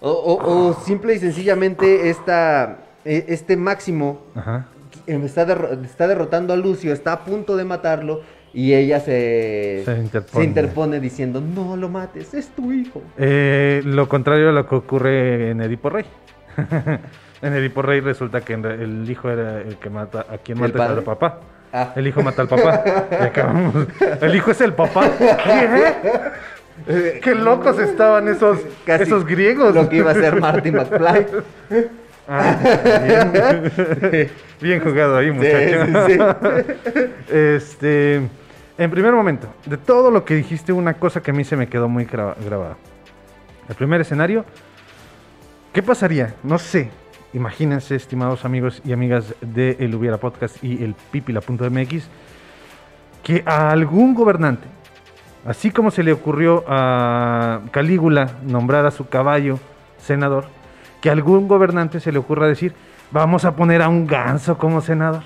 O, 0.00 0.10
o- 0.10 0.68
o 0.68 0.74
simple 0.74 1.14
y 1.14 1.18
sencillamente 1.18 2.08
esta, 2.08 2.78
e- 3.04 3.24
este 3.28 3.56
Máximo 3.56 4.20
Ajá. 4.34 4.66
derro- 5.06 5.84
está 5.84 6.06
derrotando 6.08 6.54
a 6.54 6.56
Lucio, 6.56 6.92
está 6.92 7.12
a 7.12 7.24
punto 7.24 7.56
de 7.56 7.64
matarlo 7.64 8.22
y 8.52 8.74
ella 8.74 9.00
se, 9.00 9.82
Se 9.84 9.96
interpone. 9.96 10.44
interpone 10.44 11.00
diciendo, 11.00 11.40
no 11.40 11.76
lo 11.76 11.88
mates, 11.88 12.34
es 12.34 12.48
tu 12.48 12.72
hijo. 12.72 13.02
Eh, 13.16 13.82
lo 13.84 14.08
contrario 14.08 14.48
a 14.48 14.52
lo 14.52 14.68
que 14.68 14.74
ocurre 14.74 15.50
en 15.50 15.60
Edipo 15.60 15.90
Rey. 15.90 16.04
en 17.42 17.54
Edipo 17.54 17.82
Rey 17.82 18.00
resulta 18.00 18.40
que 18.40 18.54
el 18.54 19.08
hijo 19.08 19.30
era 19.30 19.60
el 19.60 19.76
que 19.76 19.90
mata, 19.90 20.26
a 20.28 20.38
quien 20.38 20.58
¿El 20.58 20.72
mata 20.72 20.90
al 20.90 21.02
papá. 21.02 21.40
Ah. 21.72 21.92
El 21.94 22.08
hijo 22.08 22.22
mata 22.22 22.42
al 22.42 22.48
papá. 22.48 22.82
Y 23.12 23.22
acabamos. 23.22 23.86
El 24.20 24.34
hijo 24.34 24.50
es 24.50 24.60
el 24.60 24.72
papá. 24.72 25.08
¿Qué? 25.18 26.30
Qué 27.22 27.34
locos 27.34 27.78
estaban 27.78 28.26
esos, 28.26 28.58
Casi 28.84 29.04
esos 29.04 29.24
griegos. 29.26 29.74
Lo 29.74 29.88
que 29.88 29.96
iba 29.96 30.10
a 30.10 30.14
ser 30.14 30.40
Marty 30.40 30.72
McFly. 30.72 31.26
Ah, 32.26 32.56
bien. 33.04 34.30
Bien 34.60 34.80
jugado 34.80 35.16
ahí, 35.16 35.30
muchacho. 35.30 36.06
sí, 36.06 36.14
sí. 36.14 37.00
Este, 37.34 38.20
en 38.80 38.90
primer 38.90 39.12
momento, 39.12 39.46
de 39.66 39.76
todo 39.76 40.10
lo 40.10 40.24
que 40.24 40.34
dijiste, 40.34 40.72
una 40.72 40.94
cosa 40.94 41.22
que 41.22 41.32
a 41.32 41.34
mí 41.34 41.44
se 41.44 41.54
me 41.54 41.68
quedó 41.68 41.86
muy 41.86 42.06
gra- 42.06 42.34
grabada. 42.42 42.76
El 43.68 43.74
primer 43.74 44.00
escenario, 44.00 44.46
¿qué 45.74 45.82
pasaría? 45.82 46.34
No 46.42 46.58
sé. 46.58 46.90
Imagínense, 47.34 47.94
estimados 47.94 48.44
amigos 48.46 48.80
y 48.84 48.92
amigas 48.92 49.34
de 49.42 49.76
El 49.80 49.96
Podcast 50.18 50.64
y 50.64 50.82
el 50.82 50.94
Pipila.mx, 51.12 52.08
que 53.22 53.42
a 53.44 53.70
algún 53.70 54.14
gobernante, 54.14 54.66
así 55.46 55.70
como 55.70 55.90
se 55.90 56.02
le 56.02 56.12
ocurrió 56.12 56.64
a 56.66 57.60
Calígula 57.70 58.30
nombrar 58.42 58.86
a 58.86 58.90
su 58.90 59.08
caballo 59.08 59.58
senador, 59.98 60.46
que 61.02 61.10
a 61.10 61.12
algún 61.12 61.46
gobernante 61.48 62.00
se 62.00 62.12
le 62.12 62.18
ocurra 62.18 62.46
decir, 62.46 62.74
vamos 63.10 63.44
a 63.44 63.54
poner 63.54 63.82
a 63.82 63.90
un 63.90 64.06
ganso 64.06 64.56
como 64.56 64.80
senador. 64.80 65.22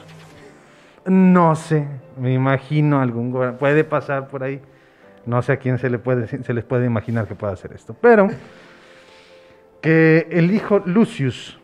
No 1.07 1.55
sé, 1.55 1.87
me 2.19 2.33
imagino 2.33 3.01
algún 3.01 3.57
puede 3.59 3.85
pasar 3.85 4.29
por 4.29 4.43
ahí. 4.43 4.61
No 5.27 5.41
sé 5.43 5.53
a 5.53 5.57
quién 5.57 5.79
se, 5.79 5.89
le 5.89 5.99
puede, 5.99 6.27
se 6.27 6.55
les 6.55 6.65
puede 6.65 6.87
imaginar 6.87 7.27
que 7.27 7.35
pueda 7.35 7.53
hacer 7.53 7.73
esto. 7.73 7.95
Pero 7.99 8.29
que 9.81 10.27
el 10.31 10.51
hijo 10.51 10.83
Lucius 10.85 11.59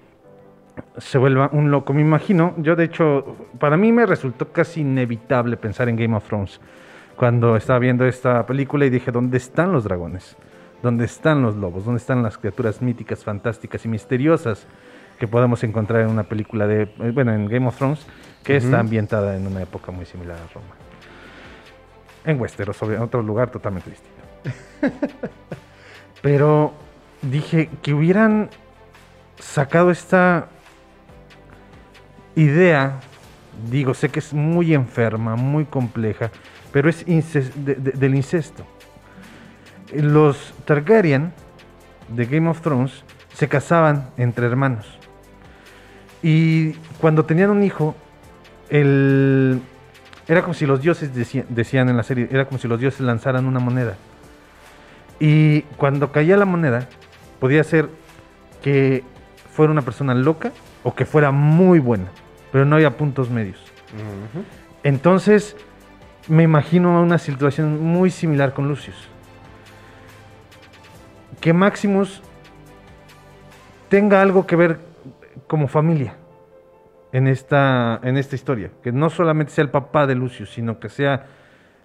se 0.99 1.19
vuelva 1.19 1.51
un 1.53 1.71
loco, 1.71 1.93
me 1.93 2.01
imagino. 2.01 2.55
Yo, 2.59 2.77
de 2.77 2.85
hecho, 2.85 3.37
para 3.59 3.77
mí 3.77 3.93
me 3.93 4.07
resultó 4.07 4.53
casi 4.53 4.81
inevitable 4.81 5.57
pensar 5.57 5.89
en 5.89 5.97
Game 5.97 6.17
of 6.17 6.27
Thrones. 6.27 6.61
cuando 7.17 7.57
estaba 7.57 7.79
viendo 7.79 8.07
esta 8.07 8.47
película 8.47 8.87
y 8.87 8.91
dije, 8.91 9.13
¿dónde 9.13 9.37
están 9.37 9.73
los 9.73 9.85
dragones? 9.85 10.37
¿Dónde 10.83 11.05
están 11.05 11.43
los 11.43 11.55
lobos? 11.55 11.85
¿Dónde 11.85 11.99
están 11.99 12.23
las 12.23 12.39
criaturas 12.39 12.81
míticas, 12.81 13.25
fantásticas 13.25 13.85
y 13.85 13.89
misteriosas 13.89 14.67
que 15.21 15.29
podemos 15.29 15.63
encontrar 15.63 16.01
en 16.03 16.09
una 16.09 16.25
película 16.25 16.67
de, 16.67 16.83
eh, 16.83 17.11
bueno, 17.15 17.33
en 17.33 17.47
Game 17.47 17.69
of 17.69 17.77
Thrones, 17.77 18.05
que 18.43 18.57
está 18.57 18.81
ambientada 18.81 19.37
en 19.37 19.47
una 19.47 19.63
época 19.63 19.93
muy 19.93 20.07
similar 20.07 20.37
a 20.39 20.53
Roma? 20.53 20.75
En 22.25 22.41
Westeros, 22.41 22.81
en 22.83 23.01
otro 23.03 23.23
lugar 23.23 23.51
totalmente 23.51 23.91
distinto. 23.91 24.19
Pero 26.23 26.73
dije 27.23 27.69
que 27.83 27.93
hubieran 27.95 28.49
sacado 29.39 29.91
esta 29.91 30.49
idea, 32.35 33.01
digo, 33.71 33.95
sé 33.95 34.09
que 34.09 34.21
es 34.21 34.33
muy 34.33 34.75
enferma, 34.75 35.37
muy 35.37 35.65
compleja, 35.65 36.31
pero 36.73 36.89
es 36.89 37.07
inces- 37.07 37.53
de- 37.55 37.75
de- 37.75 37.93
del 37.93 38.15
incesto. 38.15 38.65
Los 39.93 40.55
Targaryen 40.65 41.33
de 42.09 42.27
Game 42.27 42.49
of 42.49 42.61
Thrones 42.61 43.03
se 43.35 43.49
casaban 43.49 44.11
entre 44.17 44.47
hermanos. 44.47 44.99
Y 46.23 46.73
cuando 47.01 47.25
tenían 47.25 47.51
un 47.51 47.63
hijo, 47.63 47.95
el... 48.69 49.61
era 50.29 50.43
como 50.43 50.55
si 50.55 50.67
los 50.67 50.83
dioses 50.83 51.15
decían, 51.15 51.47
decían 51.49 51.89
en 51.89 51.97
la 51.97 52.03
serie, 52.03 52.29
era 52.31 52.45
como 52.45 52.59
si 52.59 52.69
los 52.69 52.79
dioses 52.79 53.01
lanzaran 53.01 53.47
una 53.47 53.61
moneda. 53.61 53.97
Y 55.19 55.63
cuando 55.77 56.13
caía 56.13 56.37
la 56.37 56.45
moneda, 56.45 56.89
podía 57.39 57.65
ser 57.65 57.89
que 58.63 59.05
fuera 59.51 59.73
una 59.73 59.83
persona 59.83 60.15
loca 60.15 60.53
o 60.83 60.95
que 60.95 61.05
fuera 61.05 61.31
muy 61.31 61.79
buena, 61.79 62.07
pero 62.53 62.65
no 62.65 62.77
había 62.77 62.97
puntos 62.97 63.31
medios. 63.31 63.59
Entonces, 64.83 65.57
me 66.29 66.43
imagino 66.43 67.03
una 67.03 67.19
situación 67.19 67.83
muy 67.83 68.11
similar 68.11 68.55
con 68.55 68.69
Lucius. 68.69 69.09
Que 71.41 71.53
Maximus 71.53 72.23
tenga 73.89 74.23
algo 74.23 74.47
que 74.47 74.57
ver 74.57 74.90
como 75.47 75.69
familia 75.69 76.15
en 77.13 77.27
esta, 77.27 78.01
en 78.03 78.17
esta 78.17 78.35
historia. 78.37 78.71
Que 78.83 78.93
no 78.93 79.11
solamente 79.11 79.53
sea 79.53 79.63
el 79.65 79.71
papá 79.71 80.07
de 80.07 80.15
Lucius, 80.15 80.51
sino 80.51 80.79
que 80.79 80.89
sea 80.89 81.27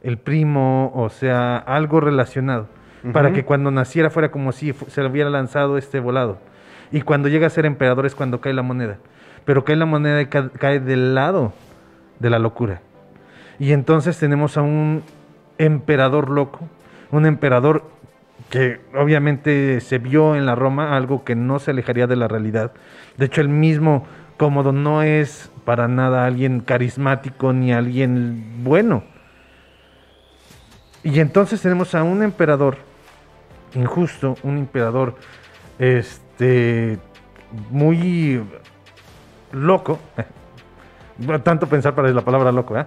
el 0.04 0.18
primo 0.18 0.92
o 0.96 1.10
sea 1.10 1.58
algo 1.58 2.00
relacionado. 2.00 2.68
Para 3.14 3.32
que 3.34 3.46
cuando 3.46 3.70
naciera 3.70 4.10
fuera 4.10 4.32
como 4.32 4.52
si 4.52 4.74
se 4.74 5.02
le 5.04 5.10
hubiera 5.10 5.30
lanzado 5.30 5.78
este 5.78 6.00
volado. 6.00 6.40
Y 6.92 7.02
cuando 7.02 7.28
llega 7.30 7.46
a 7.46 7.52
ser 7.52 7.68
emperador 7.68 8.08
es 8.08 8.16
cuando 8.16 8.42
cae 8.42 8.54
la 8.54 8.64
moneda. 8.64 8.98
Pero 9.46 9.64
cae 9.64 9.76
la 9.76 9.86
moneda 9.86 10.22
y 10.22 10.26
ca- 10.26 10.50
cae 10.50 10.80
del 10.80 11.14
lado 11.14 11.54
de 12.20 12.32
la 12.32 12.40
locura. 12.40 12.82
Y 13.60 13.74
entonces 13.74 14.18
tenemos 14.18 14.58
a 14.58 14.64
un 14.64 15.04
emperador 15.60 16.32
loco, 16.32 16.62
un 17.12 17.28
emperador 17.28 17.84
que 18.50 18.82
obviamente 18.96 19.82
se 19.82 19.98
vio 19.98 20.36
en 20.36 20.46
la 20.46 20.56
Roma, 20.56 20.96
algo 20.96 21.24
que 21.24 21.36
no 21.36 21.60
se 21.60 21.72
alejaría 21.72 22.08
de 22.08 22.16
la 22.16 22.28
realidad. 22.28 22.72
De 23.18 23.26
hecho, 23.26 23.42
el 23.42 23.50
mismo 23.50 24.06
Cómodo 24.38 24.74
no 24.74 25.02
es 25.02 25.50
para 25.64 25.88
nada 25.88 26.26
alguien 26.26 26.60
carismático 26.60 27.54
ni 27.54 27.72
alguien 27.72 28.64
bueno. 28.64 29.04
Y 31.04 31.20
entonces 31.20 31.62
tenemos 31.62 31.96
a 31.96 32.04
un 32.04 32.22
emperador 32.22 32.78
injusto, 33.76 34.36
un 34.44 34.58
emperador 34.58 35.16
este 35.80 37.00
muy 37.70 38.42
loco, 39.52 40.00
tanto 41.44 41.68
pensar 41.68 41.96
para 41.96 42.10
la 42.10 42.22
palabra 42.22 42.52
loco, 42.52 42.78
¿eh? 42.78 42.86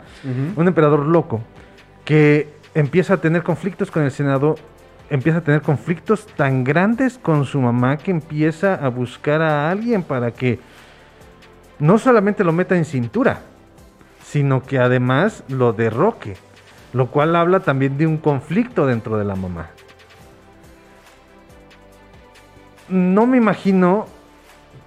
Un 0.57 0.66
emperador 0.66 1.07
loco 1.07 1.40
que 2.05 2.49
empieza 2.75 3.14
a 3.14 3.16
tener 3.18 3.42
conflictos 3.42 3.90
con 3.90 4.03
el 4.03 4.11
Senado, 4.11 4.57
empieza 5.11 5.38
a 5.38 5.42
tener 5.42 5.62
conflictos 5.62 6.27
tan 6.27 6.64
grandes 6.64 7.18
con 7.18 7.44
su 7.44 7.61
mamá 7.61 7.97
que 7.97 8.11
empieza 8.11 8.75
a 8.75 8.88
buscar 8.88 9.40
a 9.42 9.71
alguien 9.71 10.03
para 10.03 10.33
que 10.33 10.61
no 11.79 11.99
solamente 11.99 12.44
lo 12.44 12.53
meta 12.53 12.77
en 12.77 12.85
cintura, 12.85 13.40
sino 14.25 14.62
que 14.62 14.79
además 14.79 15.44
lo 15.49 15.73
derroque, 15.73 16.37
lo 16.92 17.11
cual 17.11 17.37
habla 17.37 17.61
también 17.61 17.97
de 17.97 18.07
un 18.07 18.18
conflicto 18.18 18.87
dentro 18.87 19.16
de 19.16 19.25
la 19.25 19.37
mamá. 19.37 19.71
No 22.88 23.27
me 23.27 23.37
imagino 23.37 24.07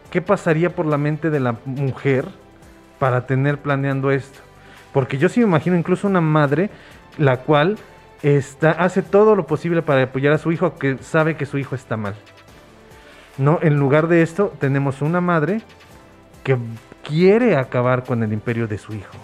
qué 0.10 0.22
pasaría 0.22 0.76
por 0.76 0.86
la 0.86 0.98
mente 0.98 1.30
de 1.30 1.40
la 1.40 1.56
mujer 1.66 2.26
para 3.00 3.26
tener 3.26 3.60
planeando 3.60 4.12
esto. 4.12 4.40
Porque 4.94 5.18
yo 5.18 5.30
sí 5.30 5.40
me 5.40 5.46
imagino 5.48 5.78
incluso 5.78 6.08
una 6.08 6.22
madre 6.22 6.70
la 7.18 7.38
cual 7.38 7.78
está, 8.24 8.72
hace 8.72 9.02
todo 9.02 9.36
lo 9.36 9.48
posible 9.48 9.82
para 9.82 10.04
apoyar 10.04 10.34
a 10.34 10.38
su 10.38 10.52
hijo 10.52 10.76
que 10.76 10.98
sabe 11.00 11.36
que 11.36 11.46
su 11.46 11.58
hijo 11.58 11.76
está 11.76 11.98
mal. 11.98 12.16
No, 13.38 13.60
en 13.62 13.78
lugar 13.78 14.08
de 14.08 14.22
esto 14.22 14.54
tenemos 14.60 15.02
una 15.02 15.22
madre 15.22 15.62
que 16.44 16.58
quiere 17.04 17.56
acabar 17.56 18.04
con 18.04 18.24
el 18.24 18.34
imperio 18.34 18.68
de 18.68 18.78
su 18.78 18.94
hijo. 18.94 19.16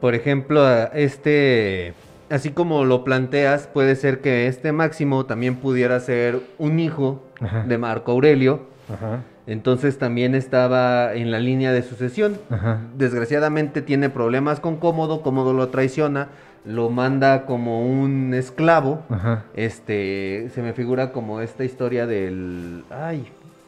Por 0.00 0.14
ejemplo, 0.14 0.66
este, 0.92 1.94
así 2.30 2.50
como 2.50 2.84
lo 2.84 3.04
planteas, 3.04 3.66
puede 3.66 3.96
ser 3.96 4.20
que 4.20 4.46
este 4.46 4.72
Máximo 4.72 5.26
también 5.26 5.56
pudiera 5.56 6.00
ser 6.00 6.40
un 6.58 6.78
hijo 6.78 7.22
Ajá. 7.40 7.64
de 7.64 7.78
Marco 7.78 8.12
Aurelio. 8.12 8.68
Ajá. 8.92 9.20
Entonces 9.46 9.98
también 9.98 10.34
estaba 10.34 11.14
en 11.14 11.30
la 11.30 11.40
línea 11.40 11.72
de 11.72 11.82
sucesión. 11.82 12.38
Ajá. 12.50 12.80
Desgraciadamente 12.96 13.82
tiene 13.82 14.08
problemas 14.08 14.60
con 14.60 14.76
Cómodo, 14.76 15.22
Cómodo 15.22 15.52
lo 15.52 15.68
traiciona, 15.68 16.28
lo 16.64 16.90
manda 16.90 17.46
como 17.46 17.82
un 17.82 18.34
esclavo. 18.34 19.02
Ajá. 19.08 19.44
Este, 19.54 20.50
se 20.54 20.62
me 20.62 20.72
figura 20.72 21.12
como 21.12 21.40
esta 21.40 21.64
historia 21.64 22.06
del, 22.06 22.84
ay, 22.90 23.26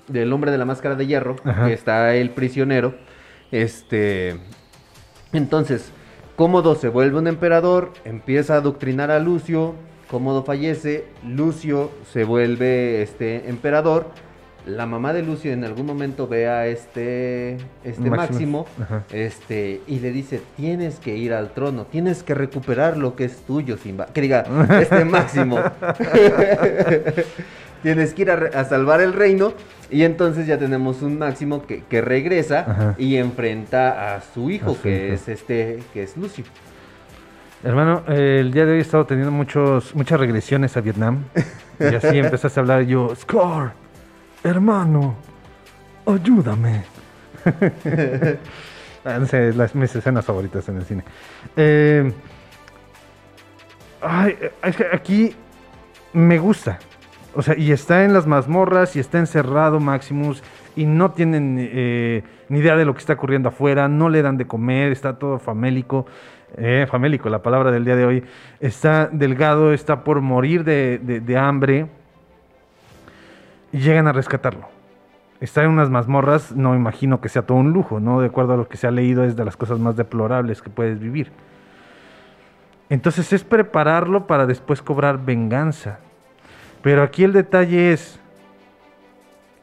del 0.08 0.32
hombre 0.32 0.50
de 0.50 0.58
la 0.58 0.64
máscara 0.64 0.94
de 0.94 1.06
hierro, 1.06 1.36
Ajá. 1.44 1.66
que 1.66 1.72
está 1.72 2.14
el 2.14 2.30
prisionero. 2.30 2.94
Este, 3.50 4.36
entonces, 5.32 5.90
Cómodo 6.36 6.74
se 6.74 6.88
vuelve 6.88 7.18
un 7.18 7.26
emperador, 7.26 7.92
empieza 8.04 8.54
a 8.54 8.58
adoctrinar 8.58 9.10
a 9.10 9.18
Lucio, 9.18 9.74
Cómodo 10.10 10.44
fallece, 10.44 11.06
Lucio 11.26 11.90
se 12.12 12.24
vuelve 12.24 13.02
este 13.02 13.48
emperador. 13.48 14.06
La 14.66 14.86
mamá 14.86 15.12
de 15.12 15.22
Lucio 15.22 15.52
en 15.52 15.64
algún 15.64 15.86
momento 15.86 16.28
ve 16.28 16.48
a 16.48 16.66
este, 16.66 17.56
este 17.82 18.10
Máximo. 18.10 18.66
Este, 19.10 19.80
y 19.88 19.98
le 19.98 20.12
dice, 20.12 20.40
tienes 20.56 21.00
que 21.00 21.16
ir 21.16 21.32
al 21.32 21.50
trono, 21.50 21.86
tienes 21.86 22.22
que 22.22 22.34
recuperar 22.34 22.96
lo 22.96 23.16
que 23.16 23.24
es 23.24 23.38
tuyo, 23.38 23.76
Simba. 23.76 24.06
Que 24.06 24.20
diga, 24.20 24.44
este 24.80 25.04
Máximo. 25.04 25.58
tienes 27.82 28.14
que 28.14 28.22
ir 28.22 28.30
a, 28.30 28.64
salvar 28.64 29.00
el 29.00 29.12
reino. 29.12 29.52
Y 29.90 30.04
entonces 30.04 30.46
ya 30.46 30.58
tenemos 30.58 31.02
un 31.02 31.18
Máximo 31.18 31.66
que, 31.66 31.82
que 31.84 32.00
regresa 32.00 32.60
Ajá. 32.60 32.94
y 32.98 33.16
enfrenta 33.16 34.14
a 34.14 34.20
su 34.20 34.50
hijo, 34.50 34.70
A 34.70 34.74
su 34.74 34.82
que 34.82 35.06
hijo. 35.06 35.14
es 35.14 35.28
este, 35.28 35.80
que 35.92 36.04
es 36.04 36.16
Lucio. 36.16 36.44
Hermano, 37.64 38.02
eh, 38.08 38.38
el 38.40 38.52
día 38.52 38.64
de 38.64 38.72
hoy 38.72 38.78
he 38.78 38.80
estado 38.80 39.06
teniendo 39.06 39.30
muchos, 39.30 39.94
muchas 39.94 40.18
regresiones 40.18 40.76
a 40.76 40.80
Vietnam. 40.80 41.24
Y 41.78 41.94
así 41.94 42.08
empezaste 42.18 42.58
a 42.58 42.62
hablar 42.62 42.82
yo, 42.82 43.14
Scar, 43.14 43.74
hermano, 44.44 45.14
ayúdame. 46.06 46.84
Ah, 49.04 49.18
las 49.56 49.74
mis 49.74 49.96
escenas 49.96 50.24
favoritas 50.24 50.68
en 50.68 50.76
el 50.76 50.84
cine. 50.84 51.02
Eh, 51.56 52.12
ay, 54.00 54.36
es 54.62 54.76
que 54.76 54.86
aquí 54.92 55.34
me 56.12 56.38
gusta. 56.38 56.78
O 57.34 57.42
sea, 57.42 57.58
y 57.58 57.72
está 57.72 58.04
en 58.04 58.12
las 58.12 58.28
mazmorras 58.28 58.94
y 58.94 59.00
está 59.00 59.18
encerrado 59.18 59.80
Maximus 59.80 60.40
y 60.76 60.84
no 60.86 61.10
tienen 61.10 61.56
eh, 61.58 62.22
ni 62.48 62.60
idea 62.60 62.76
de 62.76 62.84
lo 62.84 62.94
que 62.94 63.00
está 63.00 63.14
ocurriendo 63.14 63.48
afuera, 63.48 63.88
no 63.88 64.08
le 64.08 64.22
dan 64.22 64.36
de 64.36 64.46
comer, 64.46 64.92
está 64.92 65.18
todo 65.18 65.40
famélico. 65.40 66.06
Eh, 66.56 66.86
famélico, 66.88 67.28
la 67.28 67.42
palabra 67.42 67.72
del 67.72 67.84
día 67.84 67.96
de 67.96 68.04
hoy. 68.04 68.24
Está 68.60 69.08
delgado, 69.10 69.72
está 69.72 70.04
por 70.04 70.20
morir 70.20 70.62
de- 70.62 70.98
de 70.98 71.36
hambre. 71.36 71.86
Y 73.72 73.78
llegan 73.78 74.06
a 74.06 74.12
rescatarlo. 74.12 74.68
Está 75.40 75.64
en 75.64 75.70
unas 75.70 75.90
mazmorras, 75.90 76.52
no 76.54 76.74
imagino 76.76 77.20
que 77.20 77.28
sea 77.28 77.42
todo 77.42 77.58
un 77.58 77.72
lujo, 77.72 77.98
¿no? 77.98 78.20
De 78.20 78.26
acuerdo 78.28 78.52
a 78.54 78.56
lo 78.56 78.68
que 78.68 78.76
se 78.76 78.86
ha 78.86 78.90
leído, 78.92 79.24
es 79.24 79.34
de 79.34 79.44
las 79.44 79.56
cosas 79.56 79.78
más 79.80 79.96
deplorables 79.96 80.62
que 80.62 80.70
puedes 80.70 81.00
vivir. 81.00 81.32
Entonces 82.90 83.32
es 83.32 83.42
prepararlo 83.42 84.26
para 84.26 84.46
después 84.46 84.82
cobrar 84.82 85.24
venganza. 85.24 85.98
Pero 86.82 87.02
aquí 87.02 87.24
el 87.24 87.32
detalle 87.32 87.92
es. 87.92 88.20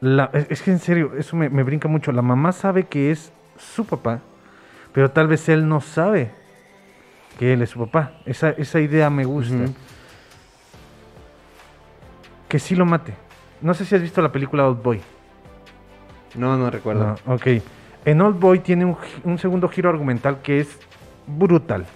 la- 0.00 0.30
es, 0.32 0.60
que 0.62 0.70
en 0.70 0.80
serio, 0.80 1.12
eso 1.16 1.36
me, 1.36 1.48
me 1.48 1.62
brinca 1.62 1.86
mucho. 1.88 2.12
La 2.12 2.22
mamá 2.22 2.52
sabe 2.52 2.84
que 2.84 3.10
es 3.10 3.32
su 3.56 3.84
papá, 3.86 4.20
pero 4.92 5.10
tal 5.10 5.28
vez 5.28 5.48
él 5.48 5.68
no 5.68 5.80
sabe 5.80 6.30
que 7.38 7.52
él 7.52 7.62
es 7.62 7.70
su 7.70 7.78
papá. 7.78 8.12
Esa, 8.26 8.50
esa 8.50 8.80
idea 8.80 9.08
me 9.08 9.24
gusta. 9.24 9.64
Que 12.48 12.58
sí 12.58 12.74
lo 12.74 12.84
mate. 12.84 13.14
No 13.62 13.74
sé 13.74 13.84
si 13.84 13.94
has 13.94 14.02
visto 14.02 14.22
la 14.22 14.32
película 14.32 14.66
Old 14.66 14.82
Boy. 14.82 15.00
No, 16.34 16.56
no 16.56 16.70
recuerdo. 16.70 17.16
No, 17.26 17.34
ok. 17.34 17.46
En 18.04 18.20
Old 18.20 18.38
Boy 18.38 18.60
tiene 18.60 18.96
un, 19.24 19.38
segundo 19.38 19.68
giro 19.68 19.90
argumental 19.90 20.40
que 20.42 20.60
es 20.60 20.78
brutal. 21.26 21.86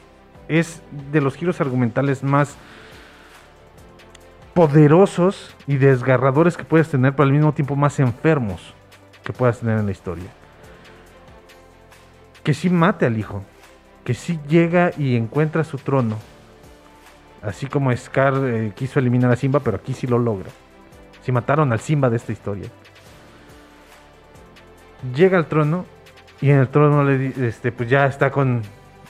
es 0.49 0.83
de 1.11 1.21
los 1.21 1.35
giros 1.35 1.61
argumentales 1.61 2.23
más 2.23 2.57
poderosos 4.53 5.57
y 5.67 5.77
desgarradores 5.77 6.57
que 6.57 6.65
puedes 6.65 6.89
tener, 6.89 7.13
pero 7.13 7.25
al 7.25 7.33
mismo 7.33 7.53
tiempo 7.55 7.75
más 7.75 7.99
enfermos 7.99 8.75
que 9.25 9.33
puedas 9.33 9.61
tener 9.61 9.79
en 9.79 9.87
la 9.87 9.93
historia. 9.93 10.31
Que 12.43 12.53
sí 12.53 12.69
mate 12.69 13.07
al 13.07 13.19
hijo, 13.19 13.43
que 14.05 14.13
sí 14.13 14.39
llega 14.47 14.93
y 14.99 15.17
encuentra 15.17 15.65
su 15.65 15.79
trono, 15.79 16.19
así 17.43 17.67
como 17.67 17.95
Scar 17.97 18.35
eh, 18.45 18.73
quiso 18.77 18.99
eliminar 18.99 19.33
a 19.33 19.37
Simba, 19.37 19.61
pero 19.61 19.79
aquí 19.79 19.95
sí 19.95 20.07
lo 20.07 20.19
logra. 20.19 20.51
Si 21.25 21.33
mataron 21.33 21.73
al 21.73 21.81
Simba 21.81 22.11
de 22.11 22.17
esta 22.17 22.33
historia. 22.33 22.69
Llega 25.15 25.39
al 25.39 25.47
trono 25.47 25.87
y 26.41 26.51
en 26.51 26.59
el 26.59 26.69
trono 26.69 27.03
le, 27.03 27.33
este, 27.49 27.73
pues 27.73 27.89
ya 27.89 28.07
está 28.07 28.31
con 28.31 28.63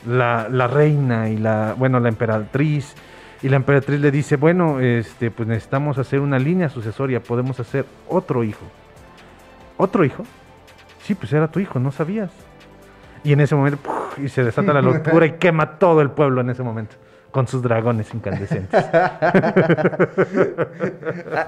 la, 0.06 0.46
reina 0.68 1.28
y 1.28 1.36
la, 1.36 1.74
bueno, 1.76 1.98
la 1.98 2.08
emperatriz. 2.08 2.94
Y 3.42 3.48
la 3.48 3.56
emperatriz 3.56 4.00
le 4.00 4.10
dice, 4.10 4.36
bueno, 4.36 4.78
este, 4.78 5.30
pues 5.30 5.48
necesitamos 5.48 5.98
hacer 5.98 6.20
una 6.20 6.38
línea 6.38 6.68
sucesoria, 6.68 7.20
podemos 7.20 7.58
hacer 7.58 7.84
otro 8.08 8.44
hijo. 8.44 8.64
¿Otro 9.76 10.04
hijo? 10.04 10.24
Sí, 11.02 11.14
pues 11.14 11.32
era 11.32 11.48
tu 11.48 11.58
hijo, 11.58 11.80
no 11.80 11.90
sabías. 11.90 12.30
Y 13.24 13.32
en 13.32 13.40
ese 13.40 13.56
momento, 13.56 13.78
y 14.22 14.28
se 14.28 14.44
desata 14.44 14.72
la 14.72 14.82
locura 14.82 15.26
y 15.26 15.32
quema 15.32 15.78
todo 15.78 16.00
el 16.00 16.10
pueblo 16.10 16.40
en 16.40 16.50
ese 16.50 16.62
momento, 16.62 16.94
con 17.34 17.48
sus 17.48 17.64
dragones 17.64 18.14
incandescentes. 18.14 18.70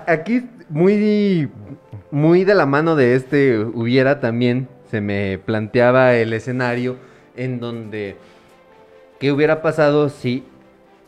Aquí, 0.08 0.50
muy, 0.68 1.48
muy 2.10 2.42
de 2.42 2.56
la 2.56 2.66
mano 2.66 2.96
de 2.96 3.14
este 3.14 3.60
hubiera 3.60 4.18
también 4.18 4.66
se 4.90 5.00
me 5.00 5.38
planteaba 5.38 6.14
el 6.14 6.32
escenario 6.32 6.96
en 7.36 7.60
donde 7.60 8.16
qué 9.20 9.30
hubiera 9.30 9.62
pasado 9.62 10.08
si 10.08 10.44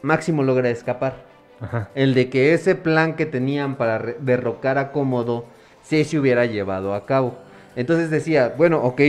Máximo 0.02 0.44
logra 0.44 0.70
escapar. 0.70 1.24
Ajá. 1.60 1.88
El 1.96 2.14
de 2.14 2.30
que 2.30 2.54
ese 2.54 2.76
plan 2.76 3.16
que 3.16 3.26
tenían 3.26 3.74
para 3.74 3.98
derrocar 4.20 4.78
a 4.78 4.92
Cómodo 4.92 5.46
sí 5.82 6.04
se 6.04 6.20
hubiera 6.20 6.46
llevado 6.46 6.94
a 6.94 7.04
cabo. 7.04 7.36
Entonces 7.74 8.10
decía, 8.10 8.54
bueno, 8.56 8.80
ok, 8.84 9.00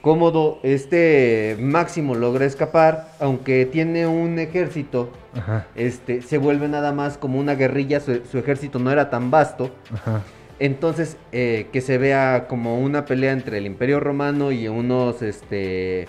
Cómodo, 0.00 0.58
este 0.62 1.56
Máximo 1.60 2.14
logra 2.14 2.44
escapar, 2.44 3.12
aunque 3.20 3.66
tiene 3.66 4.06
un 4.06 4.38
ejército, 4.38 5.10
Ajá, 5.34 5.66
este, 5.74 6.22
se 6.22 6.38
vuelve 6.38 6.68
nada 6.68 6.92
más 6.92 7.18
como 7.18 7.38
una 7.38 7.54
guerrilla, 7.54 8.00
su, 8.00 8.20
su 8.30 8.38
ejército 8.38 8.78
no 8.78 8.90
era 8.90 9.10
tan 9.10 9.30
vasto. 9.30 9.70
ajá. 9.94 10.22
Entonces, 10.58 11.18
eh, 11.32 11.66
que 11.70 11.82
se 11.82 11.98
vea 11.98 12.46
como 12.48 12.80
una 12.80 13.04
pelea 13.04 13.32
entre 13.32 13.58
el 13.58 13.66
Imperio 13.66 14.00
Romano 14.00 14.52
y 14.52 14.68
unos, 14.68 15.20
este, 15.20 16.08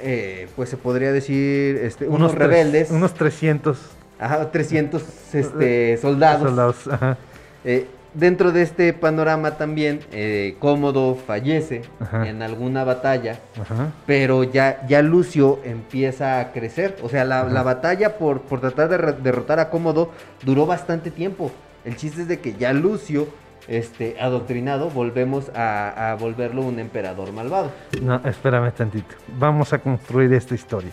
eh, 0.00 0.48
pues 0.56 0.70
se 0.70 0.78
podría 0.78 1.12
decir, 1.12 1.76
este, 1.76 2.08
unos, 2.08 2.34
rebeldes, 2.34 2.90
unos 2.90 3.12
300 3.12 3.78
ajá, 4.18 4.50
300 4.50 5.02
este, 5.34 5.98
soldados. 5.98 6.48
soldados. 6.48 6.88
Ajá. 6.88 7.18
Eh, 7.64 7.86
dentro 8.18 8.52
de 8.52 8.62
este 8.62 8.92
panorama 8.92 9.52
también, 9.52 10.00
eh, 10.12 10.56
Cómodo 10.58 11.14
fallece 11.14 11.82
Ajá. 12.00 12.28
en 12.28 12.42
alguna 12.42 12.84
batalla, 12.84 13.38
Ajá. 13.60 13.92
pero 14.06 14.44
ya, 14.44 14.84
ya 14.88 15.02
Lucio 15.02 15.60
empieza 15.64 16.40
a 16.40 16.52
crecer. 16.52 16.96
O 17.02 17.08
sea, 17.08 17.24
la, 17.24 17.44
la 17.44 17.62
batalla 17.62 18.18
por, 18.18 18.42
por 18.42 18.60
tratar 18.60 18.88
de 18.88 19.12
derrotar 19.22 19.60
a 19.60 19.70
Cómodo 19.70 20.12
duró 20.42 20.66
bastante 20.66 21.10
tiempo. 21.10 21.50
El 21.84 21.96
chiste 21.96 22.22
es 22.22 22.28
de 22.28 22.40
que 22.40 22.54
ya 22.54 22.72
Lucio, 22.72 23.28
este, 23.68 24.16
adoctrinado, 24.20 24.90
volvemos 24.90 25.50
a, 25.54 26.10
a 26.12 26.14
volverlo 26.16 26.62
un 26.62 26.78
emperador 26.78 27.32
malvado. 27.32 27.70
No, 28.02 28.16
espérame 28.24 28.72
tantito. 28.72 29.14
Vamos 29.38 29.72
a 29.72 29.78
construir 29.78 30.32
esta 30.32 30.54
historia. 30.54 30.90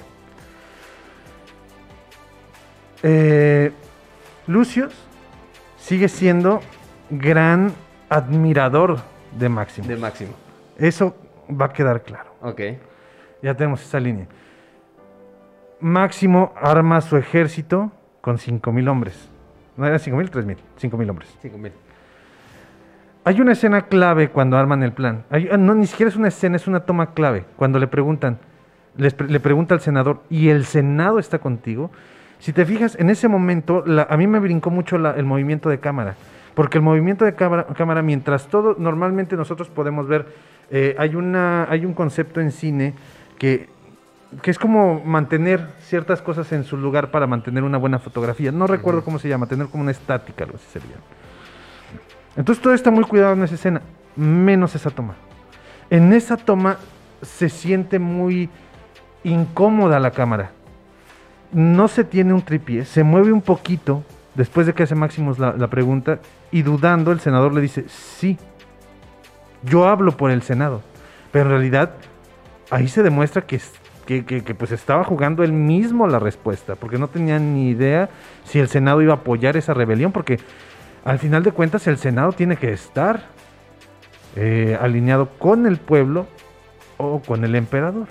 Eh, 3.04 3.72
Lucius 4.48 4.94
sigue 5.78 6.08
siendo 6.08 6.62
gran 7.10 7.72
admirador 8.10 9.00
de 9.38 9.50
Máximo. 9.50 9.88
De 9.88 9.96
Máximo. 9.98 10.32
Eso 10.78 11.16
va 11.50 11.66
a 11.66 11.74
quedar 11.74 12.04
claro. 12.04 12.32
Ok. 12.42 12.62
Ya 13.42 13.54
tenemos 13.56 13.82
esa 13.84 14.00
línea. 14.00 14.28
Máximo 15.80 16.54
arma 16.60 17.02
su 17.02 17.18
ejército 17.18 17.92
con 18.22 18.38
5.000 18.38 18.90
hombres. 18.90 19.30
¿No 19.78 19.86
eran 19.86 20.00
5.000? 20.00 20.30
3.000. 20.32 20.58
5.000 20.82 21.10
hombres. 21.10 21.38
Cinco 21.42 21.58
mil. 21.58 21.72
Hay 23.26 23.42
una 23.42 23.52
escena 23.54 23.82
clave 23.88 24.30
cuando 24.30 24.58
arman 24.58 24.84
el 24.84 24.94
plan. 24.94 25.26
Hay- 25.30 25.50
ah, 25.52 25.58
no, 25.58 25.74
ni 25.76 25.86
siquiera 25.88 26.10
es 26.10 26.16
una 26.16 26.28
escena, 26.30 26.56
es 26.56 26.68
una 26.68 26.82
toma 26.82 27.14
clave. 27.14 27.46
Cuando 27.58 27.78
le 27.80 27.88
preguntan, 27.88 28.38
les 28.98 29.14
pre- 29.14 29.28
le 29.28 29.40
pregunta 29.40 29.74
al 29.74 29.82
senador, 29.82 30.22
¿y 30.30 30.50
el 30.50 30.66
Senado 30.66 31.20
está 31.20 31.40
contigo? 31.40 31.92
Si 32.40 32.54
te 32.54 32.66
fijas, 32.66 32.96
en 33.00 33.10
ese 33.10 33.28
momento, 33.28 33.84
la- 33.86 34.08
a 34.10 34.16
mí 34.16 34.28
me 34.28 34.40
brincó 34.40 34.70
mucho 34.70 34.98
la- 34.98 35.12
el 35.12 35.26
movimiento 35.26 35.70
de 35.70 35.80
cámara. 35.80 36.16
Porque 36.56 36.78
el 36.78 36.84
movimiento 36.84 37.26
de 37.26 37.36
cámara, 37.36 37.68
cámara, 37.76 38.02
mientras 38.02 38.48
todo, 38.48 38.76
normalmente 38.80 39.36
nosotros 39.36 39.70
podemos 39.70 40.08
ver, 40.08 40.26
eh, 40.72 40.96
hay, 40.98 41.16
una, 41.16 41.70
hay 41.70 41.86
un 41.86 41.94
concepto 41.94 42.40
en 42.40 42.52
cine 42.52 42.94
que, 43.38 43.68
que 44.42 44.52
es 44.52 44.58
como 44.58 45.02
mantener 45.04 45.68
ciertas 45.82 46.22
cosas 46.22 46.52
en 46.54 46.64
su 46.64 46.78
lugar 46.78 47.12
para 47.12 47.28
mantener 47.28 47.64
una 47.64 47.78
buena 47.78 48.00
fotografía. 48.00 48.54
No 48.54 48.68
recuerdo 48.68 49.04
cómo 49.04 49.20
se 49.20 49.28
llama, 49.28 49.48
tener 49.48 49.68
como 49.68 49.84
una 49.84 49.92
estática, 49.92 50.46
algo 50.46 50.56
así 50.56 50.66
sería. 50.72 50.96
Entonces 52.38 52.62
todo 52.62 52.74
está 52.74 52.90
muy 52.90 53.04
cuidado 53.04 53.34
en 53.34 53.44
esa 53.44 53.56
escena, 53.56 53.82
menos 54.16 54.76
esa 54.76 54.90
toma. 54.90 55.16
En 55.90 56.14
esa 56.14 56.38
toma 56.38 56.78
se 57.22 57.50
siente 57.50 58.00
muy 58.00 58.50
incómoda 59.24 60.00
la 60.00 60.12
cámara. 60.12 60.52
No 61.52 61.90
se 61.90 62.04
tiene 62.04 62.34
un 62.34 62.42
tripié, 62.42 62.86
se 62.86 63.04
mueve 63.04 63.32
un 63.32 63.42
poquito 63.42 64.04
después 64.36 64.68
de 64.68 64.74
que 64.74 64.84
hace 64.84 64.96
Máximos 64.96 65.40
la, 65.40 65.54
la 65.54 65.68
pregunta 65.68 66.20
y 66.52 66.62
dudando 66.62 67.12
el 67.12 67.20
senador 67.20 67.54
le 67.54 67.62
dice, 67.62 67.86
sí, 67.88 68.38
yo 69.64 69.88
hablo 69.88 70.16
por 70.16 70.32
el 70.32 70.42
Senado. 70.42 70.82
Pero 71.32 71.46
en 71.46 71.52
realidad 71.52 71.92
ahí 72.70 72.88
se 72.88 73.04
demuestra 73.04 73.42
que, 73.44 73.56
es- 73.58 73.74
que, 74.06 74.24
que- 74.26 74.44
que, 74.44 74.54
pues 74.56 74.72
estaba 74.72 75.04
jugando 75.04 75.44
él 75.44 75.52
mismo 75.54 76.08
la 76.08 76.20
respuesta, 76.20 76.76
porque 76.76 76.98
no 76.98 77.08
tenía 77.08 77.40
ni 77.40 77.70
idea 77.70 78.10
si 78.44 78.60
el 78.60 78.68
Senado 78.68 79.02
iba 79.02 79.14
a 79.14 79.18
apoyar 79.18 79.58
esa 79.58 79.74
rebelión, 79.74 80.12
porque 80.12 80.40
al 81.04 81.20
final 81.20 81.44
de 81.44 81.52
cuentas 81.52 81.88
el 81.88 81.98
Senado 81.98 82.32
tiene 82.32 82.58
que 82.58 82.72
estar 82.72 83.24
eh, 84.36 84.78
alineado 84.80 85.30
con 85.38 85.66
el 85.66 85.78
pueblo 85.78 86.28
o 86.98 87.20
con 87.22 87.44
el 87.44 87.56
emperador. 87.56 88.08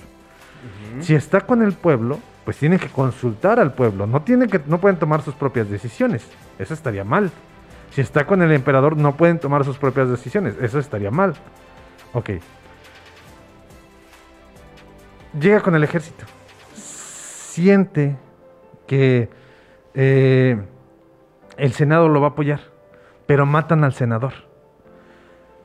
Si 1.01 1.15
está 1.15 1.43
con 1.43 1.63
el 1.63 1.73
pueblo, 1.73 2.19
pues 2.45 2.59
tienen 2.59 2.79
que 2.79 2.89
consultar 2.89 3.59
al 3.59 3.73
pueblo. 3.73 4.07
No, 4.07 4.23
tienen 4.23 4.49
que, 4.49 4.61
no 4.67 4.79
pueden 4.79 4.99
tomar 4.99 5.23
sus 5.23 5.35
propias 5.35 5.69
decisiones. 5.71 6.27
Eso 6.59 6.75
estaría 6.75 7.05
mal. 7.05 7.31
Si 7.91 8.01
está 8.01 8.27
con 8.27 8.43
el 8.43 8.53
emperador, 8.53 8.97
no 8.97 9.17
pueden 9.17 9.39
tomar 9.39 9.65
sus 9.65 9.79
propias 9.79 10.11
decisiones. 10.11 10.57
Eso 10.61 10.79
estaría 10.79 11.11
mal. 11.11 11.35
Ok. 12.13 12.31
Llega 15.41 15.61
con 15.61 15.75
el 15.75 15.85
ejército. 15.85 16.25
Siente 16.75 18.17
que 18.87 19.31
eh, 19.95 20.61
el 21.57 21.73
Senado 21.73 22.09
lo 22.09 22.21
va 22.21 22.29
a 22.29 22.31
apoyar, 22.31 22.61
pero 23.27 23.47
matan 23.47 23.85
al 23.85 23.95
senador. 23.95 24.33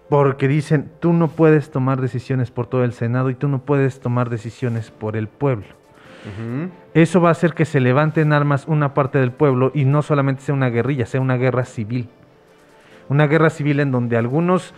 Porque 0.07 0.47
dicen, 0.47 0.91
tú 0.99 1.13
no 1.13 1.27
puedes 1.27 1.71
tomar 1.71 2.01
decisiones 2.01 2.51
por 2.51 2.67
todo 2.67 2.83
el 2.83 2.93
Senado 2.93 3.29
y 3.29 3.35
tú 3.35 3.47
no 3.47 3.59
puedes 3.59 3.99
tomar 3.99 4.29
decisiones 4.29 4.91
por 4.91 5.17
el 5.17 5.27
pueblo. 5.27 5.67
Eso 6.93 7.21
va 7.21 7.29
a 7.29 7.31
hacer 7.31 7.53
que 7.53 7.65
se 7.65 7.79
levante 7.79 8.21
en 8.21 8.33
armas 8.33 8.65
una 8.67 8.93
parte 8.93 9.19
del 9.19 9.31
pueblo 9.31 9.71
y 9.73 9.85
no 9.85 10.01
solamente 10.01 10.41
sea 10.41 10.53
una 10.55 10.69
guerrilla, 10.69 11.05
sea 11.05 11.21
una 11.21 11.37
guerra 11.37 11.65
civil. 11.65 12.09
Una 13.07 13.27
guerra 13.27 13.49
civil 13.49 13.79
en 13.79 13.91
donde 13.91 14.17
algunos, 14.17 14.73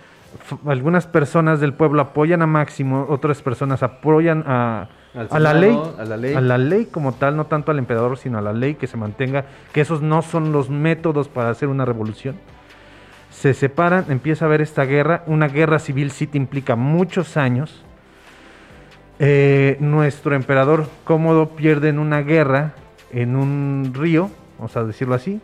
algunas 0.65 1.07
personas 1.07 1.59
del 1.59 1.73
pueblo 1.73 2.01
apoyan 2.01 2.41
a 2.41 2.47
Máximo, 2.47 3.05
otras 3.09 3.41
personas 3.41 3.83
apoyan 3.83 4.43
a, 4.47 4.89
la 5.13 5.53
ley, 5.53 5.77
a 5.97 6.05
la 6.05 6.17
ley. 6.17 6.33
a 6.35 6.41
la 6.41 6.57
ley 6.57 6.85
como 6.85 7.13
tal, 7.13 7.35
no 7.35 7.45
tanto 7.45 7.71
al 7.71 7.79
emperador, 7.79 8.17
sino 8.17 8.37
a 8.37 8.41
la 8.41 8.53
ley 8.53 8.75
que 8.75 8.87
se 8.87 8.97
mantenga, 8.97 9.45
que 9.73 9.81
esos 9.81 10.01
no 10.01 10.21
son 10.21 10.51
los 10.51 10.69
métodos 10.69 11.27
para 11.27 11.49
hacer 11.49 11.67
una 11.67 11.85
revolución. 11.85 12.35
Se 13.29 13.53
separan, 13.53 14.05
empieza 14.09 14.45
a 14.45 14.47
haber 14.47 14.61
esta 14.61 14.85
guerra, 14.85 15.23
una 15.25 15.47
guerra 15.47 15.79
civil 15.79 16.11
sí 16.11 16.27
te 16.27 16.37
implica 16.37 16.75
muchos 16.75 17.37
años. 17.37 17.83
Eh, 19.19 19.77
nuestro 19.79 20.35
emperador 20.35 20.87
cómodo 21.03 21.49
pierde 21.49 21.89
en 21.89 21.99
una 21.99 22.21
guerra 22.21 22.73
en 23.11 23.35
un 23.35 23.91
río, 23.93 24.31
vamos 24.57 24.75
a 24.77 24.83
decirlo 24.83 25.15
así, 25.15 25.41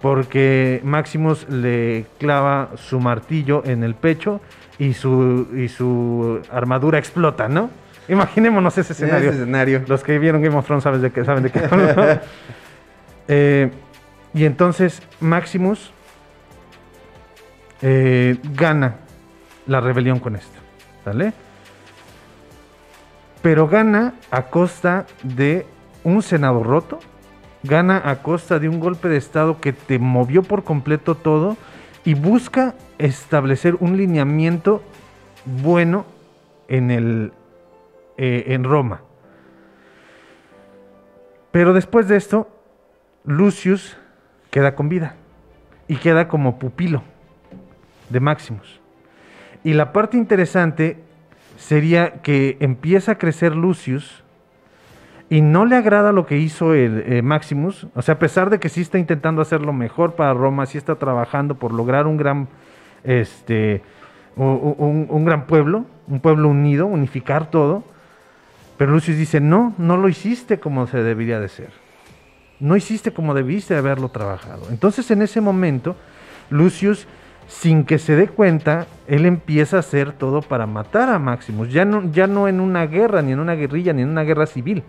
porque 0.00 0.80
Maximus 0.84 1.48
le 1.48 2.06
clava 2.18 2.70
su 2.76 3.00
martillo 3.00 3.62
en 3.64 3.82
el 3.82 3.94
pecho 3.94 4.40
y 4.78 4.94
su, 4.94 5.48
y 5.56 5.68
su 5.68 6.40
armadura 6.50 6.98
explota, 6.98 7.48
¿no? 7.48 7.70
Imaginémonos 8.08 8.76
ese 8.78 8.92
escenario. 8.92 9.30
Ese 9.30 9.42
escenario. 9.42 9.82
Los 9.86 10.02
que 10.02 10.18
vieron 10.18 10.42
Game 10.42 10.56
of 10.56 10.66
Thrones 10.66 10.82
saben 10.82 11.00
de 11.00 11.10
qué, 11.10 11.24
saben 11.24 11.44
de 11.44 11.50
qué 11.50 11.58
hablo. 11.70 12.20
Eh, 13.28 13.70
y 14.34 14.44
entonces 14.44 15.02
Maximus 15.20 15.92
eh, 17.80 18.36
gana 18.54 18.96
la 19.66 19.80
rebelión 19.80 20.18
con 20.18 20.34
esto, 20.34 20.58
¿vale? 21.04 21.32
Pero 23.42 23.68
gana 23.68 24.14
a 24.30 24.44
costa 24.44 25.06
de 25.22 25.66
un 26.04 26.22
Senado 26.22 26.62
roto, 26.62 27.00
gana 27.64 28.00
a 28.04 28.22
costa 28.22 28.58
de 28.58 28.68
un 28.68 28.80
golpe 28.80 29.08
de 29.08 29.16
Estado 29.16 29.60
que 29.60 29.72
te 29.72 29.98
movió 29.98 30.42
por 30.42 30.64
completo 30.64 31.16
todo 31.16 31.56
y 32.04 32.14
busca 32.14 32.74
establecer 32.98 33.76
un 33.80 33.96
lineamiento 33.96 34.82
bueno 35.44 36.06
en, 36.68 36.90
el, 36.90 37.32
eh, 38.16 38.44
en 38.48 38.64
Roma. 38.64 39.02
Pero 41.50 41.74
después 41.74 42.08
de 42.08 42.16
esto, 42.16 42.48
Lucius 43.24 43.96
queda 44.50 44.74
con 44.74 44.88
vida 44.88 45.16
y 45.86 45.96
queda 45.96 46.28
como 46.28 46.58
pupilo 46.58 47.02
de 48.08 48.20
Maximus. 48.20 48.80
Y 49.64 49.74
la 49.74 49.92
parte 49.92 50.16
interesante 50.16 51.02
sería 51.62 52.22
que 52.22 52.56
empieza 52.58 53.12
a 53.12 53.18
crecer 53.18 53.54
Lucius 53.54 54.24
y 55.30 55.40
no 55.42 55.64
le 55.64 55.76
agrada 55.76 56.10
lo 56.10 56.26
que 56.26 56.36
hizo 56.36 56.74
eh, 56.74 57.22
Maximus, 57.22 57.86
o 57.94 58.02
sea, 58.02 58.16
a 58.16 58.18
pesar 58.18 58.50
de 58.50 58.58
que 58.58 58.68
sí 58.68 58.80
está 58.80 58.98
intentando 58.98 59.40
hacerlo 59.40 59.72
mejor 59.72 60.14
para 60.14 60.34
Roma, 60.34 60.66
sí 60.66 60.76
está 60.76 60.96
trabajando 60.96 61.54
por 61.54 61.72
lograr 61.72 62.08
un 62.08 62.16
gran, 62.16 62.48
este, 63.04 63.80
un 64.36 65.24
gran 65.24 65.46
pueblo, 65.46 65.86
un 66.08 66.20
pueblo 66.20 66.48
unido, 66.48 66.86
unificar 66.86 67.50
todo, 67.50 67.84
pero 68.76 68.90
Lucius 68.90 69.16
dice, 69.16 69.40
no, 69.40 69.72
no 69.78 69.96
lo 69.96 70.08
hiciste 70.08 70.58
como 70.58 70.88
se 70.88 71.02
debería 71.02 71.38
de 71.38 71.48
ser, 71.48 71.70
no 72.58 72.76
hiciste 72.76 73.12
como 73.12 73.34
debiste 73.34 73.76
haberlo 73.76 74.08
trabajado. 74.08 74.66
Entonces 74.70 75.10
en 75.12 75.22
ese 75.22 75.40
momento, 75.40 75.94
Lucius, 76.50 77.06
sin 77.60 77.84
que 77.84 77.98
se 77.98 78.16
dé 78.16 78.28
cuenta, 78.28 78.86
él 79.06 79.26
empieza 79.26 79.76
a 79.76 79.80
hacer 79.80 80.12
todo 80.12 80.42
para 80.42 80.66
matar 80.66 81.10
a 81.10 81.18
Maximus, 81.18 81.72
ya 81.72 81.84
no, 81.84 82.10
ya 82.10 82.26
no 82.26 82.48
en 82.48 82.60
una 82.60 82.86
guerra, 82.86 83.22
ni 83.22 83.32
en 83.32 83.40
una 83.40 83.54
guerrilla, 83.54 83.92
ni 83.92 84.02
en 84.02 84.08
una 84.08 84.22
guerra 84.22 84.46
civil 84.46 84.82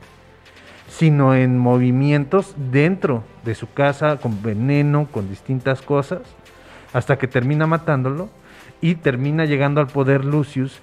sino 0.87 1.33
en 1.33 1.57
movimientos 1.57 2.53
dentro 2.55 3.23
de 3.43 3.55
su 3.55 3.71
casa, 3.73 4.17
con 4.17 4.43
veneno, 4.43 5.07
con 5.11 5.27
distintas 5.27 5.81
cosas, 5.81 6.21
hasta 6.93 7.17
que 7.17 7.27
termina 7.27 7.65
matándolo 7.65 8.29
y 8.79 8.93
termina 8.95 9.45
llegando 9.45 9.81
al 9.81 9.87
poder 9.87 10.23
Lucius, 10.23 10.81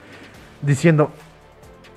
diciendo, 0.62 1.12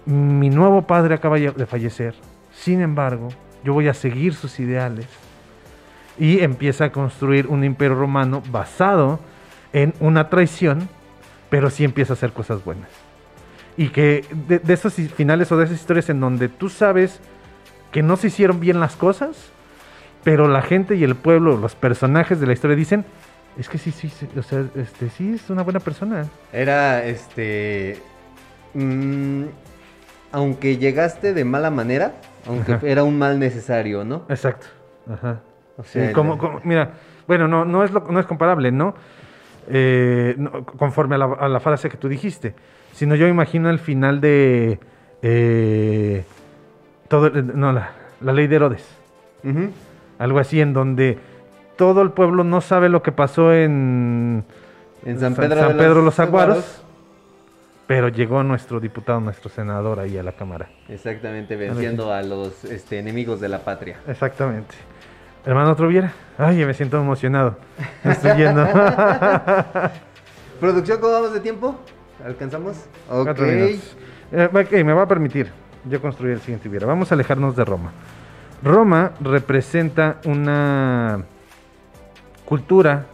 mi 0.05 0.51
nuevo 0.51 0.83
padre 0.83 1.15
acaba 1.15 1.39
de 1.39 1.65
fallecer, 1.65 2.13
sin 2.53 2.81
embargo, 2.81 3.29
yo 3.63 3.73
voy 3.73 3.87
a 3.87 3.95
seguir 3.95 4.35
sus 4.35 4.59
ideales. 4.59 5.07
Y 6.19 6.41
empieza 6.41 6.85
a 6.85 6.91
construir 6.91 7.47
un 7.47 7.63
imperio 7.63 7.95
romano 7.95 8.43
basado 8.51 9.19
en 9.73 9.93
una 9.99 10.29
traición, 10.29 10.87
pero 11.49 11.69
sí 11.69 11.83
empieza 11.83 12.13
a 12.13 12.15
hacer 12.15 12.31
cosas 12.31 12.63
buenas. 12.63 12.89
Y 13.75 13.89
que 13.89 14.23
de, 14.47 14.59
de 14.59 14.73
esos 14.73 14.93
finales 14.93 15.51
o 15.51 15.57
de 15.57 15.65
esas 15.65 15.79
historias 15.79 16.09
en 16.09 16.19
donde 16.19 16.47
tú 16.47 16.69
sabes 16.69 17.19
que 17.91 18.03
no 18.03 18.17
se 18.17 18.27
hicieron 18.27 18.59
bien 18.59 18.79
las 18.79 18.95
cosas, 18.95 19.35
pero 20.23 20.47
la 20.47 20.61
gente 20.61 20.95
y 20.95 21.03
el 21.03 21.15
pueblo, 21.15 21.57
los 21.57 21.75
personajes 21.75 22.39
de 22.39 22.47
la 22.47 22.53
historia 22.53 22.75
dicen, 22.75 23.03
es 23.57 23.69
que 23.69 23.77
sí, 23.77 23.91
sí, 23.91 24.09
sí, 24.09 24.27
o 24.37 24.41
sea, 24.43 24.63
este, 24.75 25.09
sí 25.09 25.33
es 25.33 25.49
una 25.49 25.63
buena 25.63 25.79
persona. 25.79 26.25
Era 26.51 27.03
este. 27.03 27.99
mm, 28.73 29.43
aunque 30.31 30.77
llegaste 30.77 31.33
de 31.33 31.45
mala 31.45 31.69
manera, 31.69 32.13
aunque 32.47 32.73
Ajá. 32.73 32.87
era 32.87 33.03
un 33.03 33.17
mal 33.19 33.37
necesario, 33.39 34.03
¿no? 34.03 34.23
Exacto. 34.29 34.67
Ajá. 35.11 35.41
O 35.77 35.83
Sí, 35.83 35.99
sea, 35.99 36.13
como, 36.13 36.33
el- 36.33 36.39
como- 36.39 36.61
mira, 36.63 36.93
bueno, 37.27 37.47
no, 37.47 37.65
no, 37.65 37.83
es 37.83 37.91
lo- 37.91 38.07
no 38.09 38.19
es 38.19 38.25
comparable, 38.25 38.71
¿no? 38.71 38.95
Eh, 39.69 40.35
no, 40.37 40.65
conforme 40.65 41.15
a 41.15 41.17
la, 41.19 41.25
a 41.25 41.47
la 41.49 41.59
frase 41.59 41.89
que 41.89 41.97
tú 41.97 42.07
dijiste, 42.09 42.53
sino 42.93 43.15
yo 43.15 43.27
imagino 43.27 43.69
el 43.69 43.79
final 43.79 44.19
de 44.21 44.79
eh, 45.21 46.23
todo, 47.07 47.27
el- 47.27 47.57
no, 47.57 47.71
la, 47.71 47.91
la 48.21 48.33
ley 48.33 48.47
de 48.47 48.55
Herodes, 48.57 48.85
algo 50.19 50.39
así 50.39 50.59
en 50.61 50.73
donde 50.73 51.17
todo 51.77 52.01
el 52.01 52.11
pueblo 52.11 52.43
no 52.43 52.61
sabe 52.61 52.89
lo 52.89 53.01
que 53.01 53.11
pasó 53.11 53.53
en, 53.53 54.43
En 55.05 55.19
San 55.19 55.33
Pedro 55.35 55.55
los 55.95 56.03
los 56.05 56.19
Aguaros, 56.19 56.57
Aguaros. 56.57 56.83
pero 57.87 58.09
llegó 58.09 58.43
nuestro 58.43 58.79
diputado, 58.79 59.19
nuestro 59.19 59.49
senador 59.49 59.99
ahí 59.99 60.17
a 60.17 60.23
la 60.23 60.33
Cámara. 60.33 60.69
Exactamente, 60.89 61.55
venciendo 61.55 62.13
a 62.13 62.21
los 62.21 62.63
este, 62.65 62.99
enemigos 62.99 63.39
de 63.41 63.49
la 63.49 63.59
patria. 63.59 63.97
Exactamente. 64.07 64.75
Hermano 65.45 65.75
Troviera, 65.75 66.13
ay, 66.37 66.63
me 66.65 66.73
siento 66.73 66.97
emocionado. 66.97 67.57
Me 68.03 68.13
estoy 68.13 68.37
yendo. 68.37 68.65
¿Producción 70.61 71.01
cómo 71.01 71.11
vamos 71.11 71.33
de 71.33 71.41
tiempo? 71.41 71.75
¿Alcanzamos? 72.25 72.85
Ok. 73.09 73.39
Minutos. 73.41 73.97
Eh, 74.31 74.49
ok, 74.53 74.71
me 74.85 74.93
va 74.93 75.01
a 75.01 75.07
permitir 75.07 75.51
yo 75.83 76.01
construir 76.01 76.35
el 76.35 76.39
siguiente 76.39 76.69
hubiera. 76.69 76.87
Vamos 76.87 77.11
a 77.11 77.15
alejarnos 77.15 77.57
de 77.57 77.65
Roma. 77.65 77.91
Roma 78.63 79.11
representa 79.19 80.21
una 80.23 81.25
cultura 82.45 83.07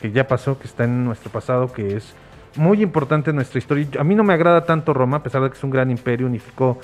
que 0.00 0.12
ya 0.12 0.28
pasó, 0.28 0.56
que 0.56 0.68
está 0.68 0.84
en 0.84 1.04
nuestro 1.04 1.32
pasado, 1.32 1.72
que 1.72 1.96
es 1.96 2.14
muy 2.54 2.82
importante 2.82 3.30
en 3.30 3.36
nuestra 3.36 3.58
historia. 3.58 3.88
A 3.98 4.04
mí 4.04 4.14
no 4.14 4.22
me 4.22 4.32
agrada 4.32 4.64
tanto 4.64 4.94
Roma, 4.94 5.16
a 5.16 5.22
pesar 5.24 5.42
de 5.42 5.50
que 5.50 5.56
es 5.56 5.64
un 5.64 5.70
gran 5.70 5.90
imperio, 5.90 6.28
unificó 6.28 6.78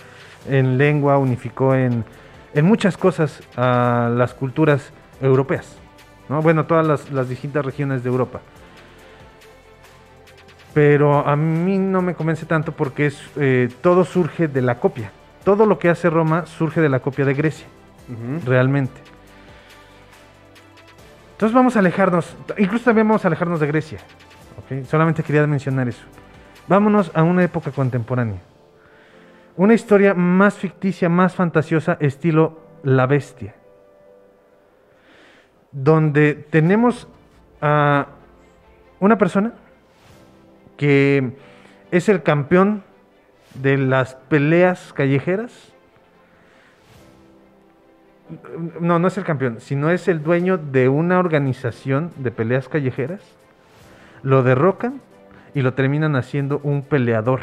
en 0.49 0.77
lengua, 0.79 1.17
unificó 1.19 1.77
en, 1.77 2.05
en 2.55 2.65
muchas 2.65 2.97
cosas 2.97 3.41
a 3.57 4.11
las 4.15 4.35
culturas 4.35 4.93
europeas. 5.21 5.77
¿no? 6.29 6.43
Bueno, 6.43 6.67
todas 6.67 6.87
las, 6.87 7.11
las 7.11 7.29
distintas 7.29 7.65
regiones 7.65 8.03
de 8.03 8.09
Europa 8.09 8.41
pero 10.73 11.27
a 11.27 11.37
mí 11.37 11.79
no 11.79 12.03
me 12.03 12.15
convence 12.15 12.47
tanto 12.47 12.73
porque 12.73 13.07
es, 13.07 13.21
eh, 13.37 13.69
todo 13.81 14.05
surge 14.05 14.49
de 14.49 14.63
la 14.63 14.77
copia. 14.79 15.11
Todo 15.45 15.67
lo 15.67 15.79
que 15.79 15.89
hace 15.89 16.11
Roma 16.11 16.47
surge 16.47 16.81
de 16.81 16.89
la 16.89 17.01
copia 17.01 17.25
de 17.25 17.35
Grecia, 17.35 17.67
realmente. 18.45 19.01
Entonces 21.33 21.55
vamos 21.55 21.77
a 21.77 21.79
alejarnos, 21.79 22.37
incluso 22.59 22.85
también 22.85 23.09
vamos 23.09 23.25
a 23.25 23.29
alejarnos 23.29 23.59
de 23.59 23.67
Grecia. 23.67 23.99
¿ok? 24.59 24.85
Solamente 24.87 25.23
quería 25.23 25.47
mencionar 25.47 25.89
eso. 25.89 26.03
Vámonos 26.69 27.11
a 27.15 27.23
una 27.23 27.43
época 27.43 27.71
contemporánea. 27.71 28.39
Una 29.61 29.75
historia 29.75 30.15
más 30.15 30.55
ficticia, 30.55 31.11
más 31.11 31.35
fantasiosa, 31.35 31.99
estilo 32.01 32.59
La 32.83 33.07
Bestia. 33.07 33.55
Donde 35.71 36.33
tenemos 36.33 37.07
a 37.61 38.07
una 39.01 39.19
persona 39.19 39.53
que 40.79 41.37
es 41.91 42.09
el 42.09 42.23
campeón 42.23 42.85
de 43.53 43.77
las 43.77 44.15
peleas 44.15 44.95
callejeras. 44.95 45.75
No, 48.81 48.99
no 48.99 49.09
es 49.09 49.19
el 49.19 49.25
campeón, 49.25 49.61
sino 49.61 49.91
es 49.91 50.09
el 50.09 50.23
dueño 50.23 50.57
de 50.57 50.89
una 50.89 51.19
organización 51.19 52.13
de 52.17 52.31
peleas 52.31 52.67
callejeras. 52.71 53.21
Lo 54.23 54.43
derrocan 54.43 55.03
y 55.53 55.61
lo 55.61 55.75
terminan 55.75 56.17
haciendo 56.17 56.61
un 56.65 56.81
peleador. 56.81 57.41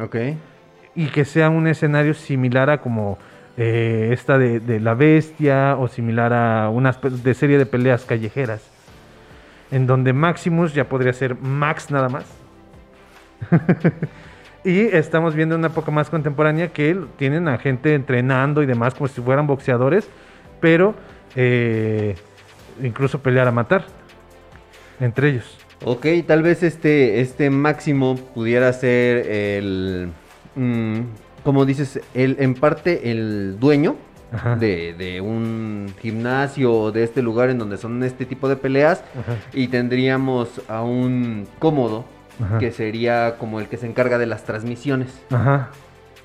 Ok. 0.00 0.14
Y 0.94 1.06
que 1.06 1.24
sea 1.24 1.50
un 1.50 1.66
escenario 1.66 2.14
similar 2.14 2.70
a 2.70 2.80
como 2.80 3.18
eh, 3.56 4.10
esta 4.12 4.38
de, 4.38 4.80
la 4.80 4.94
bestia 4.94 5.76
o 5.76 5.88
similar 5.88 6.32
a 6.32 6.68
una 6.70 6.92
de 6.92 7.34
serie 7.34 7.58
de 7.58 7.66
peleas 7.66 8.04
callejeras. 8.04 8.62
En 9.70 9.86
donde 9.86 10.12
Maximus 10.12 10.74
ya 10.74 10.88
podría 10.88 11.12
ser 11.12 11.36
Max 11.36 11.90
nada 11.90 12.08
más. 12.08 12.24
y 14.64 14.80
estamos 14.80 15.34
viendo 15.34 15.56
una 15.56 15.68
época 15.68 15.90
más 15.90 16.10
contemporánea 16.10 16.68
que 16.68 16.96
tienen 17.16 17.48
a 17.48 17.58
gente 17.58 17.94
entrenando 17.94 18.62
y 18.62 18.66
demás 18.66 18.94
como 18.94 19.08
si 19.08 19.20
fueran 19.20 19.46
boxeadores, 19.46 20.08
pero 20.60 20.94
eh, 21.36 22.14
incluso 22.82 23.20
pelear 23.20 23.48
a 23.48 23.52
matar 23.52 23.84
entre 25.00 25.30
ellos. 25.30 25.58
Ok, 25.84 26.06
tal 26.26 26.42
vez 26.42 26.62
este, 26.62 27.20
este 27.20 27.50
máximo 27.50 28.16
pudiera 28.16 28.72
ser 28.72 29.30
el. 29.30 30.08
Como 31.42 31.64
dices, 31.64 32.00
el, 32.14 32.36
en 32.40 32.54
parte 32.54 33.10
el 33.10 33.58
dueño 33.60 33.96
de, 34.58 34.94
de 34.94 35.20
un 35.20 35.92
gimnasio 36.00 36.72
o 36.72 36.92
de 36.92 37.04
este 37.04 37.22
lugar 37.22 37.50
en 37.50 37.58
donde 37.58 37.76
son 37.76 38.02
este 38.02 38.24
tipo 38.24 38.48
de 38.48 38.56
peleas. 38.56 39.04
Ajá. 39.18 39.36
Y 39.52 39.68
tendríamos 39.68 40.60
a 40.68 40.82
un 40.82 41.46
cómodo 41.58 42.04
Ajá. 42.42 42.58
que 42.58 42.72
sería 42.72 43.36
como 43.38 43.60
el 43.60 43.68
que 43.68 43.76
se 43.76 43.86
encarga 43.86 44.18
de 44.18 44.26
las 44.26 44.44
transmisiones. 44.44 45.08
Ajá. 45.30 45.70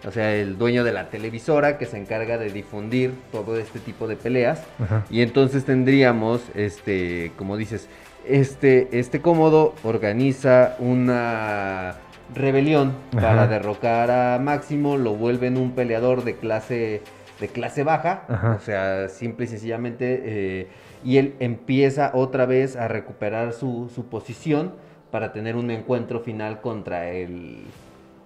O 0.07 0.11
sea, 0.11 0.33
el 0.33 0.57
dueño 0.57 0.85
de 0.85 0.93
la 0.93 1.09
televisora 1.09 1.77
que 1.77 1.85
se 1.85 1.97
encarga 1.97 2.37
de 2.37 2.49
difundir 2.51 3.11
todo 3.31 3.57
este 3.57 3.79
tipo 3.79 4.07
de 4.07 4.15
peleas. 4.15 4.63
Ajá. 4.81 5.05
Y 5.09 5.21
entonces 5.21 5.65
tendríamos, 5.65 6.41
este, 6.55 7.33
como 7.37 7.57
dices, 7.57 7.89
este, 8.25 8.87
este 8.97 9.21
cómodo 9.21 9.75
organiza 9.83 10.75
una 10.79 11.95
rebelión 12.35 12.93
Ajá. 13.15 13.27
para 13.27 13.47
derrocar 13.47 14.11
a 14.11 14.39
Máximo, 14.39 14.97
lo 14.97 15.15
vuelven 15.15 15.57
un 15.57 15.71
peleador 15.71 16.23
de 16.23 16.35
clase, 16.35 17.01
de 17.39 17.47
clase 17.47 17.83
baja, 17.83 18.23
Ajá. 18.27 18.55
o 18.57 18.59
sea, 18.59 19.09
simple 19.09 19.45
y 19.45 19.47
sencillamente, 19.47 20.21
eh, 20.25 20.67
y 21.03 21.17
él 21.17 21.35
empieza 21.39 22.11
otra 22.13 22.45
vez 22.45 22.75
a 22.75 22.87
recuperar 22.87 23.53
su, 23.53 23.89
su 23.93 24.07
posición 24.09 24.73
para 25.11 25.31
tener 25.33 25.55
un 25.55 25.71
encuentro 25.71 26.19
final 26.19 26.61
contra 26.61 27.09
el 27.09 27.63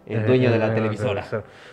el 0.06 0.26
dueño 0.26 0.50
de 0.50 0.58
Eh, 0.58 0.60
la 0.60 0.76
televisora. 0.76 1.24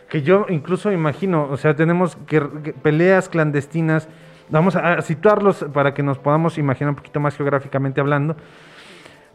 Que 0.08 0.22
yo 0.22 0.46
incluso 0.48 0.92
imagino, 0.92 1.48
o 1.50 1.56
sea, 1.56 1.74
tenemos 1.74 2.16
que, 2.28 2.40
que 2.62 2.72
peleas 2.72 3.28
clandestinas. 3.28 4.06
Vamos 4.50 4.76
a, 4.76 4.94
a 4.94 5.02
situarlos 5.02 5.66
para 5.72 5.94
que 5.94 6.04
nos 6.04 6.18
podamos 6.18 6.56
imaginar 6.56 6.90
un 6.90 6.94
poquito 6.96 7.18
más 7.18 7.36
geográficamente 7.36 8.00
hablando. 8.00 8.36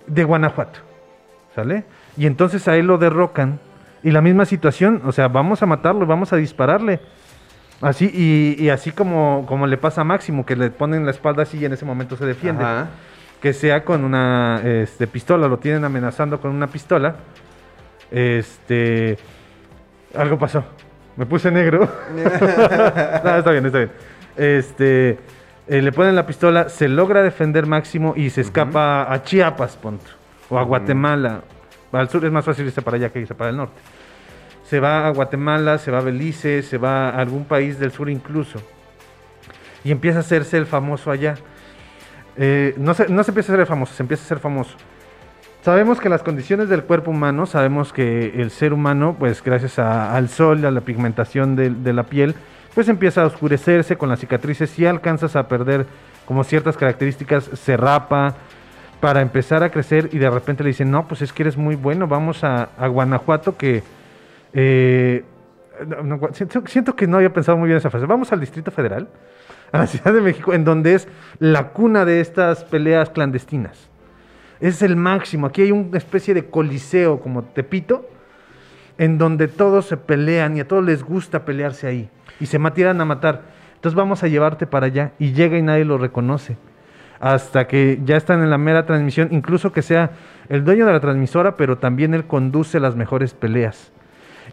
De 0.07 0.23
Guanajuato, 0.23 0.79
¿sale? 1.53 1.83
Y 2.17 2.25
entonces 2.27 2.67
a 2.67 2.75
él 2.77 2.87
lo 2.87 2.97
derrocan. 2.97 3.59
Y 4.03 4.11
la 4.11 4.21
misma 4.21 4.45
situación, 4.45 5.01
o 5.05 5.11
sea, 5.11 5.27
vamos 5.27 5.63
a 5.63 5.65
matarlo, 5.65 6.05
vamos 6.05 6.31
a 6.31 6.35
dispararle. 6.35 6.99
Así, 7.81 8.09
y, 8.13 8.63
y 8.63 8.69
así 8.69 8.91
como, 8.91 9.45
como 9.47 9.67
le 9.67 9.77
pasa 9.77 10.01
a 10.01 10.03
Máximo, 10.03 10.45
que 10.45 10.55
le 10.55 10.69
ponen 10.69 11.05
la 11.05 11.11
espalda 11.11 11.43
así 11.43 11.57
y 11.57 11.65
en 11.65 11.73
ese 11.73 11.85
momento 11.85 12.15
se 12.15 12.25
defiende. 12.25 12.63
Ajá. 12.63 12.87
Que 13.41 13.51
sea 13.53 13.83
con 13.83 14.03
una 14.03 14.61
este, 14.63 15.07
pistola, 15.07 15.47
lo 15.47 15.57
tienen 15.57 15.83
amenazando 15.83 16.39
con 16.39 16.51
una 16.51 16.67
pistola. 16.67 17.15
Este. 18.11 19.17
Algo 20.15 20.37
pasó. 20.37 20.63
Me 21.17 21.25
puse 21.25 21.51
negro. 21.51 21.79
no, 23.23 23.35
está 23.35 23.51
bien, 23.51 23.65
está 23.65 23.77
bien. 23.79 23.91
Este. 24.37 25.19
eh, 25.67 25.81
le 25.81 25.91
ponen 25.91 26.15
la 26.15 26.25
pistola, 26.25 26.69
se 26.69 26.87
logra 26.87 27.23
defender 27.23 27.65
Máximo 27.65 28.13
y 28.15 28.29
se 28.29 28.41
escapa 28.41 29.11
a 29.11 29.23
Chiapas, 29.23 29.75
punto. 29.77 30.05
O 30.49 30.57
a 30.57 30.63
Guatemala. 30.63 31.41
Al 31.91 32.09
sur 32.09 32.25
es 32.25 32.31
más 32.31 32.43
fácil 32.45 32.65
irse 32.65 32.81
para 32.81 32.97
allá 32.97 33.09
que 33.09 33.19
irse 33.19 33.35
para 33.35 33.49
el 33.51 33.57
norte. 33.57 33.79
Se 34.63 34.79
va 34.79 35.07
a 35.07 35.11
Guatemala, 35.11 35.77
se 35.77 35.91
va 35.91 35.99
a 35.99 36.01
Belice, 36.01 36.61
se 36.63 36.77
va 36.77 37.09
a 37.09 37.19
algún 37.19 37.45
país 37.45 37.79
del 37.79 37.91
sur 37.91 38.09
incluso. 38.09 38.59
Y 39.83 39.91
empieza 39.91 40.17
a 40.17 40.21
hacerse 40.21 40.57
el 40.57 40.65
famoso 40.65 41.11
allá. 41.11 41.35
Eh, 42.37 42.73
no, 42.77 42.93
se, 42.93 43.07
no 43.07 43.23
se 43.23 43.31
empieza 43.31 43.53
a 43.53 43.55
el 43.57 43.65
famoso, 43.67 43.93
se 43.93 44.03
empieza 44.03 44.23
a 44.23 44.27
ser 44.27 44.39
famoso. 44.39 44.75
Sabemos 45.61 45.99
que 45.99 46.09
las 46.09 46.21
condiciones 46.21 46.69
del 46.69 46.83
cuerpo 46.83 47.11
humano, 47.11 47.45
sabemos 47.45 47.93
que 47.93 48.39
el 48.41 48.51
ser 48.51 48.73
humano, 48.73 49.15
pues 49.17 49.41
gracias 49.43 49.79
a- 49.79 50.15
al 50.15 50.29
sol, 50.29 50.63
a 50.65 50.71
la 50.71 50.81
pigmentación 50.81 51.55
de, 51.55 51.69
de 51.69 51.93
la 51.93 52.03
piel, 52.03 52.35
pues 52.73 52.89
empieza 52.89 53.21
a 53.23 53.25
oscurecerse 53.25 53.95
con 53.97 54.09
las 54.09 54.19
cicatrices. 54.19 54.69
Si 54.69 54.85
alcanzas 54.85 55.35
a 55.35 55.47
perder 55.47 55.85
como 56.25 56.43
ciertas 56.43 56.75
características, 56.77 57.45
se 57.53 57.77
rapa 57.77 58.35
para 58.99 59.21
empezar 59.21 59.63
a 59.63 59.69
crecer 59.69 60.09
y 60.11 60.17
de 60.17 60.29
repente 60.29 60.63
le 60.63 60.69
dicen, 60.69 60.91
no, 60.91 61.07
pues 61.07 61.21
es 61.21 61.33
que 61.33 61.43
eres 61.43 61.57
muy 61.57 61.75
bueno, 61.75 62.07
vamos 62.07 62.43
a, 62.43 62.69
Guanajuato 62.87 63.57
que... 63.57 63.83
eh, 64.53 65.23
siento, 66.65 66.95
que 66.95 67.07
no 67.07 67.17
había 67.17 67.33
pensado 67.33 67.57
muy 67.57 67.67
bien 67.67 67.77
esa 67.77 67.89
frase. 67.89 68.05
Vamos 68.05 68.31
al 68.31 68.39
Distrito 68.39 68.71
Federal, 68.71 69.07
a 69.71 69.79
la 69.79 69.87
Ciudad 69.87 70.13
de 70.13 70.21
México, 70.21 70.53
en 70.53 70.63
donde 70.63 70.95
es 70.95 71.07
la 71.39 71.69
cuna 71.69 72.05
de 72.05 72.21
estas 72.21 72.63
peleas 72.63 73.09
clandestinas. 73.09 73.89
Es 74.59 74.81
el 74.81 74.95
máximo. 74.95 75.47
Aquí 75.47 75.63
hay 75.63 75.71
una 75.71 75.97
especie 75.97 76.33
de 76.33 76.45
coliseo 76.45 77.19
como 77.19 77.43
Tepito, 77.43 78.07
en 78.97 79.17
donde 79.17 79.47
todos 79.47 79.85
se 79.85 79.97
pelean 79.97 80.55
y 80.55 80.61
a 80.61 80.67
todos 80.67 80.83
les 80.83 81.03
gusta 81.03 81.43
pelearse 81.43 81.87
ahí. 81.87 82.09
Y 82.39 82.45
se 82.45 82.59
tiran 82.71 83.01
a 83.01 83.05
matar. 83.05 83.41
Entonces 83.75 83.95
vamos 83.95 84.23
a 84.23 84.27
llevarte 84.27 84.65
para 84.65 84.85
allá. 84.85 85.11
Y 85.19 85.33
llega 85.33 85.57
y 85.57 85.61
nadie 85.61 85.83
lo 85.83 85.97
reconoce. 85.97 86.57
Hasta 87.19 87.67
que 87.67 87.99
ya 88.03 88.17
están 88.17 88.43
en 88.43 88.49
la 88.49 88.57
mera 88.57 88.85
transmisión, 88.85 89.29
incluso 89.31 89.71
que 89.71 89.81
sea 89.81 90.11
el 90.49 90.63
dueño 90.63 90.85
de 90.85 90.91
la 90.93 90.99
transmisora, 90.99 91.55
pero 91.57 91.77
también 91.77 92.13
él 92.13 92.25
conduce 92.25 92.79
las 92.79 92.95
mejores 92.95 93.33
peleas. 93.33 93.91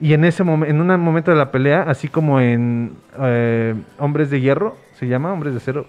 Y 0.00 0.14
en 0.14 0.24
ese 0.24 0.42
momento, 0.42 0.70
en 0.74 0.80
un 0.80 1.00
momento 1.00 1.30
de 1.30 1.36
la 1.36 1.50
pelea, 1.50 1.82
así 1.82 2.08
como 2.08 2.40
en 2.40 2.92
eh, 3.20 3.74
Hombres 3.98 4.30
de 4.30 4.40
Hierro, 4.40 4.76
se 4.94 5.06
llama 5.06 5.32
Hombres 5.32 5.52
de 5.52 5.58
Acero, 5.58 5.86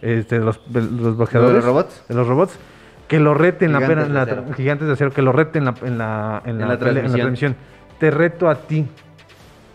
este, 0.00 0.38
de 0.38 0.44
los, 0.44 0.60
de 0.72 0.80
los 0.82 1.16
boxeadores, 1.16 1.56
los 1.56 1.64
robots? 1.64 2.04
de 2.08 2.14
los 2.14 2.26
robots, 2.26 2.58
que 3.06 3.20
lo 3.20 3.34
reten 3.34 3.72
la 3.72 3.80
pena, 3.86 4.02
en 4.06 4.14
la 4.14 4.24
de 4.24 4.54
gigantes 4.54 4.86
de 4.86 4.94
acero, 4.94 5.12
que 5.12 5.20
lo 5.22 5.32
reten 5.32 5.62
en 5.62 5.66
la, 5.66 5.74
en 5.86 5.98
la, 5.98 6.42
en 6.46 6.58
la 6.58 6.64
pelea- 6.64 6.64
en 6.64 6.68
la 6.68 6.78
transmisión. 6.78 7.20
transmisión. 7.20 7.56
Te 7.98 8.10
reto 8.10 8.48
a 8.48 8.54
ti. 8.54 8.86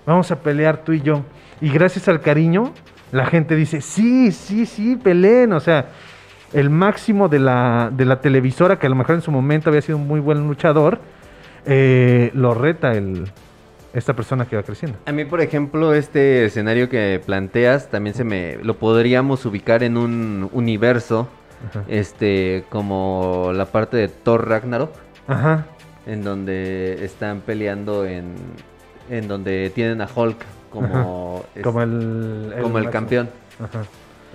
Vamos 0.06 0.32
a 0.32 0.38
pelear 0.40 0.78
tú 0.78 0.94
y 0.94 1.02
yo. 1.02 1.22
Y 1.62 1.70
gracias 1.70 2.08
al 2.08 2.22
cariño, 2.22 2.74
la 3.12 3.26
gente 3.28 3.56
dice, 3.56 3.82
sí, 3.82 4.32
sí, 4.32 4.66
sí, 4.66 4.96
peleen. 4.96 5.54
O 5.54 5.60
sea, 5.60 5.86
el 6.54 6.70
máximo 6.70 7.30
de 7.30 7.39
la, 7.39 7.89
de 7.93 8.06
la 8.06 8.22
televisora, 8.22 8.80
que 8.80 8.88
a 8.88 8.89
lo 8.89 8.95
mejor 8.95 9.16
en 9.16 9.22
su 9.22 9.32
momento 9.32 9.70
había 9.70 9.82
sido 9.82 9.97
un 9.97 10.08
muy 10.08 10.20
buen 10.20 10.47
luchador, 10.47 11.00
eh, 11.66 12.32
lo 12.34 12.54
reta 12.54 12.93
el, 12.93 13.30
esta 13.93 14.14
persona 14.16 14.45
que 14.45 14.56
va 14.56 14.64
creciendo. 14.64 14.97
A 15.06 15.12
mí, 15.12 15.26
por 15.26 15.41
ejemplo, 15.41 15.93
este 15.93 16.45
escenario 16.45 16.89
que 16.89 17.22
planteas 17.26 17.89
también 17.89 18.16
se 18.16 18.24
me 18.24 18.58
lo 18.64 18.78
podríamos 18.78 19.45
ubicar 19.45 19.84
en 19.84 19.97
un 19.97 20.50
universo, 20.54 21.28
Ajá. 21.70 21.84
este, 21.88 22.64
como 22.70 23.52
la 23.54 23.66
parte 23.66 23.97
de 23.97 24.08
Thor 24.08 24.47
Ragnarok, 24.47 24.91
Ajá. 25.28 25.66
en 26.08 26.24
donde 26.24 27.04
están 27.04 27.41
peleando 27.41 28.06
en, 28.06 28.36
en 29.10 29.28
donde 29.28 29.70
tienen 29.76 30.02
a 30.02 30.08
Hulk 30.14 30.38
como, 30.72 31.43
es- 31.56 31.64
Como 31.64 31.82
el, 31.82 32.54
como 32.62 32.78
el 32.78 32.86
máximo. 32.86 32.91
campeón. 32.91 33.30
Ajá. 33.60 33.82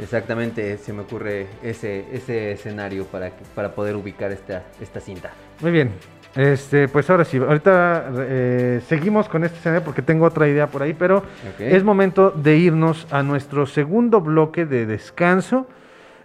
Exactamente, 0.00 0.76
se 0.78 0.92
me 0.92 1.02
ocurre 1.02 1.46
ese, 1.62 2.04
ese 2.12 2.52
escenario 2.52 3.04
para, 3.06 3.30
para 3.54 3.74
poder 3.74 3.94
ubicar 3.96 4.32
esta, 4.32 4.64
esta 4.80 5.00
cinta. 5.00 5.30
Muy 5.60 5.70
bien. 5.70 5.90
Este, 6.34 6.88
pues 6.88 7.08
ahora 7.10 7.24
sí, 7.24 7.36
ahorita 7.38 8.10
eh, 8.18 8.80
seguimos 8.88 9.28
con 9.28 9.44
este 9.44 9.56
escenario 9.58 9.84
porque 9.84 10.02
tengo 10.02 10.24
otra 10.26 10.48
idea 10.48 10.66
por 10.66 10.82
ahí, 10.82 10.92
pero 10.92 11.18
Ok. 11.18 11.60
es 11.60 11.84
momento 11.84 12.32
de 12.32 12.56
irnos 12.56 13.06
a 13.12 13.22
nuestro 13.22 13.66
segundo 13.66 14.20
bloque 14.20 14.66
de 14.66 14.84
descanso 14.84 15.68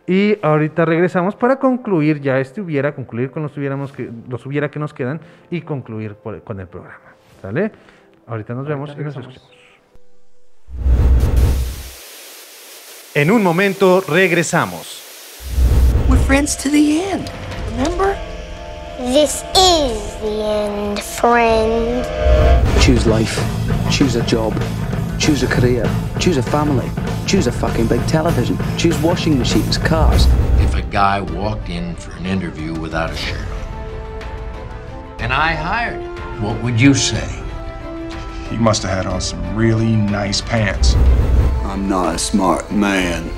y 0.08 0.40
ahorita 0.42 0.86
regresamos 0.86 1.36
para 1.36 1.58
concluir 1.58 2.22
ya 2.22 2.40
este 2.40 2.60
hubiera, 2.60 2.96
concluir 2.96 3.30
con 3.30 3.44
los 3.44 3.56
hubiéramos 3.56 3.92
que 3.92 4.10
los 4.28 4.44
hubiera 4.48 4.72
que 4.72 4.80
nos 4.80 4.96
quedan 4.96 5.20
y 5.52 5.62
concluir 5.62 6.16
por- 6.16 6.42
con 6.42 6.60
el 6.60 6.66
programa. 6.66 7.14
¿Sale? 7.44 7.72
Ahorita 8.26 8.56
nos 8.56 8.68
vemos 8.68 8.96
y 9.00 9.04
nos 9.04 9.16
escuchamos. 9.16 9.52
En 13.16 13.32
un 13.32 13.42
momento 13.42 14.02
regresamos. 14.02 15.02
We're 16.08 16.24
friends 16.28 16.56
to 16.58 16.70
the 16.70 17.02
end, 17.02 17.32
remember? 17.72 18.16
This 19.00 19.44
is 19.56 20.16
the 20.22 20.44
end, 20.44 21.00
friend. 21.00 22.06
Choose 22.80 23.08
life. 23.08 23.36
Choose 23.90 24.16
a 24.16 24.22
job. 24.28 24.54
Choose 25.18 25.42
a 25.42 25.48
career. 25.48 25.90
Choose 26.20 26.38
a 26.38 26.44
family. 26.44 26.88
Choose 27.26 27.48
a 27.48 27.52
fucking 27.52 27.88
big 27.88 28.06
television. 28.06 28.60
Choose 28.78 28.96
washing 29.02 29.40
machines, 29.40 29.80
cars. 29.80 30.28
If 30.60 30.76
a 30.76 30.84
guy 30.84 31.20
walked 31.20 31.70
in 31.70 31.96
for 31.96 32.12
an 32.12 32.28
interview 32.28 32.80
without 32.80 33.10
a 33.10 33.16
shirt 33.18 33.40
on, 33.40 34.22
and 35.20 35.34
I 35.34 35.54
hired 35.54 36.00
him, 36.00 36.44
what 36.44 36.62
would 36.62 36.80
you 36.80 36.94
say? 36.94 37.28
He 38.50 38.58
must 38.58 38.82
have 38.82 38.92
had 38.92 39.06
on 39.06 39.22
some 39.22 39.56
really 39.56 39.96
nice 39.96 40.42
pants. 40.42 40.96
I'm 41.66 41.88
not 41.88 42.16
a 42.16 42.18
smart 42.18 42.72
man, 42.72 43.30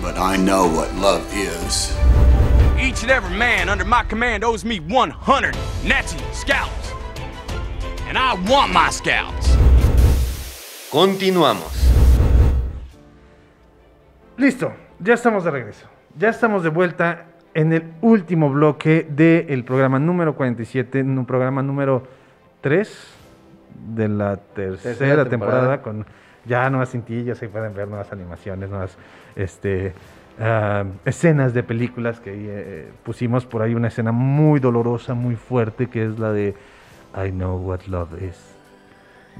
but 0.00 0.16
I 0.16 0.36
know 0.36 0.68
what 0.68 0.94
love 0.94 1.26
is. 1.34 1.96
Each 2.80 3.02
and 3.02 3.10
every 3.10 3.36
man 3.36 3.68
under 3.68 3.84
my 3.84 4.04
command 4.04 4.44
owes 4.44 4.64
me 4.64 4.78
100 4.78 5.56
Nazi 5.84 6.16
scalps. 6.32 6.92
And 8.06 8.16
I 8.16 8.34
want 8.48 8.72
my 8.72 8.88
scalps. 8.90 9.48
Continuamos. 10.90 11.74
Listo, 14.36 14.72
ya 15.00 15.14
estamos 15.14 15.42
de 15.42 15.50
regreso. 15.50 15.86
Ya 16.16 16.28
estamos 16.28 16.62
de 16.62 16.70
vuelta 16.70 17.26
en 17.52 17.72
el 17.72 17.94
último 18.00 18.48
bloque 18.48 19.04
del 19.10 19.64
programa 19.64 19.98
número 19.98 20.36
47, 20.36 21.00
en 21.00 21.18
un 21.18 21.26
programa 21.26 21.62
número 21.64 22.04
3 22.68 23.06
de 23.94 24.08
la 24.08 24.36
tercera, 24.36 24.94
Tercera 24.94 25.24
temporada. 25.24 25.78
temporada. 25.78 25.82
con 25.82 26.06
ya 26.44 26.68
nuevas 26.68 26.90
cintillas, 26.90 27.40
ahí 27.40 27.48
pueden 27.48 27.72
ver 27.72 27.88
nuevas 27.88 28.12
animaciones, 28.12 28.68
nuevas 28.68 28.98
este, 29.36 29.94
ah, 30.38 30.84
escenas 31.06 31.54
de 31.54 31.62
películas 31.62 32.20
que 32.20 32.32
eh, 32.34 32.88
pusimos 33.04 33.46
por 33.46 33.62
ahí 33.62 33.74
una 33.74 33.88
escena 33.88 34.12
muy 34.12 34.60
dolorosa, 34.60 35.14
muy 35.14 35.34
fuerte, 35.36 35.86
que 35.86 36.04
es 36.04 36.18
la 36.18 36.30
de 36.32 36.54
I 37.16 37.30
Know 37.30 37.56
What 37.56 37.86
Love 37.86 38.22
Is, 38.22 38.38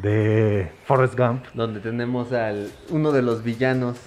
de 0.02 0.72
Forrest 0.86 1.18
Gump. 1.18 1.44
Donde 1.52 1.80
tenemos 1.80 2.32
al 2.32 2.70
uno 2.88 3.12
de 3.12 3.20
los 3.20 3.42
villanos 3.44 3.98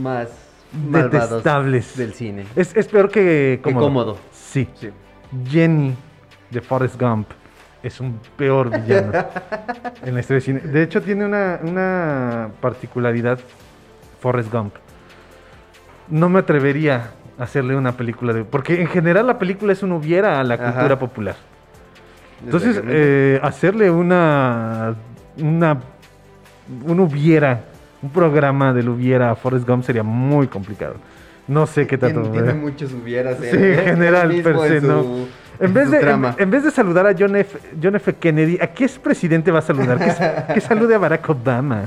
más 0.00 0.28
detestables 0.72 1.96
del 1.96 2.12
cine. 2.14 2.44
Es, 2.54 2.76
es 2.76 2.86
peor 2.86 3.10
que 3.10 3.58
Que 3.60 3.60
cómodo. 3.62 3.84
Cómodo. 3.86 4.18
Sí. 4.30 4.68
Sí. 4.74 4.90
Jenny 5.48 5.96
de 6.50 6.60
Forrest 6.60 7.00
Gump 7.00 7.28
es 7.82 8.00
un 8.00 8.18
peor 8.36 8.70
villano 8.70 9.12
en 10.04 10.14
la 10.14 10.20
historia 10.20 10.36
del 10.36 10.42
cine. 10.42 10.60
De 10.60 10.82
hecho, 10.82 11.00
tiene 11.00 11.24
una, 11.24 11.60
una 11.62 12.50
particularidad 12.60 13.38
Forrest 14.20 14.52
Gump. 14.52 14.74
No 16.08 16.28
me 16.28 16.40
atrevería 16.40 17.10
a 17.38 17.42
hacerle 17.44 17.76
una 17.76 17.92
película 17.92 18.32
de... 18.32 18.44
Porque 18.44 18.80
en 18.80 18.88
general 18.88 19.26
la 19.26 19.38
película 19.38 19.72
es 19.72 19.82
un 19.82 19.92
hubiera 19.92 20.40
a 20.40 20.44
la 20.44 20.54
Ajá. 20.54 20.72
cultura 20.72 20.98
popular. 20.98 21.36
Entonces, 22.44 22.82
eh, 22.86 23.38
hacerle 23.42 23.90
una, 23.90 24.94
una... 25.38 25.78
Un 26.84 27.00
hubiera, 27.00 27.64
un 28.02 28.10
programa 28.10 28.72
del 28.72 28.88
hubiera 28.88 29.30
a 29.30 29.34
Forrest 29.34 29.66
Gump 29.66 29.84
sería 29.84 30.02
muy 30.02 30.46
complicado. 30.48 30.96
No 31.46 31.66
sé 31.66 31.86
qué 31.86 31.96
tanto. 31.96 32.22
Tiene, 32.22 32.42
tiene 32.42 32.54
muchos 32.54 32.92
hubieras. 32.92 33.38
Sí, 33.38 33.56
en 33.56 33.84
general, 33.84 34.42
per 34.42 34.58
se, 34.58 34.80
¿no? 34.82 35.26
En 35.60 35.74
vez, 35.74 35.90
de, 35.90 35.98
en, 35.98 36.24
en, 36.38 36.50
vez 36.50 36.62
de 36.62 36.70
saludar 36.70 37.06
a 37.06 37.14
John 37.18 37.34
F. 37.34 37.58
John 37.82 37.96
F. 37.96 38.14
Kennedy, 38.14 38.58
¿a 38.60 38.68
qué 38.68 38.84
es 38.84 38.98
presidente 38.98 39.50
va 39.50 39.58
a 39.58 39.62
saludar? 39.62 39.98
Que, 39.98 40.54
que 40.54 40.60
salude 40.60 40.94
a 40.94 40.98
Barack 40.98 41.28
Obama. 41.28 41.82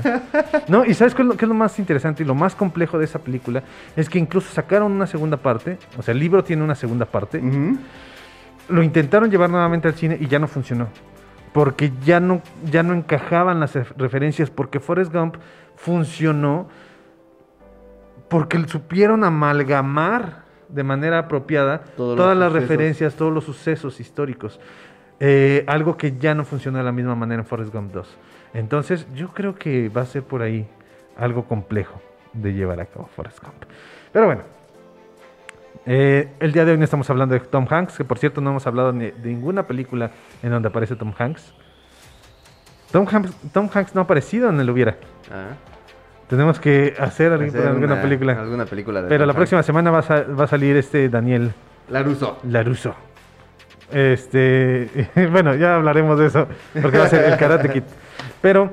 ¿No? 0.68 0.84
Y 0.84 0.92
¿sabes 0.92 1.14
qué 1.14 1.22
es, 1.22 1.28
lo, 1.28 1.36
qué 1.36 1.46
es, 1.46 1.48
lo, 1.48 1.54
más 1.54 1.78
interesante 1.78 2.22
y 2.22 2.26
lo 2.26 2.34
más 2.34 2.54
complejo 2.54 2.98
de 2.98 3.06
esa 3.06 3.18
película? 3.18 3.62
Es 3.96 4.10
que 4.10 4.18
incluso 4.18 4.52
sacaron 4.52 4.92
una 4.92 5.06
segunda 5.06 5.38
parte, 5.38 5.78
o 5.98 6.02
sea, 6.02 6.12
el 6.12 6.20
libro 6.20 6.44
tiene 6.44 6.62
una 6.62 6.74
segunda 6.74 7.06
parte. 7.06 7.38
Uh 7.38 7.42
-huh. 7.42 7.78
Lo 8.68 8.82
intentaron 8.82 9.30
llevar 9.30 9.48
nuevamente 9.48 9.88
al 9.88 9.94
cine 9.94 10.18
y 10.20 10.26
ya 10.26 10.38
no 10.38 10.48
funcionó. 10.48 10.88
Porque 11.52 11.92
ya 12.04 12.20
no, 12.20 12.42
ya 12.70 12.82
no 12.82 12.94
encajaban 12.94 13.60
las 13.60 13.74
referencias, 13.96 14.50
porque 14.50 14.80
Forrest 14.80 15.12
Gump 15.12 15.36
funcionó 15.76 16.68
porque 18.32 18.66
supieron 18.66 19.24
amalgamar 19.24 20.41
de 20.72 20.82
manera 20.82 21.18
apropiada 21.18 21.82
todos 21.96 22.16
todas 22.16 22.36
las 22.36 22.48
sucesos. 22.52 22.68
referencias, 22.68 23.14
todos 23.14 23.32
los 23.32 23.44
sucesos 23.44 24.00
históricos. 24.00 24.60
Eh, 25.20 25.64
algo 25.68 25.96
que 25.96 26.18
ya 26.18 26.34
no 26.34 26.44
funciona 26.44 26.78
de 26.78 26.84
la 26.84 26.92
misma 26.92 27.14
manera 27.14 27.42
en 27.42 27.46
Forrest 27.46 27.72
Gump 27.72 27.92
2. 27.92 28.16
Entonces, 28.54 29.06
yo 29.14 29.28
creo 29.28 29.54
que 29.54 29.88
va 29.88 30.02
a 30.02 30.06
ser 30.06 30.22
por 30.24 30.42
ahí 30.42 30.66
algo 31.16 31.44
complejo 31.44 32.00
de 32.32 32.52
llevar 32.54 32.80
a 32.80 32.86
cabo 32.86 33.08
Forrest 33.14 33.40
Gump. 33.40 33.64
Pero 34.12 34.26
bueno, 34.26 34.42
eh, 35.86 36.28
el 36.40 36.52
día 36.52 36.64
de 36.64 36.72
hoy 36.72 36.78
no 36.78 36.84
estamos 36.84 37.08
hablando 37.10 37.34
de 37.34 37.40
Tom 37.40 37.66
Hanks, 37.68 37.96
que 37.96 38.04
por 38.04 38.18
cierto 38.18 38.40
no 38.40 38.50
hemos 38.50 38.66
hablado 38.66 38.92
de 38.92 39.14
ninguna 39.22 39.66
película 39.66 40.10
en 40.42 40.50
donde 40.50 40.68
aparece 40.68 40.96
Tom 40.96 41.12
Hanks. 41.16 41.54
Tom 42.90 43.06
Hanks, 43.10 43.32
Tom 43.52 43.68
Hanks 43.72 43.94
no 43.94 44.02
ha 44.02 44.04
aparecido 44.04 44.50
en 44.50 44.60
el 44.60 44.68
Hubiera. 44.68 44.96
Ah. 45.30 45.56
Tenemos 46.32 46.58
que 46.58 46.94
hacer, 46.98 47.30
hacer 47.30 47.66
alguna 47.66 47.92
una, 47.92 48.00
película. 48.00 48.32
Alguna 48.32 48.64
película 48.64 49.04
Pero 49.06 49.26
la 49.26 49.34
próxima 49.34 49.62
semana 49.62 49.90
va 49.90 49.98
a, 49.98 50.22
va 50.22 50.44
a, 50.44 50.46
salir 50.46 50.74
este 50.78 51.10
Daniel 51.10 51.52
Laruso. 51.90 52.38
Laruso. 52.48 52.94
Este, 53.92 55.10
bueno, 55.30 55.54
ya 55.56 55.74
hablaremos 55.74 56.18
de 56.18 56.28
eso, 56.28 56.48
porque 56.80 56.96
va 56.96 57.04
a 57.04 57.08
ser 57.08 57.30
el 57.30 57.36
Karate 57.36 57.68
Kid. 57.68 57.82
Pero 58.40 58.70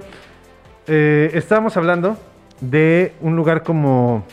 eh, 0.88 1.32
estábamos 1.34 1.76
hablando 1.76 2.16
de 2.62 3.12
un 3.20 3.36
lugar 3.36 3.64
como 3.64 4.26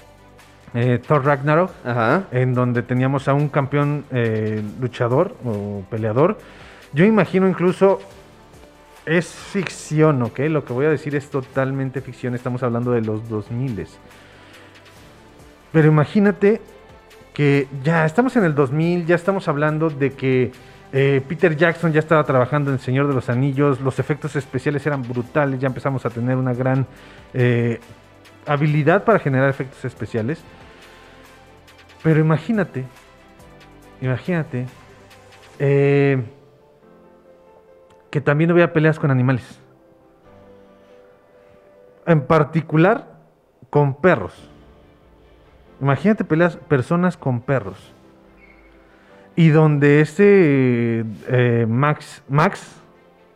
eh, 0.73 1.01
Thor 1.05 1.25
Ragnarok, 1.25 1.73
Ajá. 1.85 2.27
en 2.31 2.55
donde 2.55 2.85
teníamos 2.85 3.27
a 3.27 3.35
un 3.35 3.49
campeón 3.49 4.05
eh, 4.13 4.63
luchador 4.81 5.35
o 5.45 5.83
peleador. 5.91 6.39
Yo 6.93 7.05
imagino 7.05 7.49
incluso 7.49 7.99
es 9.07 9.29
ficción, 9.29 10.23
¿ok? 10.23 10.41
Lo 10.51 10.65
que 10.65 10.73
voy 10.73 10.87
a 10.87 10.91
decir 10.91 11.15
es 11.15 11.31
totalmente 11.31 12.01
ficción. 12.01 12.35
Estamos 12.35 12.63
hablando 12.63 12.91
de 12.91 13.03
los 13.03 13.29
2000. 13.29 13.87
Pero 15.73 15.89
imagínate 15.89 16.61
que 17.33 17.69
ya 17.83 18.05
estamos 18.05 18.35
en 18.37 18.45
el 18.45 18.55
2000, 18.55 19.07
ya 19.07 19.15
estamos 19.15 19.47
hablando 19.47 19.91
de 19.91 20.13
que 20.13 20.51
eh, 20.93 21.23
Peter 21.29 21.57
Jackson 21.57 21.93
ya 21.93 22.01
estaba 22.01 22.25
trabajando 22.25 22.73
en 22.73 22.79
Señor 22.79 23.07
de 23.07 23.15
los 23.15 23.29
Anillos, 23.29 23.81
los 23.81 23.99
efectos 23.99 24.35
especiales 24.37 24.87
eran 24.87 25.03
brutales, 25.03 25.61
ya 25.61 25.69
empezamos 25.69 26.05
a 26.07 26.11
tener 26.11 26.37
una 26.37 26.55
gran 26.55 26.87
eh, 27.35 27.79
habilidad 28.47 29.05
para 29.05 29.19
generar 29.19 29.51
efectos 29.51 29.85
especiales. 29.85 30.41
Pero 32.03 32.21
imagínate, 32.21 32.85
imagínate, 34.01 34.67
eh, 35.59 36.23
que 38.17 38.23
también 38.23 38.51
hubiera 38.51 38.73
peleas 38.73 38.99
con 38.99 39.11
animales. 39.11 39.61
En 42.07 42.23
particular, 42.23 43.07
con 43.69 43.93
perros. 43.93 44.33
Imagínate 45.83 46.25
peleas 46.25 46.57
personas 46.57 47.19
con 47.19 47.43
perros. 47.43 47.93
Y 49.35 49.51
donde 49.51 50.01
este 50.01 51.05
Max, 51.69 52.23
Max 52.27 52.81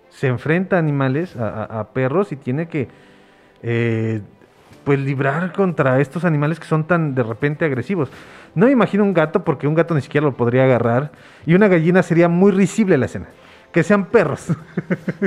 se 0.09 0.28
enfrenta 0.28 0.76
a 0.76 0.78
animales, 0.78 1.37
a 1.37 1.87
perros, 1.93 2.33
y 2.33 2.37
tiene 2.37 2.66
que 2.66 2.89
eh, 3.62 4.22
pues 4.85 4.99
librar 4.99 5.53
contra 5.53 6.01
estos 6.01 6.24
animales 6.24 6.59
que 6.59 6.66
son 6.66 6.85
tan 6.85 7.14
de 7.14 7.22
repente 7.22 7.66
agresivos. 7.66 8.11
No 8.55 8.64
me 8.64 8.72
imagino 8.72 9.05
un 9.05 9.12
gato 9.12 9.45
porque 9.45 9.68
un 9.68 9.74
gato 9.74 9.95
ni 9.95 10.01
siquiera 10.01 10.24
lo 10.24 10.39
podría 10.39 10.64
agarrar. 10.64 11.12
Y 11.45 11.53
una 11.53 11.68
gallina 11.68 12.03
sería 12.03 12.31
muy 12.31 12.51
risible 12.51 12.97
la 12.97 13.05
escena 13.05 13.26
que 13.73 13.83
sean 13.83 14.07
perros. 14.07 14.47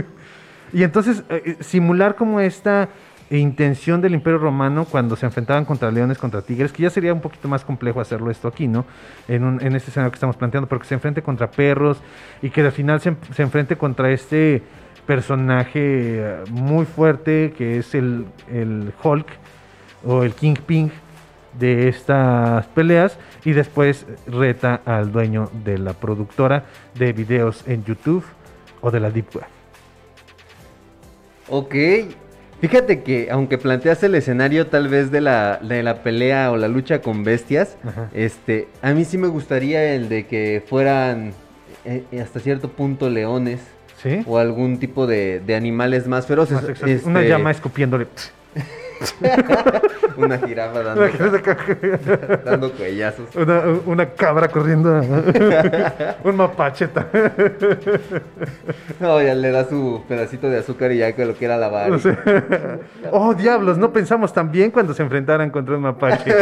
y 0.73 0.83
entonces 0.83 1.23
eh, 1.29 1.57
simular 1.61 2.15
como 2.15 2.39
esta 2.39 2.89
intención 3.29 4.01
del 4.01 4.13
Imperio 4.13 4.37
Romano 4.37 4.85
cuando 4.85 5.15
se 5.15 5.25
enfrentaban 5.25 5.65
contra 5.65 5.89
leones, 5.91 6.17
contra 6.17 6.41
tigres, 6.41 6.71
que 6.71 6.83
ya 6.83 6.89
sería 6.89 7.13
un 7.13 7.21
poquito 7.21 7.47
más 7.47 7.63
complejo 7.63 7.99
hacerlo 7.99 8.29
esto 8.29 8.47
aquí, 8.47 8.67
¿no? 8.67 8.85
En, 9.27 9.43
un, 9.43 9.61
en 9.61 9.75
este 9.75 9.89
escenario 9.89 10.11
que 10.11 10.17
estamos 10.17 10.35
planteando, 10.35 10.67
pero 10.67 10.79
que 10.79 10.87
se 10.87 10.93
enfrente 10.93 11.21
contra 11.21 11.49
perros 11.49 12.01
y 12.41 12.49
que 12.49 12.61
al 12.61 12.71
final 12.71 13.01
se, 13.01 13.15
se 13.33 13.41
enfrente 13.41 13.77
contra 13.77 14.11
este 14.11 14.61
personaje 15.05 16.37
muy 16.49 16.85
fuerte 16.85 17.53
que 17.57 17.77
es 17.77 17.93
el, 17.93 18.25
el 18.51 18.93
Hulk 19.03 19.27
o 20.05 20.23
el 20.23 20.33
Kingpin 20.33 20.91
de 21.59 21.87
estas 21.87 22.65
peleas 22.67 23.17
y 23.45 23.51
después 23.51 24.05
reta 24.27 24.81
al 24.85 25.11
dueño 25.11 25.49
de 25.63 25.77
la 25.77 25.93
productora 25.93 26.65
de 26.95 27.13
videos 27.13 27.63
en 27.67 27.83
YouTube 27.83 28.23
o 28.81 28.91
de 28.91 28.99
la 28.99 29.09
Deep 29.11 29.35
Web. 29.35 29.45
Ok, 31.49 31.75
fíjate 32.61 33.03
que 33.03 33.29
aunque 33.29 33.57
planteas 33.57 34.01
el 34.03 34.15
escenario 34.15 34.67
tal 34.67 34.87
vez 34.87 35.11
de 35.11 35.21
la, 35.21 35.59
de 35.61 35.83
la 35.83 36.03
pelea 36.03 36.51
o 36.51 36.57
la 36.57 36.67
lucha 36.67 37.01
con 37.01 37.23
bestias, 37.23 37.77
Ajá. 37.83 38.09
este, 38.13 38.67
a 38.81 38.93
mí 38.93 39.05
sí 39.05 39.17
me 39.17 39.27
gustaría 39.27 39.93
el 39.93 40.09
de 40.09 40.25
que 40.25 40.63
fueran 40.65 41.33
eh, 41.85 42.03
hasta 42.21 42.39
cierto 42.39 42.69
punto 42.69 43.09
leones. 43.09 43.59
¿Sí? 44.01 44.21
O 44.27 44.37
algún 44.37 44.79
tipo 44.79 45.07
de, 45.07 45.39
de 45.39 45.55
animales 45.55 46.07
más 46.07 46.27
feroces. 46.27 46.55
Más 46.55 46.67
este... 46.67 47.07
Una 47.07 47.21
llama 47.21 47.51
escupiéndole. 47.51 48.07
una 50.17 50.37
jirafa 50.39 50.83
dando, 50.83 51.07
dando 52.45 52.71
cuellazos. 52.71 53.35
Una, 53.35 53.63
una, 53.85 54.09
cabra 54.09 54.47
corriendo. 54.47 55.01
un 56.23 56.35
mapacheta. 56.35 57.07
no, 58.99 59.21
ya 59.21 59.35
le 59.35 59.51
da 59.51 59.65
su 59.65 60.03
pedacito 60.07 60.49
de 60.49 60.59
azúcar 60.59 60.91
y 60.91 60.97
ya 60.99 61.13
que 61.13 61.25
lo 61.25 61.33
quiera 61.33 61.57
lavar. 61.57 61.89
No 61.89 61.99
sé. 61.99 62.17
oh, 63.11 63.33
diablos, 63.33 63.77
no 63.77 63.91
pensamos 63.91 64.33
tan 64.33 64.51
bien 64.51 64.71
cuando 64.71 64.93
se 64.93 65.03
enfrentaran 65.03 65.49
contra 65.49 65.75
un 65.75 65.81
mapache. 65.81 66.33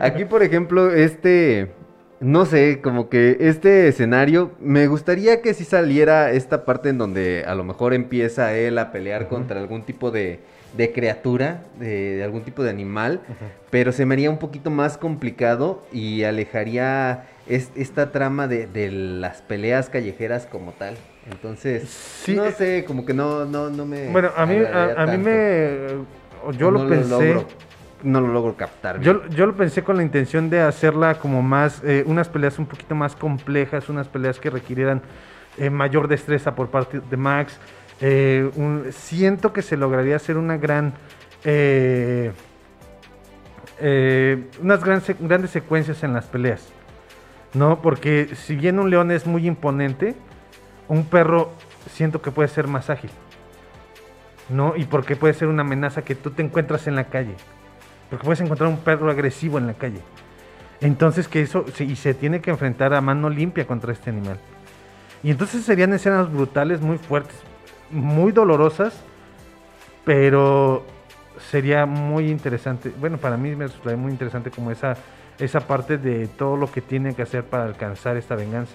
Aquí, 0.00 0.24
por 0.24 0.42
ejemplo, 0.42 0.90
este. 0.90 1.72
No 2.20 2.44
sé, 2.44 2.82
como 2.82 3.08
que 3.08 3.38
este 3.40 3.88
escenario, 3.88 4.50
me 4.60 4.86
gustaría 4.88 5.40
que 5.40 5.54
si 5.54 5.64
saliera 5.64 6.32
esta 6.32 6.66
parte 6.66 6.90
en 6.90 6.98
donde 6.98 7.44
a 7.46 7.54
lo 7.54 7.64
mejor 7.64 7.94
empieza 7.94 8.52
él 8.52 8.76
a 8.76 8.92
pelear 8.92 9.22
uh 9.22 9.24
-huh. 9.24 9.28
contra 9.28 9.58
algún 9.58 9.84
tipo 9.84 10.10
de, 10.10 10.40
de 10.76 10.92
criatura, 10.92 11.62
de, 11.78 12.16
de, 12.16 12.24
algún 12.24 12.42
tipo 12.42 12.62
de 12.62 12.70
animal, 12.70 13.20
uh 13.28 13.32
-huh. 13.32 13.48
pero 13.70 13.92
se 13.92 14.06
me 14.06 14.14
haría 14.14 14.30
un 14.30 14.38
poquito 14.38 14.70
más 14.70 14.96
complicado 14.96 15.82
y 15.92 16.24
alejaría 16.24 17.24
es, 17.46 17.70
esta 17.74 18.12
trama 18.12 18.46
de, 18.46 18.66
de, 18.66 18.90
las 18.90 19.42
peleas 19.42 19.88
callejeras 19.88 20.46
como 20.46 20.72
tal. 20.72 20.94
Entonces, 21.30 21.88
sí, 21.88 22.34
no 22.34 22.50
sé, 22.50 22.84
como 22.86 23.04
que 23.04 23.14
no, 23.14 23.44
no, 23.44 23.70
no 23.70 23.84
me... 23.84 24.08
Bueno, 24.08 24.30
a 24.36 24.46
mí, 24.46 24.56
a, 24.56 25.02
a 25.02 25.06
mí 25.06 25.18
me... 25.18 25.86
Yo 26.56 26.70
no 26.70 26.84
lo 26.84 26.88
pensé... 26.88 27.34
Lo 27.34 27.46
no 28.02 28.20
lo 28.20 28.28
logro 28.28 28.56
captar. 28.56 29.00
Yo, 29.00 29.26
yo, 29.28 29.46
lo 29.46 29.54
pensé 29.54 29.82
con 29.82 29.96
la 29.96 30.02
intención 30.02 30.50
de 30.50 30.60
hacerla 30.60 31.16
como 31.16 31.42
más, 31.42 31.82
eh, 31.84 32.02
unas 32.06 32.28
peleas 32.28 32.58
un 32.58 32.66
poquito 32.66 32.94
más 32.94 33.14
complejas, 33.14 33.88
unas 33.88 34.08
peleas 34.08 34.38
que 34.38 34.50
requirieran 34.50 35.02
eh, 35.58 35.70
mayor 35.70 36.08
destreza 36.08 36.54
por 36.54 36.68
parte 36.68 37.00
de 37.00 37.16
Max. 37.16 37.58
Eh, 38.00 38.50
siento 38.92 39.52
que 39.52 39.62
se 39.62 39.76
lograría 39.76 40.16
hacer 40.16 40.36
una 40.36 40.56
gran, 40.56 40.94
eh, 41.44 42.32
unas 44.60 44.82
gran, 44.82 45.02
grandes 45.20 45.50
secuencias 45.50 46.02
en 46.02 46.12
las 46.12 46.26
peleas. 46.26 46.68
¿No? 47.52 47.82
Porque 47.82 48.30
si 48.34 48.54
bien 48.54 48.78
un 48.78 48.90
león 48.90 49.10
es 49.10 49.26
muy 49.26 49.46
imponente, 49.46 50.14
un 50.88 51.04
perro 51.04 51.52
siento 51.90 52.22
que 52.22 52.30
puede 52.30 52.48
ser 52.48 52.68
más 52.68 52.90
ágil. 52.90 53.10
¿No? 54.48 54.74
Y 54.76 54.84
porque 54.84 55.16
puede 55.16 55.34
ser 55.34 55.48
una 55.48 55.62
amenaza 55.62 56.02
que 56.02 56.14
tú 56.14 56.30
te 56.30 56.42
encuentras 56.42 56.86
en 56.86 56.96
la 56.96 57.04
calle. 57.04 57.34
Porque 58.08 58.24
puedes 58.24 58.40
encontrar 58.40 58.68
un 58.68 58.78
perro 58.78 59.10
agresivo 59.10 59.58
en 59.58 59.66
la 59.66 59.74
calle. 59.74 60.00
Entonces 60.80 61.28
que 61.28 61.42
eso, 61.42 61.64
y 61.78 61.96
se 61.96 62.14
tiene 62.14 62.40
que 62.40 62.50
enfrentar 62.50 62.94
a 62.94 63.00
mano 63.00 63.28
limpia 63.28 63.66
contra 63.66 63.92
este 63.92 64.10
animal. 64.10 64.38
Y 65.22 65.30
entonces 65.30 65.64
serían 65.64 65.92
escenas 65.92 66.32
brutales, 66.32 66.80
muy 66.80 66.96
fuertes, 66.96 67.36
muy 67.90 68.32
dolorosas, 68.32 69.02
pero 70.04 70.84
sería 71.38 71.86
muy 71.86 72.30
interesante. 72.30 72.92
Bueno, 73.00 73.18
para 73.18 73.36
mí 73.36 73.54
me 73.56 73.66
resultaría 73.66 73.96
muy 73.96 74.12
interesante 74.12 74.50
como 74.50 74.70
esa, 74.70 74.96
esa 75.38 75.60
parte 75.60 75.98
de 75.98 76.26
todo 76.26 76.56
lo 76.56 76.70
que 76.70 76.80
tiene 76.80 77.14
que 77.14 77.22
hacer 77.22 77.44
para 77.44 77.64
alcanzar 77.64 78.16
esta 78.16 78.34
venganza. 78.34 78.74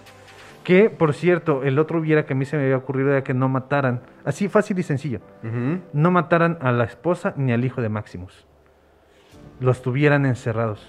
Que, 0.63 0.89
por 0.89 1.13
cierto, 1.13 1.63
el 1.63 1.77
otro 1.77 1.99
hubiera 1.99 2.25
que 2.25 2.33
a 2.33 2.35
mí 2.35 2.45
se 2.45 2.57
me 2.57 2.63
había 2.63 2.77
ocurrido 2.77 3.11
era 3.11 3.23
que 3.23 3.35
no 3.35 3.47
mataran, 3.49 4.01
así 4.23 4.47
fácil 4.49 4.79
y 4.79 4.83
sencillo, 4.83 5.19
uh 5.43 5.47
-huh. 5.47 5.79
no 5.93 6.09
mataran 6.09 6.57
a 6.59 6.71
la 6.71 6.85
esposa 6.85 7.33
ni 7.37 7.53
al 7.53 7.63
hijo 7.63 7.81
de 7.81 7.89
Maximus 7.89 8.47
los 9.59 9.81
tuvieran 9.81 10.25
encerrados. 10.25 10.85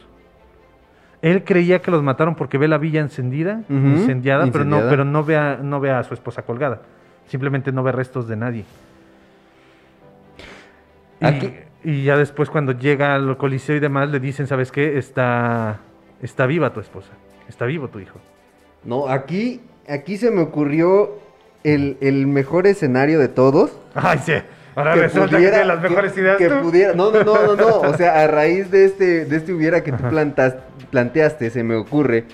Él 1.22 1.44
creía 1.44 1.80
que 1.80 1.90
los 1.90 2.02
mataron 2.02 2.34
porque 2.34 2.58
ve 2.58 2.68
la 2.68 2.78
villa 2.78 3.00
encendida, 3.00 3.62
Ujú, 3.68 3.74
incendiada, 3.76 4.46
pero 4.52 4.64
no, 4.64 4.80
pero 4.88 5.04
no 5.04 5.24
ve, 5.24 5.36
a, 5.36 5.56
no 5.56 5.80
ve 5.80 5.90
a 5.90 6.02
su 6.04 6.14
esposa 6.14 6.42
colgada. 6.42 6.82
Simplemente 7.28 7.72
no 7.72 7.82
ve 7.82 7.92
restos 7.92 8.28
de 8.28 8.36
nadie. 8.36 8.64
Y, 11.20 11.24
Aquí- 11.26 11.54
y 11.84 12.04
ya 12.04 12.16
después 12.16 12.50
cuando 12.50 12.72
llega 12.72 13.14
al 13.14 13.36
coliseo 13.36 13.76
y 13.76 13.80
demás 13.80 14.10
le 14.10 14.20
dicen, 14.20 14.46
¿sabes 14.46 14.70
qué? 14.70 14.98
Está, 14.98 15.78
está 16.22 16.46
viva 16.46 16.72
tu 16.72 16.80
esposa, 16.80 17.10
está 17.48 17.64
vivo 17.64 17.88
tu 17.88 18.00
hijo. 18.00 18.18
No, 18.84 19.08
aquí, 19.08 19.60
aquí 19.88 20.16
se 20.18 20.30
me 20.30 20.42
ocurrió 20.42 21.18
el, 21.64 21.96
el 22.00 22.26
mejor 22.26 22.66
escenario 22.66 23.18
de 23.18 23.28
todos. 23.28 23.72
Ay, 23.94 24.18
sí. 24.24 24.34
Ahora 24.74 24.92
que 24.94 25.00
resulta 25.00 25.30
que 25.30 25.36
pudiera- 25.36 25.52
tiene 25.56 25.68
las 25.68 25.80
mejores 25.82 26.12
que- 26.12 26.20
ideas 26.20 26.36
que 26.36 26.48
tú. 26.48 26.60
pudiera- 26.60 26.92
no, 26.94 27.10
no, 27.10 27.24
no, 27.24 27.46
no, 27.46 27.56
no. 27.56 27.66
O 27.80 27.96
sea, 27.96 28.22
a 28.22 28.26
raíz 28.26 28.70
de 28.70 28.84
este, 28.84 29.24
de 29.24 29.36
este 29.36 29.52
hubiera 29.52 29.82
que 29.82 29.90
tú 29.92 30.04
plantas, 30.08 30.56
planteaste, 30.90 31.48
se 31.50 31.62
me 31.64 31.76
ocurre 31.76 32.24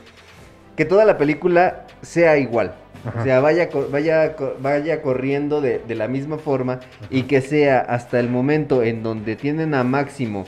que 0.77 0.85
toda 0.85 1.05
la 1.05 1.17
película 1.19 1.87
sea 2.03 2.37
igual. 2.37 2.75
Ajá. 3.05 3.21
O 3.21 3.25
sea, 3.25 3.41
vaya, 3.41 3.69
vaya, 3.91 4.37
vaya 4.61 5.03
corriendo 5.03 5.61
de, 5.61 5.79
de 5.81 5.95
la 5.95 6.07
misma 6.09 6.39
forma 6.39 6.81
y 7.11 7.23
que 7.23 7.41
sea 7.41 7.81
hasta 7.81 8.21
el 8.21 8.29
momento 8.31 8.83
en 8.83 9.03
donde 9.03 9.35
tienen 9.37 9.75
a 9.75 9.83
Máximo 9.85 10.45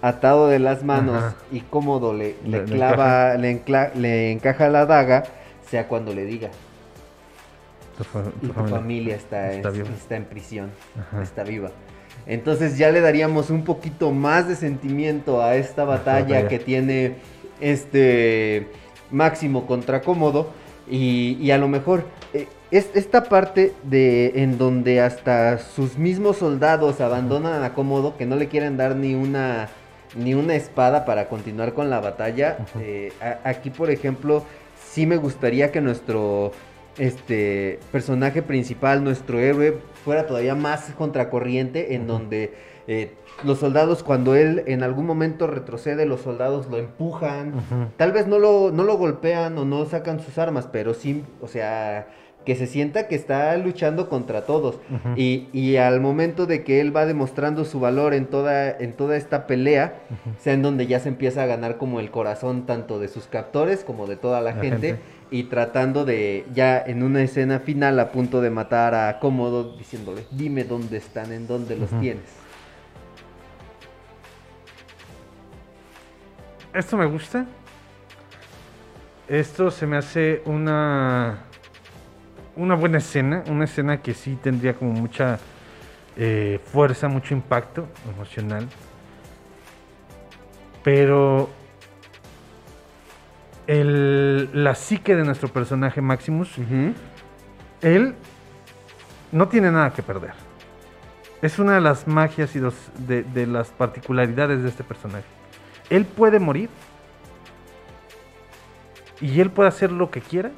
atado 0.00 0.48
de 0.48 0.58
las 0.58 0.82
manos 0.82 1.16
Ajá. 1.22 1.36
y 1.52 1.60
cómodo 1.60 2.12
le, 2.12 2.34
le 2.44 2.64
clava, 2.64 3.34
le, 3.36 3.52
encla- 3.64 3.94
le 3.94 4.32
encaja 4.32 4.68
la 4.68 4.84
daga, 4.84 5.22
sea 5.70 5.86
cuando 5.86 6.12
le 6.12 6.24
diga. 6.24 6.48
Tu 7.96 8.02
fa- 8.04 8.24
Y 8.42 8.46
tu 8.48 8.52
familia, 8.52 9.14
está, 9.14 9.52
está 9.52 9.68
es- 9.68 9.74
viva. 9.74 9.88
está 9.96 10.16
en 10.16 10.24
prisión, 10.24 10.70
está 11.22 11.44
viva. 11.44 11.70
Entonces 12.26 12.78
ya 12.78 12.90
le 12.90 13.00
daríamos 13.00 13.48
un 13.50 13.62
poquito 13.64 14.10
más 14.10 14.48
de 14.48 14.56
sentimiento 14.56 15.40
a 15.42 15.54
esta 15.56 15.84
batalla 15.84 16.22
batalla. 16.36 16.48
que 16.48 16.58
tiene 16.58 17.14
este 17.60 18.66
Máximo 19.10 19.66
contra 19.66 20.00
Cómodo. 20.02 20.50
Y, 20.92 21.38
y 21.40 21.50
a 21.52 21.56
lo 21.58 21.68
mejor 21.68 22.04
eh, 22.34 22.46
es 22.70 22.90
esta 22.94 23.24
parte 23.24 23.72
de 23.82 24.42
en 24.42 24.58
donde 24.58 25.00
hasta 25.00 25.58
sus 25.58 25.96
mismos 25.96 26.36
soldados 26.36 27.00
abandonan 27.00 27.64
a 27.64 27.72
Cómodo, 27.72 28.16
que 28.18 28.26
no 28.26 28.36
le 28.36 28.48
quieren 28.48 28.76
dar 28.76 28.94
ni 28.94 29.14
una 29.14 29.68
ni 30.14 30.34
una 30.34 30.54
espada 30.54 31.06
para 31.06 31.28
continuar 31.28 31.72
con 31.72 31.88
la 31.88 31.98
batalla. 32.00 32.58
Eh, 32.78 33.10
a- 33.22 33.48
aquí, 33.48 33.70
por 33.70 33.90
ejemplo, 33.90 34.44
sí 34.90 35.06
me 35.06 35.16
gustaría 35.16 35.72
que 35.72 35.80
nuestro 35.80 36.52
este 36.98 37.78
personaje 37.90 38.42
principal, 38.42 39.02
nuestro 39.02 39.38
héroe, 39.40 39.78
fuera 40.04 40.26
todavía 40.26 40.54
más 40.54 40.90
contracorriente, 40.98 41.94
en 41.94 42.06
donde 42.06 42.52
eh, 42.86 43.12
los 43.44 43.58
soldados, 43.58 44.02
cuando 44.02 44.34
él 44.34 44.62
en 44.66 44.82
algún 44.82 45.06
momento 45.06 45.46
retrocede, 45.46 46.06
los 46.06 46.20
soldados 46.20 46.68
lo 46.68 46.78
empujan. 46.78 47.52
Tal 47.96 48.12
vez 48.12 48.26
no 48.26 48.38
lo, 48.38 48.70
no 48.72 48.84
lo 48.84 48.96
golpean 48.96 49.58
o 49.58 49.64
no 49.64 49.84
sacan 49.86 50.20
sus 50.20 50.38
armas, 50.38 50.68
pero 50.70 50.94
sí, 50.94 51.24
o 51.40 51.48
sea, 51.48 52.06
que 52.44 52.56
se 52.56 52.66
sienta 52.66 53.06
que 53.08 53.14
está 53.14 53.56
luchando 53.56 54.08
contra 54.08 54.42
todos. 54.42 54.78
Y, 55.16 55.48
y 55.52 55.76
al 55.76 56.00
momento 56.00 56.46
de 56.46 56.64
que 56.64 56.80
él 56.80 56.94
va 56.94 57.06
demostrando 57.06 57.64
su 57.64 57.80
valor 57.80 58.14
en 58.14 58.26
toda, 58.26 58.70
en 58.70 58.92
toda 58.94 59.16
esta 59.16 59.46
pelea, 59.46 60.00
sea 60.38 60.52
en 60.52 60.62
donde 60.62 60.86
ya 60.86 61.00
se 61.00 61.08
empieza 61.08 61.42
a 61.42 61.46
ganar 61.46 61.78
como 61.78 62.00
el 62.00 62.10
corazón 62.10 62.66
tanto 62.66 62.98
de 62.98 63.08
sus 63.08 63.26
captores 63.26 63.84
como 63.84 64.06
de 64.06 64.16
toda 64.16 64.40
la, 64.40 64.52
La 64.52 64.60
gente, 64.60 64.88
gente. 64.88 65.02
Y 65.30 65.44
tratando 65.44 66.04
de, 66.04 66.44
ya 66.52 66.78
en 66.78 67.02
una 67.02 67.22
escena 67.22 67.60
final, 67.60 67.98
a 68.00 68.12
punto 68.12 68.42
de 68.42 68.50
matar 68.50 68.94
a 68.94 69.18
Cómodo, 69.18 69.76
diciéndole, 69.76 70.24
dime 70.30 70.64
dónde 70.64 70.98
están, 70.98 71.32
en 71.32 71.46
dónde 71.46 71.76
los 71.76 71.88
tienes. 72.00 72.41
Esto 76.74 76.96
me 76.96 77.06
gusta. 77.06 77.46
Esto 79.28 79.70
se 79.70 79.86
me 79.86 79.96
hace 79.96 80.42
una 80.46 81.44
una 82.54 82.74
buena 82.74 82.98
escena, 82.98 83.42
una 83.48 83.64
escena 83.64 84.02
que 84.02 84.12
sí 84.12 84.36
tendría 84.42 84.74
como 84.74 84.92
mucha 84.92 85.38
eh, 86.16 86.60
fuerza, 86.66 87.08
mucho 87.08 87.32
impacto 87.32 87.88
emocional. 88.14 88.68
Pero 90.84 91.48
el, 93.66 94.50
la 94.52 94.74
psique 94.74 95.16
de 95.16 95.24
nuestro 95.24 95.48
personaje 95.48 96.02
Maximus, 96.02 96.56
él 97.80 98.14
no 99.30 99.48
tiene 99.48 99.70
nada 99.70 99.94
que 99.94 100.02
perder. 100.02 100.32
Es 101.40 101.58
una 101.58 101.74
de 101.76 101.80
las 101.80 102.06
magias 102.06 102.54
y 102.54 102.58
los- 102.58 102.90
de, 102.98 103.22
de 103.22 103.46
las 103.46 103.70
particularidades 103.70 104.62
de 104.62 104.68
este 104.68 104.84
personaje. 104.84 105.24
Él 105.90 106.04
puede 106.04 106.38
morir 106.38 106.70
y 109.20 109.40
él 109.40 109.50
puede 109.50 109.68
hacer 109.68 109.92
lo 109.92 110.10
que 110.10 110.20
quiera 110.20 110.50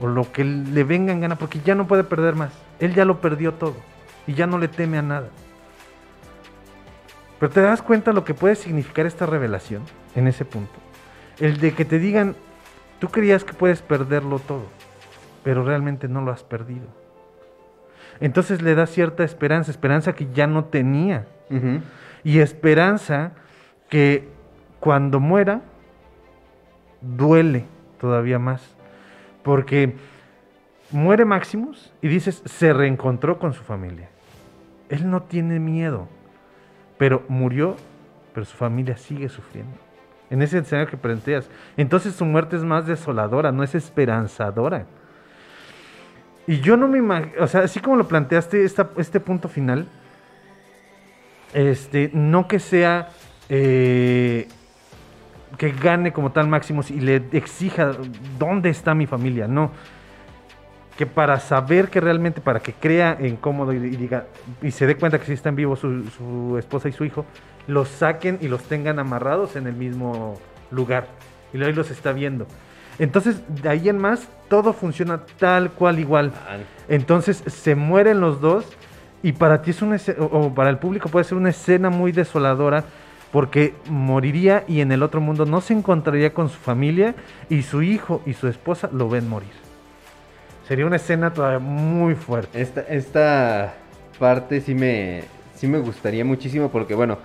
o 0.00 0.06
lo 0.06 0.30
que 0.32 0.44
le 0.44 0.84
venga 0.84 1.12
en 1.12 1.20
gana 1.20 1.36
porque 1.36 1.60
ya 1.60 1.74
no 1.74 1.86
puede 1.86 2.04
perder 2.04 2.34
más. 2.34 2.52
Él 2.80 2.94
ya 2.94 3.04
lo 3.04 3.20
perdió 3.20 3.54
todo 3.54 3.76
y 4.26 4.34
ya 4.34 4.46
no 4.46 4.58
le 4.58 4.68
teme 4.68 4.98
a 4.98 5.02
nada. 5.02 5.28
Pero 7.38 7.52
te 7.52 7.60
das 7.60 7.82
cuenta 7.82 8.12
lo 8.12 8.24
que 8.24 8.34
puede 8.34 8.54
significar 8.54 9.04
esta 9.04 9.26
revelación 9.26 9.82
en 10.14 10.28
ese 10.28 10.44
punto. 10.44 10.74
El 11.38 11.58
de 11.58 11.74
que 11.74 11.84
te 11.84 11.98
digan, 11.98 12.36
tú 13.00 13.08
creías 13.08 13.42
que 13.44 13.52
puedes 13.52 13.82
perderlo 13.82 14.38
todo, 14.38 14.66
pero 15.42 15.64
realmente 15.64 16.06
no 16.06 16.20
lo 16.20 16.30
has 16.30 16.44
perdido. 16.44 16.86
Entonces 18.20 18.62
le 18.62 18.76
da 18.76 18.86
cierta 18.86 19.24
esperanza, 19.24 19.72
esperanza 19.72 20.12
que 20.12 20.28
ya 20.32 20.46
no 20.46 20.66
tenía. 20.66 21.26
Y 22.24 22.38
esperanza 22.38 23.32
que 23.88 24.31
cuando 24.82 25.20
muera, 25.20 25.60
duele 27.00 27.66
todavía 28.00 28.40
más. 28.40 28.60
Porque 29.44 29.94
muere 30.90 31.24
Maximus 31.24 31.92
y 32.02 32.08
dices, 32.08 32.42
se 32.44 32.72
reencontró 32.72 33.38
con 33.38 33.52
su 33.52 33.62
familia. 33.62 34.08
Él 34.88 35.08
no 35.08 35.22
tiene 35.22 35.60
miedo, 35.60 36.08
pero 36.98 37.22
murió, 37.28 37.76
pero 38.34 38.44
su 38.44 38.56
familia 38.56 38.96
sigue 38.96 39.28
sufriendo. 39.28 39.76
En 40.30 40.42
ese 40.42 40.58
escenario 40.58 40.90
que 40.90 40.96
planteas. 40.96 41.48
Entonces 41.76 42.16
su 42.16 42.24
muerte 42.24 42.56
es 42.56 42.64
más 42.64 42.84
desoladora, 42.84 43.52
no 43.52 43.62
es 43.62 43.76
esperanzadora. 43.76 44.86
Y 46.48 46.58
yo 46.58 46.76
no 46.76 46.88
me 46.88 46.98
imagino, 46.98 47.44
o 47.44 47.46
sea, 47.46 47.60
así 47.60 47.78
como 47.78 47.94
lo 47.94 48.08
planteaste, 48.08 48.64
esta- 48.64 48.90
este 48.96 49.20
punto 49.20 49.48
final, 49.48 49.86
este, 51.54 52.10
no 52.12 52.48
que 52.48 52.58
sea 52.58 53.10
eh, 53.48 54.48
que 55.56 55.70
gane 55.70 56.12
como 56.12 56.32
tal 56.32 56.48
Maximus 56.48 56.90
y 56.90 57.00
le 57.00 57.16
exija 57.32 57.92
dónde 58.38 58.70
está 58.70 58.94
mi 58.94 59.06
familia, 59.06 59.46
no. 59.46 59.70
Que 60.96 61.06
para 61.06 61.40
saber 61.40 61.88
que 61.88 62.00
realmente, 62.00 62.40
para 62.40 62.60
que 62.60 62.72
crea 62.72 63.16
en 63.18 63.36
cómodo 63.36 63.72
y, 63.72 63.76
y 63.76 63.96
diga, 63.96 64.26
y 64.60 64.70
se 64.70 64.86
dé 64.86 64.96
cuenta 64.96 65.18
que 65.18 65.26
sí 65.26 65.32
están 65.32 65.56
vivos 65.56 65.78
su, 65.78 66.04
su 66.10 66.58
esposa 66.58 66.88
y 66.88 66.92
su 66.92 67.04
hijo, 67.04 67.24
los 67.66 67.88
saquen 67.88 68.38
y 68.40 68.48
los 68.48 68.62
tengan 68.64 68.98
amarrados 68.98 69.56
en 69.56 69.66
el 69.66 69.74
mismo 69.74 70.38
lugar. 70.70 71.06
Y 71.52 71.62
ahí 71.62 71.72
los 71.72 71.90
está 71.90 72.12
viendo. 72.12 72.46
Entonces, 72.98 73.42
de 73.48 73.68
ahí 73.68 73.88
en 73.88 73.98
más, 73.98 74.28
todo 74.48 74.72
funciona 74.72 75.22
tal 75.38 75.70
cual 75.70 75.98
igual. 75.98 76.32
Entonces, 76.88 77.42
se 77.46 77.74
mueren 77.74 78.20
los 78.20 78.40
dos 78.40 78.66
y 79.22 79.32
para 79.32 79.62
ti 79.62 79.70
es 79.70 79.82
una 79.82 79.96
o 80.18 80.52
para 80.54 80.70
el 80.70 80.78
público 80.78 81.08
puede 81.08 81.24
ser 81.24 81.38
una 81.38 81.50
escena 81.50 81.90
muy 81.90 82.12
desoladora 82.12 82.84
porque 83.32 83.74
moriría 83.88 84.64
y 84.68 84.82
en 84.82 84.92
el 84.92 85.02
otro 85.02 85.20
mundo 85.20 85.46
no 85.46 85.60
se 85.60 85.72
encontraría 85.72 86.34
con 86.34 86.48
su 86.50 86.58
familia 86.58 87.14
y 87.48 87.62
su 87.62 87.82
hijo 87.82 88.22
y 88.26 88.34
su 88.34 88.46
esposa 88.46 88.90
lo 88.92 89.08
ven 89.08 89.28
morir. 89.28 89.50
Sería 90.68 90.86
una 90.86 90.96
escena 90.96 91.32
todavía 91.32 91.58
muy 91.58 92.14
fuerte. 92.14 92.60
Esta, 92.60 92.82
esta 92.82 93.74
parte 94.18 94.60
sí 94.60 94.74
me, 94.74 95.22
sí 95.54 95.66
me 95.66 95.78
gustaría 95.78 96.24
muchísimo 96.24 96.70
porque, 96.70 96.94
bueno, 96.94 97.18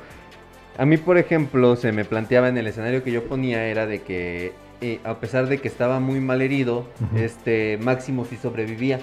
a 0.77 0.85
mí, 0.85 0.97
por 0.97 1.17
ejemplo, 1.17 1.75
se 1.75 1.91
me 1.91 2.05
planteaba 2.05 2.49
en 2.49 2.57
el 2.57 2.67
escenario 2.67 3.03
que 3.03 3.11
yo 3.11 3.23
ponía 3.23 3.65
era 3.65 3.85
de 3.85 4.01
que, 4.01 4.53
eh, 4.79 4.99
a 5.03 5.15
pesar 5.15 5.47
de 5.47 5.57
que 5.57 5.67
estaba 5.67 5.99
muy 5.99 6.19
mal 6.19 6.41
herido, 6.41 6.85
este 7.15 7.79
Máximo 7.81 8.25
sí 8.25 8.37
sobrevivía 8.37 8.99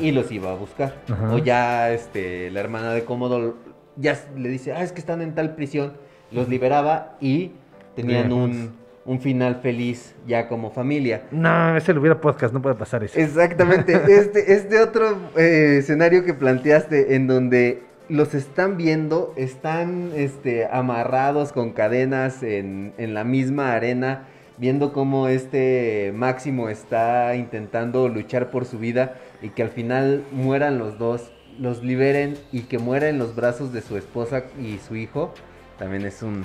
y 0.00 0.12
los 0.12 0.30
iba 0.30 0.52
a 0.52 0.54
buscar. 0.54 1.02
O 1.32 1.38
ya 1.38 1.90
este, 1.92 2.50
la 2.50 2.60
hermana 2.60 2.92
de 2.92 3.04
Cómodo 3.04 3.56
ya 3.96 4.20
le 4.36 4.50
dice, 4.50 4.72
ah, 4.72 4.82
es 4.82 4.92
que 4.92 5.00
están 5.00 5.22
en 5.22 5.34
tal 5.34 5.54
prisión, 5.54 5.94
los 6.30 6.48
liberaba 6.48 7.16
y 7.20 7.52
tenían 7.94 8.32
un, 8.32 8.72
un 9.04 9.20
final 9.20 9.56
feliz 9.56 10.14
ya 10.26 10.48
como 10.48 10.70
familia. 10.70 11.22
No, 11.30 11.76
ese 11.76 11.92
lo 11.92 12.00
hubiera 12.00 12.20
podcast, 12.20 12.52
no 12.54 12.62
puede 12.62 12.74
pasar 12.74 13.04
eso. 13.04 13.18
Exactamente. 13.18 13.94
Este, 14.14 14.54
este 14.54 14.80
otro 14.80 15.16
eh, 15.36 15.76
escenario 15.78 16.24
que 16.24 16.34
planteaste 16.34 17.14
en 17.14 17.26
donde 17.26 17.82
los 18.08 18.34
están 18.34 18.76
viendo, 18.76 19.32
están 19.36 20.12
este, 20.14 20.66
amarrados 20.70 21.52
con 21.52 21.72
cadenas 21.72 22.42
en, 22.42 22.92
en 22.98 23.14
la 23.14 23.24
misma 23.24 23.72
arena, 23.72 24.24
viendo 24.56 24.92
cómo 24.92 25.28
este 25.28 26.12
Máximo 26.14 26.68
está 26.68 27.34
intentando 27.34 28.08
luchar 28.08 28.50
por 28.50 28.66
su 28.66 28.78
vida 28.78 29.14
y 29.42 29.50
que 29.50 29.62
al 29.62 29.70
final 29.70 30.22
mueran 30.32 30.78
los 30.78 30.98
dos, 30.98 31.32
los 31.58 31.82
liberen 31.82 32.36
y 32.52 32.62
que 32.62 32.78
muera 32.78 33.08
en 33.08 33.18
los 33.18 33.34
brazos 33.34 33.72
de 33.72 33.80
su 33.80 33.96
esposa 33.96 34.44
y 34.60 34.78
su 34.78 34.96
hijo, 34.96 35.34
también 35.78 36.04
es 36.04 36.22
un, 36.22 36.44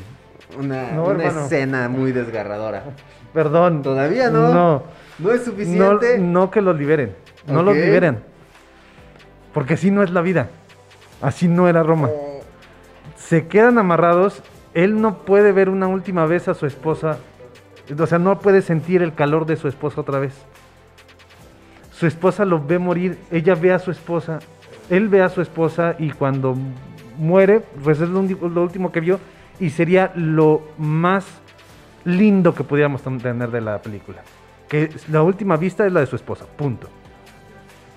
una, 0.57 0.91
No, 0.91 1.05
una 1.05 1.23
hermano. 1.25 1.45
escena 1.45 1.89
muy 1.89 2.11
desgarradora. 2.11 2.83
Perdón. 3.33 3.81
¿Todavía 3.83 4.29
no? 4.29 4.53
No. 4.53 4.83
¿No 5.19 5.31
es 5.31 5.43
suficiente? 5.43 6.17
No, 6.17 6.41
no 6.45 6.51
que 6.51 6.61
los 6.61 6.77
liberen. 6.77 7.15
No 7.47 7.59
Ok. 7.59 7.65
los 7.67 7.75
liberen. 7.75 8.19
Porque 9.53 9.75
así 9.75 9.91
no 9.91 10.03
es 10.03 10.11
la 10.11 10.21
vida. 10.21 10.49
Así 11.21 11.47
no 11.47 11.67
era 11.67 11.83
Roma. 11.83 12.09
Se 13.15 13.47
quedan 13.47 13.77
amarrados. 13.77 14.41
Él 14.73 15.01
no 15.01 15.19
puede 15.25 15.51
ver 15.51 15.69
una 15.69 15.87
última 15.87 16.25
vez 16.25 16.47
a 16.47 16.53
su 16.53 16.65
esposa. 16.65 17.17
O 17.99 18.07
sea, 18.07 18.19
no 18.19 18.39
puede 18.39 18.61
sentir 18.61 19.01
el 19.01 19.13
calor 19.13 19.45
de 19.45 19.55
su 19.57 19.67
esposa 19.67 20.01
otra 20.01 20.19
vez. 20.19 20.33
Su 21.91 22.07
esposa 22.07 22.45
lo 22.45 22.63
ve 22.65 22.79
morir. 22.79 23.17
Ella 23.31 23.55
ve 23.55 23.73
a 23.73 23.79
su 23.79 23.91
esposa. 23.91 24.39
Él 24.89 25.09
ve 25.09 25.21
a 25.21 25.29
su 25.29 25.41
esposa 25.41 25.95
y 25.99 26.11
cuando 26.11 26.55
muere, 27.19 27.61
pues 27.83 28.01
es 28.01 28.09
lo, 28.09 28.21
lo 28.23 28.63
último 28.63 28.91
que 28.91 28.99
vio. 29.01 29.19
Y 29.59 29.69
sería 29.69 30.11
lo 30.15 30.61
más 30.77 31.25
lindo 32.05 32.55
que 32.55 32.63
pudiéramos 32.63 33.01
tener 33.03 33.51
de 33.51 33.61
la 33.61 33.81
película. 33.81 34.21
Que 34.67 34.89
la 35.11 35.21
última 35.21 35.57
vista 35.57 35.85
es 35.85 35.91
la 35.91 35.99
de 35.99 36.05
su 36.07 36.15
esposa. 36.15 36.45
Punto. 36.55 36.87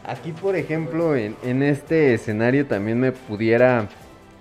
Aquí, 0.04 0.32
por 0.32 0.56
ejemplo, 0.56 1.14
en, 1.14 1.36
en 1.44 1.62
este 1.62 2.14
escenario 2.14 2.66
también 2.66 2.98
me 2.98 3.12
pudiera... 3.12 3.86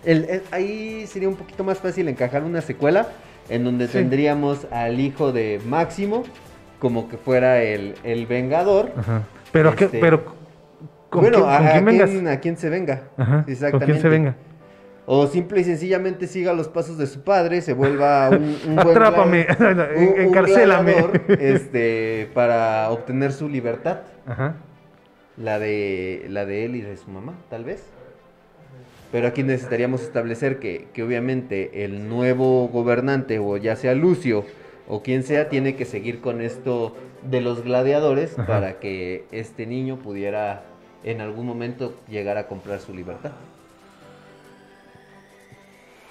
el- 0.03 0.25
el- 0.25 0.41
ahí 0.51 1.05
sería 1.05 1.29
un 1.29 1.35
poquito 1.35 1.63
más 1.63 1.77
fácil 1.77 2.07
encajar 2.07 2.43
una 2.43 2.61
secuela 2.61 3.09
en 3.49 3.63
donde 3.63 3.85
Sí. 3.87 3.93
tendríamos 3.93 4.65
al 4.71 4.99
hijo 4.99 5.31
de 5.31 5.61
Máximo 5.67 6.23
como 6.79 7.07
que 7.07 7.17
fuera 7.17 7.61
el, 7.61 7.93
el 8.03 8.25
vengador. 8.25 8.91
Ajá. 8.97 9.21
Pero, 9.51 9.75
¿qué- 9.75 9.85
Este, 9.85 9.99
pero 9.99 10.23
¿con 11.11 11.21
bueno, 11.21 11.39
quién, 11.39 11.49
a, 11.49 11.57
con 11.59 11.67
a 11.67 11.71
quién 11.73 11.85
vengas? 11.85 12.09
quién- 12.09 12.27
a 12.27 12.39
quién 12.39 12.57
se 12.57 12.69
venga. 12.69 13.03
Ajá, 13.17 13.45
Exactamente. 13.47 13.71
¿Con 13.71 13.85
quién 13.85 14.01
se 14.01 14.09
venga? 14.09 14.35
O 15.13 15.27
simple 15.27 15.59
y 15.59 15.65
sencillamente 15.65 16.25
siga 16.25 16.53
los 16.53 16.69
pasos 16.69 16.97
de 16.97 17.05
su 17.05 17.21
padre, 17.21 17.59
se 17.59 17.73
vuelva 17.73 18.29
un, 18.29 18.55
un 18.65 18.75
buen 18.77 18.87
Atrápame, 18.95 19.45
un- 19.59 20.21
encarcélame. 20.21 20.95
este, 21.27 22.29
para 22.33 22.89
obtener 22.91 23.33
su 23.33 23.49
libertad. 23.49 24.03
Ajá. 24.25 24.55
La 25.35 25.59
de, 25.59 26.27
la 26.29 26.45
de 26.45 26.63
él 26.63 26.77
y 26.77 26.81
de 26.81 26.95
su 26.95 27.09
mamá, 27.11 27.33
tal 27.49 27.65
vez. 27.65 27.83
Pero 29.11 29.27
aquí 29.27 29.43
necesitaríamos 29.43 30.01
establecer 30.01 30.59
que, 30.59 30.87
que 30.93 31.03
obviamente 31.03 31.83
el 31.83 32.07
nuevo 32.07 32.69
gobernante, 32.69 33.37
o 33.39 33.57
ya 33.57 33.75
sea 33.75 33.93
Lucio, 33.95 34.45
o 34.87 35.03
quien 35.03 35.23
sea, 35.23 35.49
tiene 35.49 35.75
que 35.75 35.83
seguir 35.83 36.21
con 36.21 36.39
esto 36.39 36.95
de 37.29 37.41
los 37.41 37.65
gladiadores 37.65 38.39
Ajá. 38.39 38.47
para 38.47 38.79
que 38.79 39.25
este 39.33 39.65
niño 39.65 39.97
pudiera 39.97 40.63
en 41.03 41.19
algún 41.19 41.47
momento 41.47 41.95
llegar 42.07 42.37
a 42.37 42.47
comprar 42.47 42.79
su 42.79 42.93
libertad. 42.93 43.31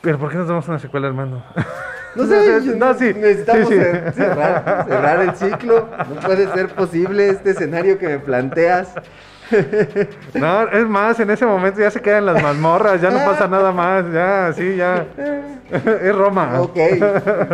Pero 0.00 0.18
¿por 0.18 0.30
qué 0.30 0.36
nos 0.38 0.48
damos 0.48 0.66
una 0.68 0.78
secuela, 0.78 1.06
hermano? 1.08 1.42
No 2.16 2.26
sé, 2.26 2.60
no, 2.76 2.92
sí. 2.94 3.14
necesitamos 3.14 3.68
sí, 3.68 3.74
sí. 3.76 3.80
cer- 3.80 4.12
Cerrar, 4.14 4.84
cerrar 4.88 5.20
el 5.22 5.36
ciclo. 5.36 5.88
No 6.12 6.20
puede 6.20 6.48
ser 6.52 6.68
posible 6.70 7.28
este 7.28 7.50
escenario 7.50 7.98
que 7.98 8.08
me 8.08 8.18
planteas. 8.18 8.94
No, 10.34 10.68
es 10.70 10.88
más, 10.88 11.20
en 11.20 11.30
ese 11.30 11.46
momento 11.46 11.78
ya 11.80 11.90
se 11.90 12.00
quedan 12.00 12.26
las 12.26 12.42
mazmorras, 12.42 13.00
ya 13.00 13.10
no 13.10 13.18
pasa 13.24 13.46
nada 13.46 13.70
más, 13.70 14.04
ya, 14.12 14.52
sí, 14.52 14.74
ya. 14.74 15.06
Es 15.70 16.12
Roma. 16.12 16.60
Ok, 16.60 16.76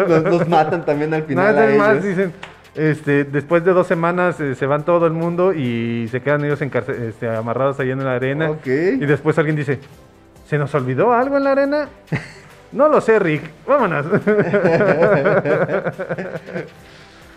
los, 0.08 0.22
los 0.24 0.48
matan 0.48 0.86
también 0.86 1.12
al 1.12 1.24
final. 1.24 1.58
A 1.58 1.76
más 1.76 2.02
dicen, 2.02 2.32
este, 2.74 3.24
después 3.24 3.62
de 3.62 3.72
dos 3.74 3.86
semanas 3.86 4.40
eh, 4.40 4.54
se 4.54 4.64
van 4.64 4.86
todo 4.86 5.06
el 5.06 5.12
mundo 5.12 5.52
y 5.52 6.08
se 6.10 6.22
quedan 6.22 6.42
ellos 6.46 6.62
este, 6.62 7.28
amarrados 7.28 7.78
ahí 7.80 7.90
en 7.90 8.02
la 8.02 8.14
arena. 8.14 8.50
Ok. 8.52 8.66
Y 8.66 9.04
después 9.04 9.36
alguien 9.36 9.56
dice, 9.56 9.80
¿se 10.46 10.58
nos 10.58 10.74
olvidó 10.74 11.12
algo 11.12 11.36
en 11.36 11.44
la 11.44 11.52
arena? 11.52 11.88
No 12.72 12.88
lo 12.88 13.00
sé, 13.00 13.18
Rick. 13.18 13.42
Vámonos. 13.66 14.06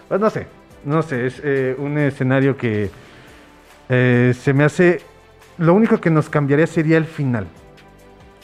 pues 0.08 0.20
no 0.20 0.30
sé, 0.30 0.48
no 0.86 1.02
sé, 1.02 1.28
es 1.28 1.42
eh, 1.44 1.76
un 1.78 1.98
escenario 1.98 2.58
que 2.58 2.90
eh, 3.90 4.34
se 4.40 4.54
me 4.54 4.64
hace... 4.64 5.02
Lo 5.58 5.74
único 5.74 6.00
que 6.00 6.10
nos 6.10 6.30
cambiaría 6.30 6.68
sería 6.68 6.98
el 6.98 7.06
final. 7.06 7.46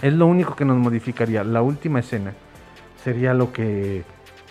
Es 0.02 0.14
lo 0.14 0.28
único 0.28 0.56
que 0.56 0.66
nos 0.66 0.76
modificaría. 0.78 1.44
La 1.46 1.62
última 1.62 2.00
escena 2.00 2.34
sería 3.04 3.34
lo 3.34 3.54
que... 3.54 4.04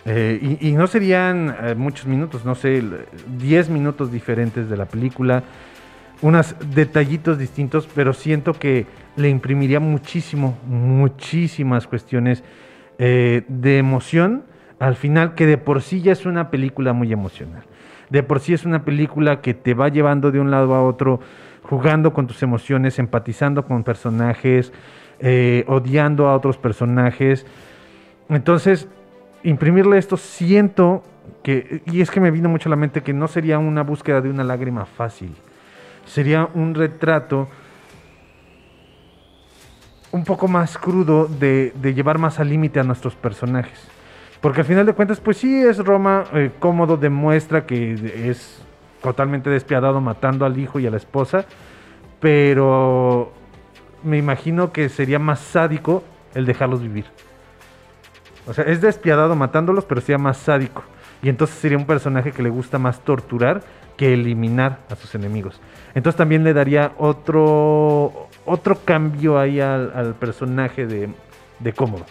eh, 0.07 0.39
y, 0.61 0.71
y 0.71 0.73
no 0.73 0.87
serían 0.87 1.55
muchos 1.77 2.07
minutos, 2.07 2.45
no 2.47 2.55
sé, 2.55 2.79
el- 2.79 3.05
10 3.37 3.69
minutos 3.69 4.11
diferentes 4.11 4.71
de 4.71 4.77
la 4.79 4.87
película, 4.87 5.43
unos 6.23 6.55
detallitos 6.75 7.39
distintos, 7.39 7.89
pero 7.95 8.13
siento 8.13 8.55
que 8.55 8.87
le 9.17 9.29
imprimiría 9.29 9.81
muchísimo, 9.81 10.59
muchísimas 10.67 11.87
cuestiones 11.87 12.43
eh, 12.99 13.43
de 13.49 13.79
emoción 13.79 14.45
al 14.79 14.97
final, 14.97 15.35
que 15.35 15.47
de 15.47 15.59
por 15.59 15.83
sí 15.83 16.03
ya 16.03 16.13
es 16.13 16.27
una 16.27 16.51
película 16.51 16.93
muy 16.93 17.13
emocional. 17.13 17.63
De 18.11 18.23
por 18.23 18.41
sí 18.41 18.53
es 18.53 18.65
una 18.65 18.85
película 18.85 19.41
que 19.41 19.55
te 19.55 19.75
va 19.75 19.89
llevando 19.89 20.31
de 20.31 20.41
un 20.41 20.51
lado 20.51 20.75
a 20.75 20.83
otro, 20.83 21.21
jugando 21.63 22.13
con 22.13 22.27
tus 22.27 22.43
emociones, 22.43 22.99
empatizando 22.99 23.65
con 23.65 23.85
personajes, 23.85 24.73
eh, 25.21 25.65
odiando 25.69 26.29
a 26.29 26.37
otros 26.37 26.59
personajes. 26.59 27.47
Entonces, 28.29 28.89
imprimirle 29.43 29.99
esto, 29.99 30.17
siento 30.17 31.03
que, 31.43 31.83
y 31.87 32.01
es 32.01 32.11
que 32.11 32.21
me 32.21 32.31
vino 32.31 32.49
mucho 32.49 32.69
a 32.69 32.71
la 32.71 32.77
mente 32.77 33.03
que 33.03 33.13
no 33.13 33.29
sería 33.29 33.59
una 33.59 33.83
búsqueda 33.83 34.21
de 34.21 34.31
una 34.31 34.45
lágrima 34.45 34.85
fácil, 34.85 35.35
sería 36.07 36.49
un 36.55 36.75
retrato 36.75 37.49
un 40.13 40.25
poco 40.25 40.47
más 40.47 40.79
crudo 40.79 41.27
de, 41.27 41.73
de 41.75 41.95
llevar 41.95 42.19
más 42.19 42.39
al 42.39 42.49
límite 42.49 42.81
a 42.81 42.85
nuestros 42.85 43.15
personajes. 43.15 43.79
Porque 44.41 44.61
al 44.61 44.67
final 44.67 44.85
de 44.85 44.93
cuentas, 44.93 45.21
pues 45.21 45.39
sí, 45.39 45.63
es 45.63 45.79
Roma 45.79 46.25
eh, 46.35 46.51
cómodo, 46.59 46.99
demuestra 46.99 47.65
que 47.65 48.29
es 48.29 48.63
totalmente 49.03 49.49
despiadado 49.51 50.01
matando 50.01 50.45
al 50.45 50.59
hijo 50.59 50.79
y 50.79 50.87
a 50.87 50.91
la 50.91 50.99
esposa, 50.99 51.47
pero 52.21 53.33
me 54.03 54.19
imagino 54.19 54.71
que 54.71 54.89
sería 54.89 55.19
más 55.19 55.41
sádico 55.41 56.05
el 56.35 56.47
dejarlos 56.47 56.83
vivir. 56.83 57.07
O 58.47 58.53
sea, 58.53 58.65
es 58.65 58.81
despiadado 58.81 59.35
matándolos, 59.35 59.85
pero 59.85 60.01
sería 60.01 60.19
más 60.19 60.37
sádico. 60.37 60.85
Y 61.25 61.31
entonces 61.31 61.57
sería 61.57 61.79
un 61.79 61.87
personaje 61.87 62.33
que 62.33 62.43
le 62.43 62.51
gusta 62.51 62.79
más 62.79 63.01
torturar 63.01 63.63
que 63.97 64.13
eliminar 64.13 64.81
a 64.91 64.95
sus 64.95 65.15
enemigos. 65.15 65.59
Entonces 65.95 66.19
también 66.19 66.45
le 66.45 66.53
daría 66.53 66.93
otro, 66.99 68.29
otro 68.45 68.79
cambio 68.85 69.39
ahí 69.39 69.59
al, 69.59 69.91
al 69.95 70.15
personaje 70.15 70.87
de, 70.87 71.09
de 71.61 71.73
Cómodo. 71.73 72.05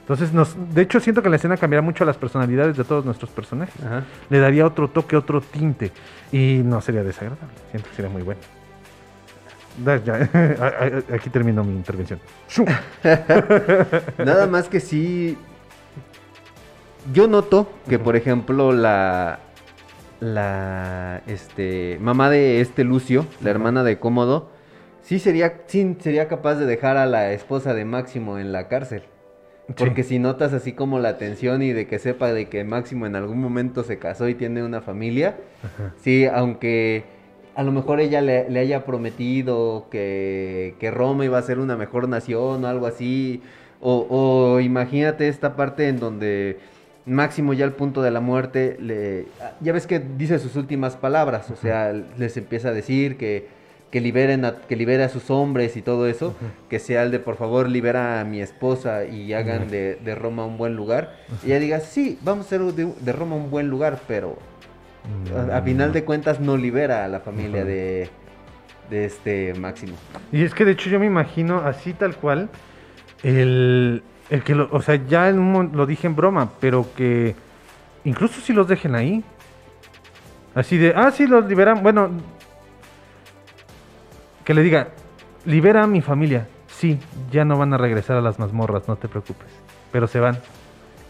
Entonces, 0.00 0.32
nos, 0.32 0.56
de 0.74 0.80
hecho, 0.80 1.00
siento 1.00 1.22
que 1.22 1.28
la 1.28 1.36
escena 1.36 1.58
cambiará 1.58 1.82
mucho 1.82 2.02
las 2.06 2.16
personalidades 2.16 2.74
de 2.78 2.84
todos 2.84 3.04
nuestros 3.04 3.30
personajes. 3.30 3.74
Ajá. 3.84 4.04
Le 4.30 4.38
daría 4.38 4.66
otro 4.66 4.88
toque, 4.88 5.14
otro 5.14 5.42
tinte. 5.42 5.92
Y 6.32 6.62
no 6.64 6.80
sería 6.80 7.04
desagradable. 7.04 7.54
Siento 7.70 7.90
que 7.90 7.96
sería 7.96 8.10
muy 8.10 8.22
bueno. 8.22 8.40
Ya, 9.84 10.30
Aquí 11.14 11.28
termino 11.28 11.62
mi 11.62 11.74
intervención. 11.74 12.18
Nada 14.18 14.46
más 14.46 14.68
que 14.68 14.80
sí. 14.80 15.36
Yo 17.12 17.26
noto 17.26 17.68
que, 17.88 17.98
por 17.98 18.16
ejemplo, 18.16 18.72
la. 18.72 19.40
La. 20.20 21.22
Este. 21.26 21.98
Mamá 22.00 22.30
de 22.30 22.60
este 22.60 22.84
Lucio, 22.84 23.26
la 23.42 23.50
hermana 23.50 23.84
de 23.84 23.98
Cómodo. 23.98 24.50
Sí 25.02 25.18
sería, 25.18 25.62
sí 25.66 25.96
sería 26.00 26.28
capaz 26.28 26.56
de 26.56 26.66
dejar 26.66 26.98
a 26.98 27.06
la 27.06 27.32
esposa 27.32 27.72
de 27.72 27.84
Máximo 27.84 28.38
en 28.38 28.52
la 28.52 28.68
cárcel. 28.68 29.04
Porque 29.76 30.02
si 30.02 30.18
notas 30.18 30.54
así 30.54 30.72
como 30.72 30.98
la 30.98 31.18
tensión 31.18 31.62
y 31.62 31.72
de 31.72 31.86
que 31.86 31.98
sepa 31.98 32.32
de 32.32 32.48
que 32.48 32.64
Máximo 32.64 33.06
en 33.06 33.16
algún 33.16 33.38
momento 33.38 33.84
se 33.84 33.98
casó 33.98 34.28
y 34.28 34.34
tiene 34.34 34.62
una 34.62 34.80
familia, 34.80 35.36
sí, 36.00 36.24
aunque 36.24 37.04
a 37.54 37.62
lo 37.62 37.72
mejor 37.72 38.00
ella 38.00 38.22
le, 38.22 38.48
le 38.48 38.60
haya 38.60 38.86
prometido 38.86 39.88
que, 39.90 40.74
que 40.78 40.90
Roma 40.90 41.26
iba 41.26 41.36
a 41.36 41.42
ser 41.42 41.58
una 41.58 41.76
mejor 41.76 42.08
nación 42.08 42.64
o 42.64 42.68
algo 42.68 42.86
así, 42.86 43.42
o, 43.80 44.06
o 44.08 44.60
imagínate 44.60 45.28
esta 45.28 45.54
parte 45.54 45.88
en 45.88 46.00
donde 46.00 46.58
Máximo 47.08 47.52
ya 47.52 47.64
al 47.64 47.72
punto 47.72 48.02
de 48.02 48.10
la 48.10 48.20
muerte, 48.20 48.76
le, 48.80 49.26
ya 49.60 49.72
ves 49.72 49.86
que 49.86 49.98
dice 49.98 50.38
sus 50.38 50.56
últimas 50.56 50.96
palabras, 50.96 51.50
o 51.50 51.56
sea, 51.56 51.92
les 51.92 52.36
empieza 52.36 52.68
a 52.68 52.72
decir 52.72 53.16
que 53.16 53.58
que 53.90 54.00
liberen 54.00 54.44
a, 54.44 54.56
que 54.56 54.76
libere 54.76 55.02
a 55.02 55.08
sus 55.08 55.30
hombres 55.30 55.76
y 55.76 55.82
todo 55.82 56.06
eso, 56.06 56.34
que 56.68 56.78
sea 56.78 57.02
el 57.02 57.10
de 57.10 57.18
por 57.20 57.36
favor 57.36 57.68
libera 57.68 58.20
a 58.20 58.24
mi 58.24 58.40
esposa 58.40 59.04
y 59.04 59.32
hagan 59.32 59.68
de, 59.68 59.96
de 59.96 60.14
Roma 60.14 60.44
un 60.44 60.58
buen 60.58 60.76
lugar. 60.76 61.14
Y 61.42 61.46
ella 61.46 61.60
diga, 61.60 61.80
sí, 61.80 62.18
vamos 62.22 62.46
a 62.46 62.48
hacer 62.48 62.60
de, 62.74 62.92
de 63.00 63.12
Roma 63.12 63.36
un 63.36 63.50
buen 63.50 63.68
lugar, 63.68 63.98
pero 64.06 64.36
a, 65.34 65.58
a 65.58 65.62
final 65.62 65.92
de 65.92 66.04
cuentas 66.04 66.38
no 66.40 66.56
libera 66.56 67.04
a 67.04 67.08
la 67.08 67.20
familia 67.20 67.64
de, 67.64 68.10
de 68.90 69.04
este 69.06 69.54
Máximo. 69.54 69.94
Y 70.32 70.42
es 70.42 70.54
que 70.54 70.64
de 70.64 70.72
hecho 70.72 70.90
yo 70.90 71.00
me 71.00 71.06
imagino 71.06 71.60
así 71.60 71.94
tal 71.94 72.14
cual, 72.16 72.50
el, 73.22 74.02
el 74.30 74.42
que, 74.42 74.54
lo, 74.54 74.68
o 74.70 74.82
sea, 74.82 74.96
ya 74.96 75.28
en 75.28 75.38
un 75.38 75.70
lo 75.74 75.86
dije 75.86 76.06
en 76.06 76.14
broma, 76.14 76.50
pero 76.60 76.86
que 76.96 77.34
incluso 78.04 78.40
si 78.40 78.52
los 78.52 78.68
dejen 78.68 78.94
ahí. 78.94 79.24
Así 80.54 80.76
de, 80.76 80.92
ah, 80.96 81.10
sí, 81.10 81.26
los 81.26 81.46
liberan, 81.46 81.82
bueno, 81.82 82.10
que 84.44 84.54
le 84.54 84.62
diga, 84.62 84.88
libera 85.44 85.84
a 85.84 85.86
mi 85.86 86.00
familia. 86.00 86.48
Sí, 86.66 86.98
ya 87.30 87.44
no 87.44 87.58
van 87.58 87.72
a 87.74 87.78
regresar 87.78 88.16
a 88.16 88.20
las 88.20 88.38
mazmorras, 88.38 88.88
no 88.88 88.96
te 88.96 89.08
preocupes, 89.08 89.48
pero 89.92 90.06
se 90.06 90.20
van. 90.20 90.38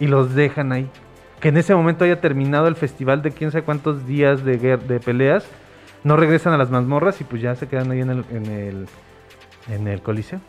y 0.01 0.07
los 0.07 0.35
dejan 0.35 0.73
ahí. 0.73 0.89
Que 1.41 1.49
en 1.49 1.57
ese 1.57 1.75
momento 1.75 2.05
haya 2.05 2.21
terminado 2.21 2.69
el 2.69 2.77
festival 2.77 3.23
de 3.23 3.31
quién 3.31 3.51
sabe 3.53 3.65
cuántos 3.65 4.07
días 4.07 4.45
de, 4.45 4.57
de 4.59 5.01
peleas, 5.01 5.47
no 6.05 6.17
regresan 6.17 6.53
a 6.53 6.59
las 6.59 6.71
mazmorras 6.71 7.21
y 7.21 7.25
pues 7.25 7.43
ya 7.43 7.55
se 7.55 7.69
quedan 7.69 7.91
ahí 7.91 8.01
en 8.01 8.11
el, 8.11 8.25
en 8.31 8.47
el, 8.47 8.89
en 9.69 9.89
el 9.89 10.03
coliseo. 10.03 10.41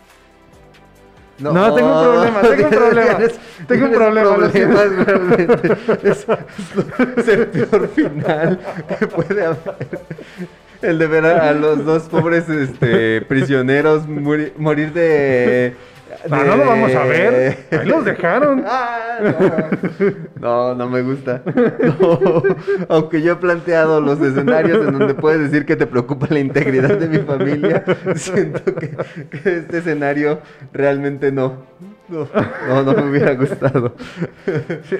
No, 1.39 1.73
tengo 1.73 1.99
un 1.99 2.03
problema, 2.03 2.41
tengo 2.41 2.63
un 2.65 2.69
problema. 2.75 3.17
Tienes- 3.17 3.39
tengo 3.67 3.85
un 3.85 3.91
problema. 3.93 4.35
problemas, 4.35 5.05
realmente. 5.05 5.77
Es, 6.03 6.25
es 7.17 7.27
el 7.27 7.47
peor 7.47 7.87
final 7.89 8.59
que 8.99 9.07
puede 9.07 9.45
haber. 9.45 9.87
El 10.81 10.97
de 10.97 11.07
ver 11.07 11.25
a, 11.25 11.49
a 11.49 11.53
los 11.53 11.83
dos 11.85 12.03
pobres 12.03 12.47
este, 12.49 13.21
prisioneros 13.23 14.07
morir 14.07 14.93
de, 14.93 15.75
Ah, 16.31 16.43
no 16.45 16.57
lo 16.57 16.65
vamos 16.65 16.93
a 16.95 17.03
ver. 17.03 17.57
Ahí 17.71 17.87
los 17.87 18.03
dejaron. 18.05 18.63
Ah, 18.67 19.19
no. 20.39 20.73
no, 20.73 20.75
no 20.75 20.89
me 20.89 21.01
gusta. 21.01 21.41
No. 21.45 22.43
Aunque 22.89 23.21
yo 23.21 23.33
he 23.33 23.35
planteado 23.35 24.01
los 24.01 24.19
escenarios 24.21 24.85
en 24.87 24.97
donde 24.97 25.13
puedes 25.13 25.39
decir 25.51 25.65
que 25.65 25.75
te 25.75 25.85
preocupa 25.87 26.27
la 26.29 26.39
integridad 26.39 26.97
de 26.97 27.07
mi 27.07 27.17
familia, 27.19 27.83
siento 28.15 28.63
que, 28.75 28.89
que 29.29 29.57
este 29.59 29.77
escenario 29.79 30.39
realmente 30.73 31.31
no. 31.31 31.67
No, 32.09 32.27
no, 32.67 32.83
no 32.83 32.93
me 33.03 33.09
hubiera 33.11 33.35
gustado. 33.35 33.93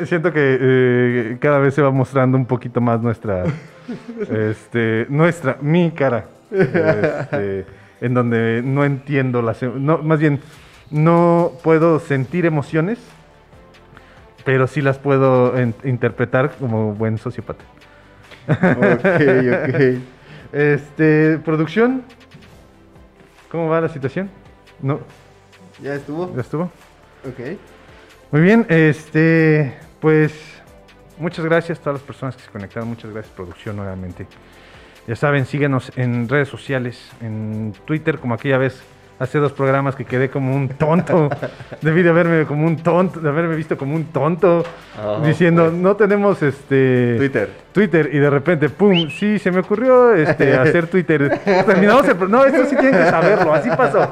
Siento 0.05 0.32
que 0.32 0.57
eh, 0.62 1.38
cada 1.39 1.57
vez 1.57 1.74
se 1.74 1.82
va 1.82 1.89
mostrando 1.89 2.38
un 2.38 2.45
poquito 2.45 2.82
más 2.82 3.01
nuestra, 3.01 3.45
este, 4.32 5.07
nuestra, 5.10 5.57
mi 5.60 5.89
cara, 5.89 6.26
este, 6.51 7.66
en 7.99 8.14
donde 8.14 8.62
no 8.64 8.86
entiendo 8.86 9.41
las, 9.41 9.64
em- 9.64 9.84
no, 9.84 9.97
más 9.99 10.20
bien, 10.20 10.39
no 10.92 11.52
puedo 11.64 12.00
sentir 12.00 12.46
emociones, 12.46 13.00
pero 14.46 14.68
sí 14.68 14.82
las 14.82 14.98
puedo 14.98 15.54
interpretar 15.84 16.56
como 16.58 16.94
buen 16.94 17.18
sociópata. 17.18 17.64
Ok, 18.48 19.70
ok. 19.70 20.02
Este, 20.52 21.38
producción, 21.46 22.02
¿cómo 23.52 23.70
va 23.70 23.82
la 23.82 23.90
situación? 23.90 24.32
No, 24.82 25.00
¿Ya 25.80 25.94
estuvo? 25.94 26.34
ya 26.34 26.42
estuvo. 26.42 26.64
Ok. 27.24 27.60
Muy 28.32 28.42
bien, 28.42 28.66
este, 28.68 29.76
pues 30.00 30.34
muchas 31.20 31.46
gracias 31.46 31.78
a 31.78 31.82
todas 31.84 32.00
las 32.00 32.08
personas 32.08 32.36
que 32.36 32.42
se 32.42 32.50
conectaron, 32.50 32.90
muchas 32.90 33.12
gracias 33.12 33.32
producción 33.36 33.76
nuevamente. 33.76 34.26
Ya 35.08 35.16
saben, 35.16 35.46
síguenos 35.46 35.92
en 35.96 36.28
redes 36.28 36.48
sociales, 36.50 37.12
en 37.22 37.74
Twitter 37.86 38.18
como 38.18 38.34
aquella 38.34 38.58
vez 38.58 38.82
hace 39.20 39.38
dos 39.38 39.52
programas 39.52 39.96
que 39.96 40.06
quedé 40.06 40.30
como 40.30 40.56
un 40.56 40.70
tonto. 40.70 41.30
Debí 41.82 42.02
de 42.02 42.10
haberme 42.10 42.46
como 42.46 42.66
un 42.66 42.78
tonto, 42.78 43.20
de 43.20 43.30
haberme 43.30 43.56
visto 43.56 43.78
como 43.78 43.96
un 43.96 44.06
tonto 44.06 44.64
Oh, 45.02 45.22
diciendo, 45.26 45.66
pues. 45.66 45.74
no 45.76 45.96
tenemos 45.96 46.42
este 46.42 47.16
Twitter. 47.18 47.50
Twitter 47.72 48.10
y 48.12 48.18
de 48.20 48.30
repente 48.30 48.70
pum, 48.70 49.10
sí, 49.10 49.40
se 49.40 49.52
me 49.52 49.60
ocurrió 49.60 50.14
este 50.14 50.54
hacer 50.58 50.88
Twitter. 50.88 51.40
Terminamos 51.66 52.08
el 52.08 52.16
pro- 52.16 52.28
no, 52.28 52.44
esto 52.46 52.66
sí 52.66 52.76
tienen 52.76 53.04
que 53.04 53.10
saberlo, 53.10 53.54
así 53.54 53.70
pasó. 53.70 54.12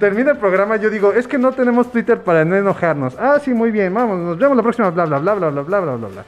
Termina 0.00 0.32
el 0.32 0.38
programa, 0.38 0.76
yo 0.76 0.90
digo, 0.90 1.12
es 1.12 1.28
que 1.28 1.38
no 1.38 1.52
tenemos 1.52 1.92
Twitter 1.92 2.18
para 2.20 2.44
no 2.44 2.56
enojarnos. 2.56 3.16
Ah, 3.20 3.38
sí, 3.40 3.52
muy 3.54 3.70
bien, 3.70 3.94
vamos, 3.94 4.18
nos 4.18 4.36
vemos 4.38 4.56
la 4.56 4.62
próxima, 4.64 4.90
bla, 4.90 5.04
bla, 5.04 5.18
bla, 5.18 5.34
bla, 5.34 5.50
bla, 5.50 5.62
bla, 5.62 5.80
bla, 5.80 5.94
bla, 5.96 6.08
bla. 6.08 6.24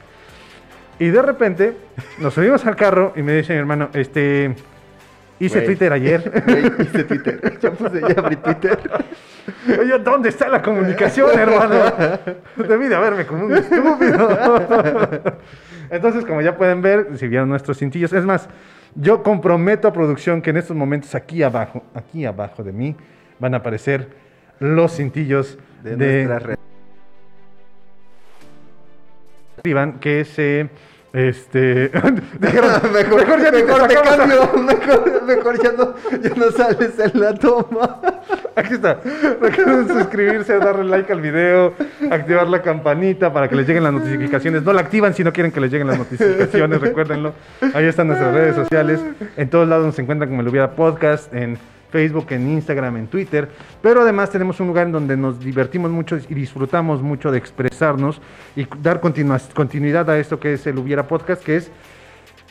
Y 0.97 1.07
de 1.09 1.21
repente 1.21 1.75
nos 2.19 2.33
subimos 2.33 2.65
al 2.65 2.77
carro 2.77 3.11
y 3.17 3.21
me 3.21 3.33
dice 3.33 3.51
mi 3.51 3.59
hermano, 3.59 3.89
este, 3.93 4.55
hice. 5.39 5.61
Twitter 5.61 5.93
ayer. 5.93 6.43
Hice 6.79 7.03
Twitter. 7.03 7.59
Ya 7.59 7.71
puse, 7.71 8.01
ya 8.01 8.15
abrí 8.17 8.35
Twitter. 8.37 8.77
Oye, 9.79 9.99
¿dónde 9.99 10.29
está 10.29 10.47
la 10.47 10.61
comunicación, 10.61 11.37
hermano? 11.37 11.75
Debí 12.55 12.87
de 12.87 12.95
haberme 12.95 13.25
como 13.25 13.45
un 13.45 13.55
estúpido. 13.55 14.29
Entonces, 15.89 16.25
como 16.25 16.41
ya 16.41 16.55
pueden 16.57 16.81
ver, 16.81 17.17
si 17.17 17.27
vieron 17.27 17.49
nuestros 17.49 17.77
cintillos, 17.77 18.11
es 18.13 18.25
más, 18.25 18.49
yo 18.95 19.21
comprometo 19.23 19.87
a 19.87 19.93
producción 19.93 20.41
que 20.41 20.49
en 20.49 20.57
estos 20.57 20.75
momentos 20.75 21.13
aquí 21.15 21.43
abajo, 21.43 21.83
aquí 21.93 22.25
abajo 22.25 22.63
de 22.63 22.71
mí, 22.71 22.95
van 23.39 23.53
a 23.53 23.57
aparecer 23.57 24.09
los 24.59 24.95
cintillos 24.95 25.57
De, 25.83 25.95
de, 25.95 26.25
nuestras 26.25 26.43
redes. 26.43 26.59
Iván, 29.63 29.99
que 29.99 30.25
se... 30.25 30.69
Este, 31.15 31.89
mejor, 32.41 32.91
mejor 32.91 33.41
ya 33.41 33.49
te 33.49 33.63
mejor 33.63 33.87
te 33.87 33.97
a- 33.97 34.01
cambio, 34.01 34.51
mejor, 34.67 35.23
mejor 35.23 35.63
ya, 35.63 35.71
no, 35.71 35.93
ya 36.21 36.29
no 36.35 36.51
sales 36.51 36.99
en 36.99 37.21
la 37.21 37.33
toma. 37.33 38.01
Aquí 38.53 38.73
está. 38.73 38.99
Recuerden 39.39 39.87
suscribirse, 39.87 40.57
darle 40.57 40.83
like 40.83 41.13
al 41.13 41.21
video, 41.21 41.73
activar 42.11 42.49
la 42.49 42.61
campanita 42.61 43.31
para 43.31 43.47
que 43.47 43.55
les 43.55 43.65
lleguen 43.65 43.83
las 43.83 43.93
notificaciones. 43.93 44.63
No 44.63 44.73
la 44.73 44.81
activan 44.81 45.13
si 45.13 45.23
no 45.23 45.31
quieren 45.31 45.53
que 45.53 45.61
les 45.61 45.71
lleguen 45.71 45.87
las 45.87 45.99
notificaciones, 45.99 46.81
recuérdenlo. 46.81 47.33
Ahí 47.73 47.85
están 47.85 48.07
nuestras 48.07 48.33
redes 48.33 48.55
sociales. 48.55 48.99
En 49.37 49.49
todos 49.49 49.69
lados 49.69 49.85
nos 49.85 49.97
encuentran 49.99 50.29
como 50.29 50.41
el 50.41 50.47
Hubiera 50.49 50.71
Podcast, 50.71 51.33
en 51.33 51.57
Facebook, 51.95 52.27
en 52.31 52.49
Instagram, 52.49 52.97
en 52.97 53.07
Twitter. 53.07 53.47
Pero 53.81 54.01
además 54.01 54.29
tenemos 54.29 54.59
un 54.59 54.67
lugar 54.67 54.87
en 54.87 54.91
donde 54.91 55.15
nos 55.15 55.39
divertimos 55.39 55.89
mucho 55.91 56.17
y 56.17 56.33
disfrutamos 56.33 57.01
mucho 57.01 57.31
de 57.31 57.37
expresarnos 57.37 58.19
y 58.53 58.67
dar 58.81 58.99
continuidad 58.99 60.09
a 60.09 60.19
esto 60.19 60.37
que 60.37 60.55
es 60.55 60.67
el 60.67 60.77
Hubiera 60.77 61.07
Podcast, 61.07 61.41
que 61.41 61.55
es 61.55 61.71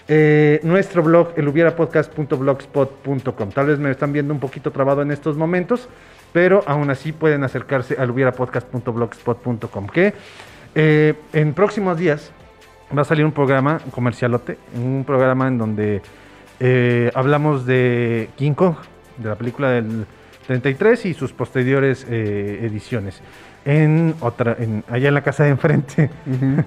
eh, 0.08 0.60
nuestro 0.62 1.02
blog, 1.02 1.34
elhubierapodcast.blogspot.com. 1.36 3.50
Tal 3.50 3.66
vez 3.66 3.78
me 3.78 3.90
están 3.90 4.14
viendo 4.14 4.32
un 4.32 4.40
poquito 4.40 4.70
trabado 4.70 5.02
en 5.02 5.10
estos 5.10 5.36
momentos, 5.36 5.90
pero 6.32 6.64
aún 6.66 6.88
así 6.88 7.12
pueden 7.12 7.44
acercarse 7.44 7.96
al 7.98 8.10
hubierapodcast.blogspot.com. 8.12 9.88
Que 9.88 10.14
eh, 10.74 11.12
en 11.34 11.52
próximos 11.52 11.98
días 11.98 12.32
va 12.96 13.02
a 13.02 13.04
salir 13.04 13.26
un 13.26 13.32
programa 13.32 13.78
comercialote, 13.90 14.56
un 14.74 15.04
programa 15.06 15.48
en 15.48 15.58
donde 15.58 16.00
eh, 16.60 17.10
hablamos 17.14 17.66
de 17.66 18.30
King 18.36 18.54
Kong, 18.54 18.76
de 19.16 19.28
la 19.28 19.36
película 19.36 19.70
del 19.70 20.06
33 20.46 21.06
y 21.06 21.14
sus 21.14 21.32
posteriores 21.32 22.06
eh, 22.08 22.60
ediciones. 22.62 23.20
En 23.64 24.14
otra, 24.20 24.56
en, 24.58 24.84
allá 24.88 25.08
en 25.08 25.14
la 25.14 25.22
casa 25.22 25.44
de 25.44 25.50
enfrente. 25.50 26.10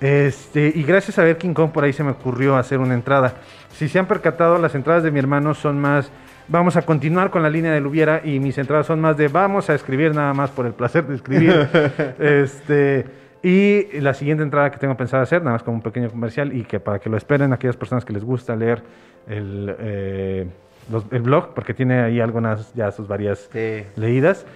Este, 0.00 0.72
y 0.74 0.82
gracias 0.82 1.18
a 1.18 1.24
ver 1.24 1.36
King 1.36 1.52
Kong 1.52 1.72
por 1.72 1.84
ahí 1.84 1.92
se 1.92 2.02
me 2.02 2.12
ocurrió 2.12 2.56
hacer 2.56 2.78
una 2.78 2.94
entrada. 2.94 3.34
Si 3.72 3.86
se 3.86 3.98
han 3.98 4.06
percatado, 4.06 4.56
las 4.56 4.74
entradas 4.74 5.02
de 5.02 5.10
mi 5.10 5.18
hermano 5.18 5.52
son 5.52 5.78
más, 5.78 6.10
vamos 6.48 6.76
a 6.76 6.82
continuar 6.86 7.30
con 7.30 7.42
la 7.42 7.50
línea 7.50 7.70
del 7.72 7.86
hubiera 7.86 8.22
y 8.24 8.40
mis 8.40 8.56
entradas 8.56 8.86
son 8.86 8.98
más 9.02 9.18
de 9.18 9.28
vamos 9.28 9.68
a 9.68 9.74
escribir 9.74 10.14
nada 10.14 10.32
más 10.32 10.50
por 10.50 10.64
el 10.64 10.72
placer 10.72 11.06
de 11.06 11.16
escribir. 11.16 11.68
este, 12.18 13.04
y 13.42 14.00
la 14.00 14.14
siguiente 14.14 14.42
entrada 14.42 14.70
que 14.70 14.78
tengo 14.78 14.96
pensado 14.96 15.22
hacer, 15.22 15.42
nada 15.42 15.52
más 15.52 15.62
como 15.62 15.76
un 15.76 15.82
pequeño 15.82 16.08
comercial 16.08 16.56
y 16.56 16.64
que 16.64 16.80
para 16.80 16.98
que 16.98 17.10
lo 17.10 17.18
esperen 17.18 17.52
aquellas 17.52 17.76
personas 17.76 18.02
que 18.02 18.14
les 18.14 18.24
gusta 18.24 18.56
leer 18.56 18.82
el, 19.26 19.76
eh, 19.78 20.46
los- 20.90 21.04
el 21.10 21.22
blog, 21.22 21.54
porque 21.54 21.72
tiene 21.74 22.00
ahí 22.00 22.20
algunas 22.20 22.72
ya 22.74 22.90
sus 22.92 23.06
varias 23.08 23.48
Sí. 23.52 23.84
leídas. 23.96 24.46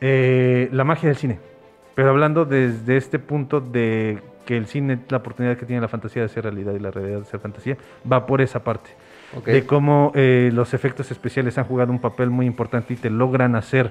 eh, 0.00 0.68
la 0.70 0.84
magia 0.84 1.08
del 1.08 1.16
cine. 1.18 1.40
Pero 1.96 2.10
hablando 2.10 2.44
desde 2.44 2.96
este 2.96 3.18
punto 3.18 3.60
de 3.60 4.18
que 4.46 4.56
el 4.56 4.66
cine, 4.66 5.00
la 5.08 5.16
oportunidad 5.16 5.56
que 5.56 5.66
tiene 5.66 5.82
la 5.82 5.88
fantasía 5.88 6.22
de 6.22 6.28
ser 6.28 6.44
realidad 6.44 6.72
y 6.74 6.78
la 6.78 6.92
realidad 6.92 7.18
de 7.18 7.24
ser 7.24 7.40
fantasía, 7.40 7.76
va 8.10 8.24
por 8.24 8.40
esa 8.40 8.62
parte. 8.62 8.90
Ok. 9.36 9.46
De 9.46 9.66
cómo 9.66 10.12
eh, 10.14 10.50
los 10.54 10.72
efectos 10.72 11.10
especiales 11.10 11.58
han 11.58 11.64
jugado 11.64 11.90
un 11.90 11.98
papel 12.00 12.30
muy 12.30 12.46
importante 12.46 12.94
y 12.94 12.96
te 12.96 13.10
logran 13.10 13.56
hacer 13.56 13.90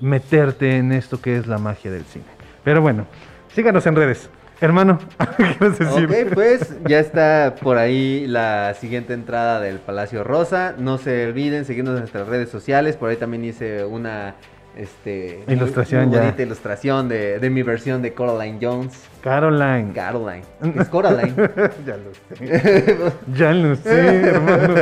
meterte 0.00 0.76
en 0.76 0.92
esto 0.92 1.20
que 1.20 1.36
es 1.36 1.46
la 1.48 1.58
magia 1.58 1.90
del 1.90 2.04
cine. 2.04 2.24
Pero 2.62 2.80
bueno, 2.80 3.06
síganos 3.48 3.84
en 3.86 3.96
redes. 3.96 4.30
Hermano, 4.60 4.98
¿qué 5.36 5.68
decir? 5.68 5.86
Ok, 6.26 6.34
pues 6.34 6.74
ya 6.88 6.98
está 6.98 7.54
por 7.62 7.78
ahí 7.78 8.26
la 8.26 8.74
siguiente 8.74 9.12
entrada 9.14 9.60
del 9.60 9.78
Palacio 9.78 10.24
Rosa. 10.24 10.74
No 10.78 10.98
se 10.98 11.26
olviden 11.28 11.64
seguirnos 11.64 11.94
en 11.94 12.00
nuestras 12.00 12.26
redes 12.26 12.48
sociales. 12.50 12.96
Por 12.96 13.10
ahí 13.10 13.16
también 13.16 13.44
hice 13.44 13.84
una 13.84 14.34
este, 14.76 15.44
muy- 15.46 15.54
Ilustración 15.54 16.06
muy 16.06 16.14
ya. 16.14 16.20
bonita 16.22 16.42
ilustración 16.42 17.08
de, 17.08 17.38
de 17.38 17.50
mi 17.50 17.62
versión 17.62 18.02
de 18.02 18.12
Coraline 18.14 18.58
Jones. 18.60 19.00
Caroline. 19.22 19.92
Caroline. 19.92 20.42
Es 20.76 20.88
Coraline. 20.88 21.34
ya 21.86 21.96
lo 21.96 22.14
sé. 22.36 22.96
ya 23.32 23.52
lo 23.52 23.76
sé, 23.76 24.20
hermano. 24.22 24.74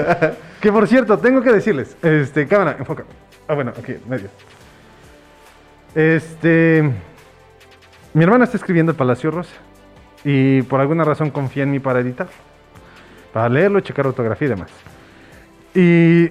Que 0.61 0.73
por 0.73 0.89
cierto, 0.89 1.19
tengo 1.19 1.43
que 1.43 1.53
decirles, 1.53 1.97
este, 2.03 2.47
cámara, 2.47 2.77
enfoca. 2.79 3.05
Ah, 3.47 3.55
bueno, 3.55 3.73
aquí, 3.79 3.95
medio. 4.09 4.29
Este, 5.95 6.83
mi 8.13 8.25
hermana 8.25 8.45
está 8.45 8.57
escribiendo 8.57 8.93
el 8.93 8.97
Palacio 8.99 9.31
Rosa 9.31 9.53
y 10.29 10.63
por 10.63 10.81
alguna 10.81 11.05
razón 11.05 11.31
confía 11.31 11.63
en 11.63 11.71
mí 11.71 11.79
para 11.79 12.01
editar, 12.01 12.27
para 13.33 13.49
leerlo, 13.49 13.79
checar 13.81 14.09
ortografía 14.09 14.47
y 14.47 14.51
demás. 14.51 14.71
Y 15.73 16.31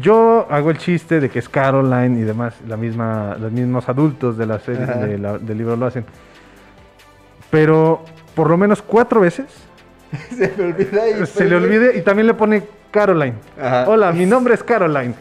yo 0.00 0.46
hago 0.50 0.70
el 0.70 0.78
chiste 0.78 1.20
de 1.20 1.28
que 1.28 1.38
es 1.40 1.48
Caroline 1.48 2.18
y 2.18 2.22
demás, 2.22 2.54
la 2.66 2.76
misma, 2.78 3.36
los 3.38 3.52
mismos 3.52 3.86
adultos 3.90 4.38
de 4.38 4.46
la 4.46 4.58
serie, 4.58 4.86
de 4.86 5.18
la- 5.18 5.36
del 5.38 5.58
libro 5.58 5.76
lo 5.76 5.84
hacen. 5.84 6.04
Pero 7.50 8.02
por 8.34 8.48
lo 8.48 8.56
menos 8.56 8.80
cuatro 8.80 9.20
veces 9.20 9.46
se 10.30 10.52
me 10.56 10.64
olvida. 10.64 11.08
y 11.22 11.26
se 11.26 11.44
le 11.44 11.56
olvide 11.56 11.98
y 11.98 12.02
también 12.02 12.26
le 12.26 12.34
pone 12.34 12.62
Caroline. 12.90 13.34
Ajá. 13.60 13.84
Hola, 13.88 14.12
mi 14.12 14.24
nombre 14.24 14.54
es 14.54 14.62
Caroline. 14.62 15.14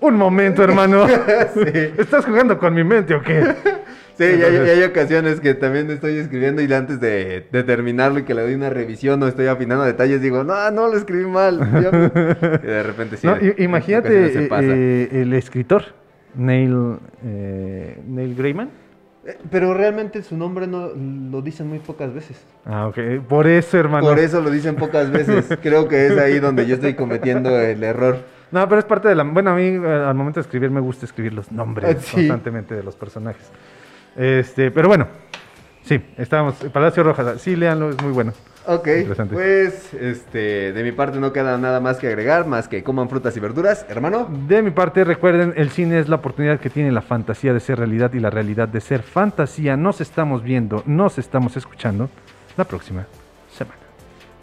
Un 0.00 0.16
momento, 0.16 0.64
hermano. 0.64 1.06
¿Estás 1.98 2.24
jugando 2.24 2.58
con 2.58 2.72
mi 2.74 2.82
mente 2.82 3.14
o 3.14 3.22
qué? 3.22 3.54
Sí, 4.16 4.24
ya, 4.38 4.46
hay- 4.72 4.82
ocasiones 4.82 5.40
que 5.40 5.54
también 5.54 5.90
estoy 5.90 6.18
escribiendo 6.18 6.62
y 6.62 6.72
antes 6.72 7.00
de, 7.00 7.46
de 7.50 7.62
terminarlo 7.64 8.18
y 8.18 8.22
que 8.24 8.34
le 8.34 8.42
doy 8.42 8.54
una 8.54 8.70
revisión 8.70 9.22
o 9.22 9.26
estoy 9.26 9.46
afinando 9.46 9.84
detalles, 9.84 10.20
digo, 10.20 10.44
no, 10.44 10.70
no 10.70 10.88
lo 10.88 10.96
escribí 10.96 11.24
mal. 11.26 11.58
ya 11.82 11.90
me-". 11.90 12.10
Y 12.62 12.66
de 12.66 12.82
repente 12.82 13.16
sí. 13.16 13.26
No, 13.26 13.36
imagínate 13.58 14.26
eh, 14.44 14.48
eh, 14.50 15.08
el 15.22 15.32
escritor, 15.32 15.84
Neil, 16.34 16.96
eh, 17.24 17.98
Neil 18.06 18.34
Gaiman. 18.34 18.70
Eh, 19.24 19.38
Pero 19.50 19.72
realmente 19.72 20.22
su 20.22 20.36
nombre 20.36 20.66
no 20.66 20.90
lo 20.96 21.42
dicen 21.42 21.68
muy 21.68 21.78
pocas 21.78 22.12
veces. 22.12 22.44
Ah, 22.64 22.88
ok. 22.88 22.98
Por 23.28 23.46
eso, 23.46 23.78
hermano. 23.78 24.06
Por 24.06 24.18
eso 24.18 24.40
lo 24.40 24.50
dicen 24.50 24.74
pocas 24.76 25.10
veces. 25.10 25.46
Creo 25.62 25.86
que 25.88 26.06
es 26.08 26.18
ahí 26.18 26.40
donde 26.40 26.66
yo 26.66 26.74
estoy 26.74 26.94
cometiendo 26.94 27.56
el 27.60 27.82
error. 27.84 28.18
No, 28.50 28.68
pero 28.68 28.80
es 28.80 28.84
parte 28.84 29.08
de 29.08 29.14
la... 29.14 29.22
Bueno, 29.24 29.50
a 29.50 29.54
mí 29.54 29.76
al 29.76 30.14
momento 30.14 30.38
de 30.40 30.42
escribir 30.42 30.70
me 30.70 30.80
gusta 30.80 31.06
escribir 31.06 31.32
los 31.32 31.50
nombres 31.50 31.96
Ah, 31.96 32.00
sí. 32.00 32.14
constantemente 32.16 32.74
de 32.74 32.82
los 32.82 32.96
personajes. 32.96 33.50
Este, 34.16 34.70
pero 34.70 34.88
bueno, 34.88 35.08
sí, 35.84 36.00
estábamos... 36.18 36.54
Palacio 36.72 37.02
Rojas, 37.02 37.40
sí, 37.40 37.56
léanlo, 37.56 37.90
es 37.90 38.02
muy 38.02 38.12
bueno. 38.12 38.32
Ok, 38.64 38.88
pues 39.32 39.92
este, 39.92 40.72
de 40.72 40.82
mi 40.84 40.92
parte 40.92 41.18
no 41.18 41.32
queda 41.32 41.58
nada 41.58 41.80
más 41.80 41.98
que 41.98 42.06
agregar, 42.06 42.46
más 42.46 42.68
que 42.68 42.84
coman 42.84 43.08
frutas 43.08 43.36
y 43.36 43.40
verduras, 43.40 43.84
hermano. 43.88 44.28
De 44.46 44.62
mi 44.62 44.70
parte, 44.70 45.02
recuerden, 45.02 45.52
el 45.56 45.70
cine 45.70 45.98
es 45.98 46.08
la 46.08 46.16
oportunidad 46.16 46.60
que 46.60 46.70
tiene 46.70 46.92
la 46.92 47.02
fantasía 47.02 47.52
de 47.52 47.58
ser 47.58 47.78
realidad 47.78 48.12
y 48.12 48.20
la 48.20 48.30
realidad 48.30 48.68
de 48.68 48.80
ser 48.80 49.02
fantasía. 49.02 49.76
Nos 49.76 50.00
estamos 50.00 50.44
viendo, 50.44 50.84
nos 50.86 51.18
estamos 51.18 51.56
escuchando 51.56 52.08
la 52.56 52.64
próxima 52.64 53.04
semana. 53.52 53.80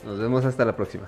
Nos 0.05 0.19
vemos 0.19 0.43
hasta 0.43 0.65
la 0.65 0.75
próxima. 0.75 1.07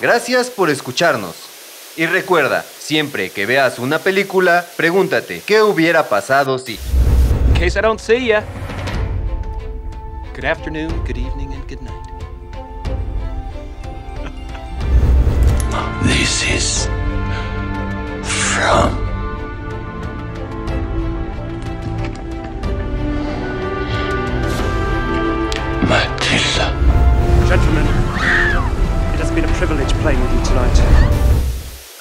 Gracias 0.00 0.48
por 0.48 0.70
escucharnos. 0.70 1.51
Y 1.94 2.06
recuerda, 2.06 2.64
siempre 2.78 3.28
que 3.28 3.44
veas 3.44 3.78
una 3.78 3.98
película, 3.98 4.64
pregúntate, 4.78 5.42
¿qué 5.44 5.60
hubiera 5.60 6.08
pasado 6.08 6.58
si? 6.58 6.80
In 7.48 7.54
case 7.54 7.78
I 7.78 7.82
don't 7.82 8.00
see 8.00 8.28
ya. 8.28 8.42
Good 10.34 10.46
afternoon, 10.46 10.90
good 11.04 11.18
evening, 11.18 11.52
and 11.52 11.68
good 11.68 11.82
night. 11.82 11.92
This 16.04 16.42
is 16.48 16.88
from 18.22 18.96
Matilda. 25.86 26.72
Gentlemen, 27.46 27.86
it 29.12 29.20
has 29.20 29.30
been 29.30 29.44
a 29.44 29.52
privilege 29.58 29.92
playing 30.00 30.20
with 30.22 30.32
you 30.32 30.42
tonight. 30.46 31.31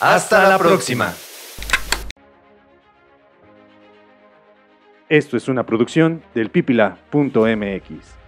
Hasta 0.02 0.50
la 0.50 0.58
próxima. 0.58 1.14
Esto 5.08 5.38
es 5.38 5.48
una 5.48 5.64
producción 5.64 6.24
del 6.34 6.50
pipila.mx. 6.50 8.21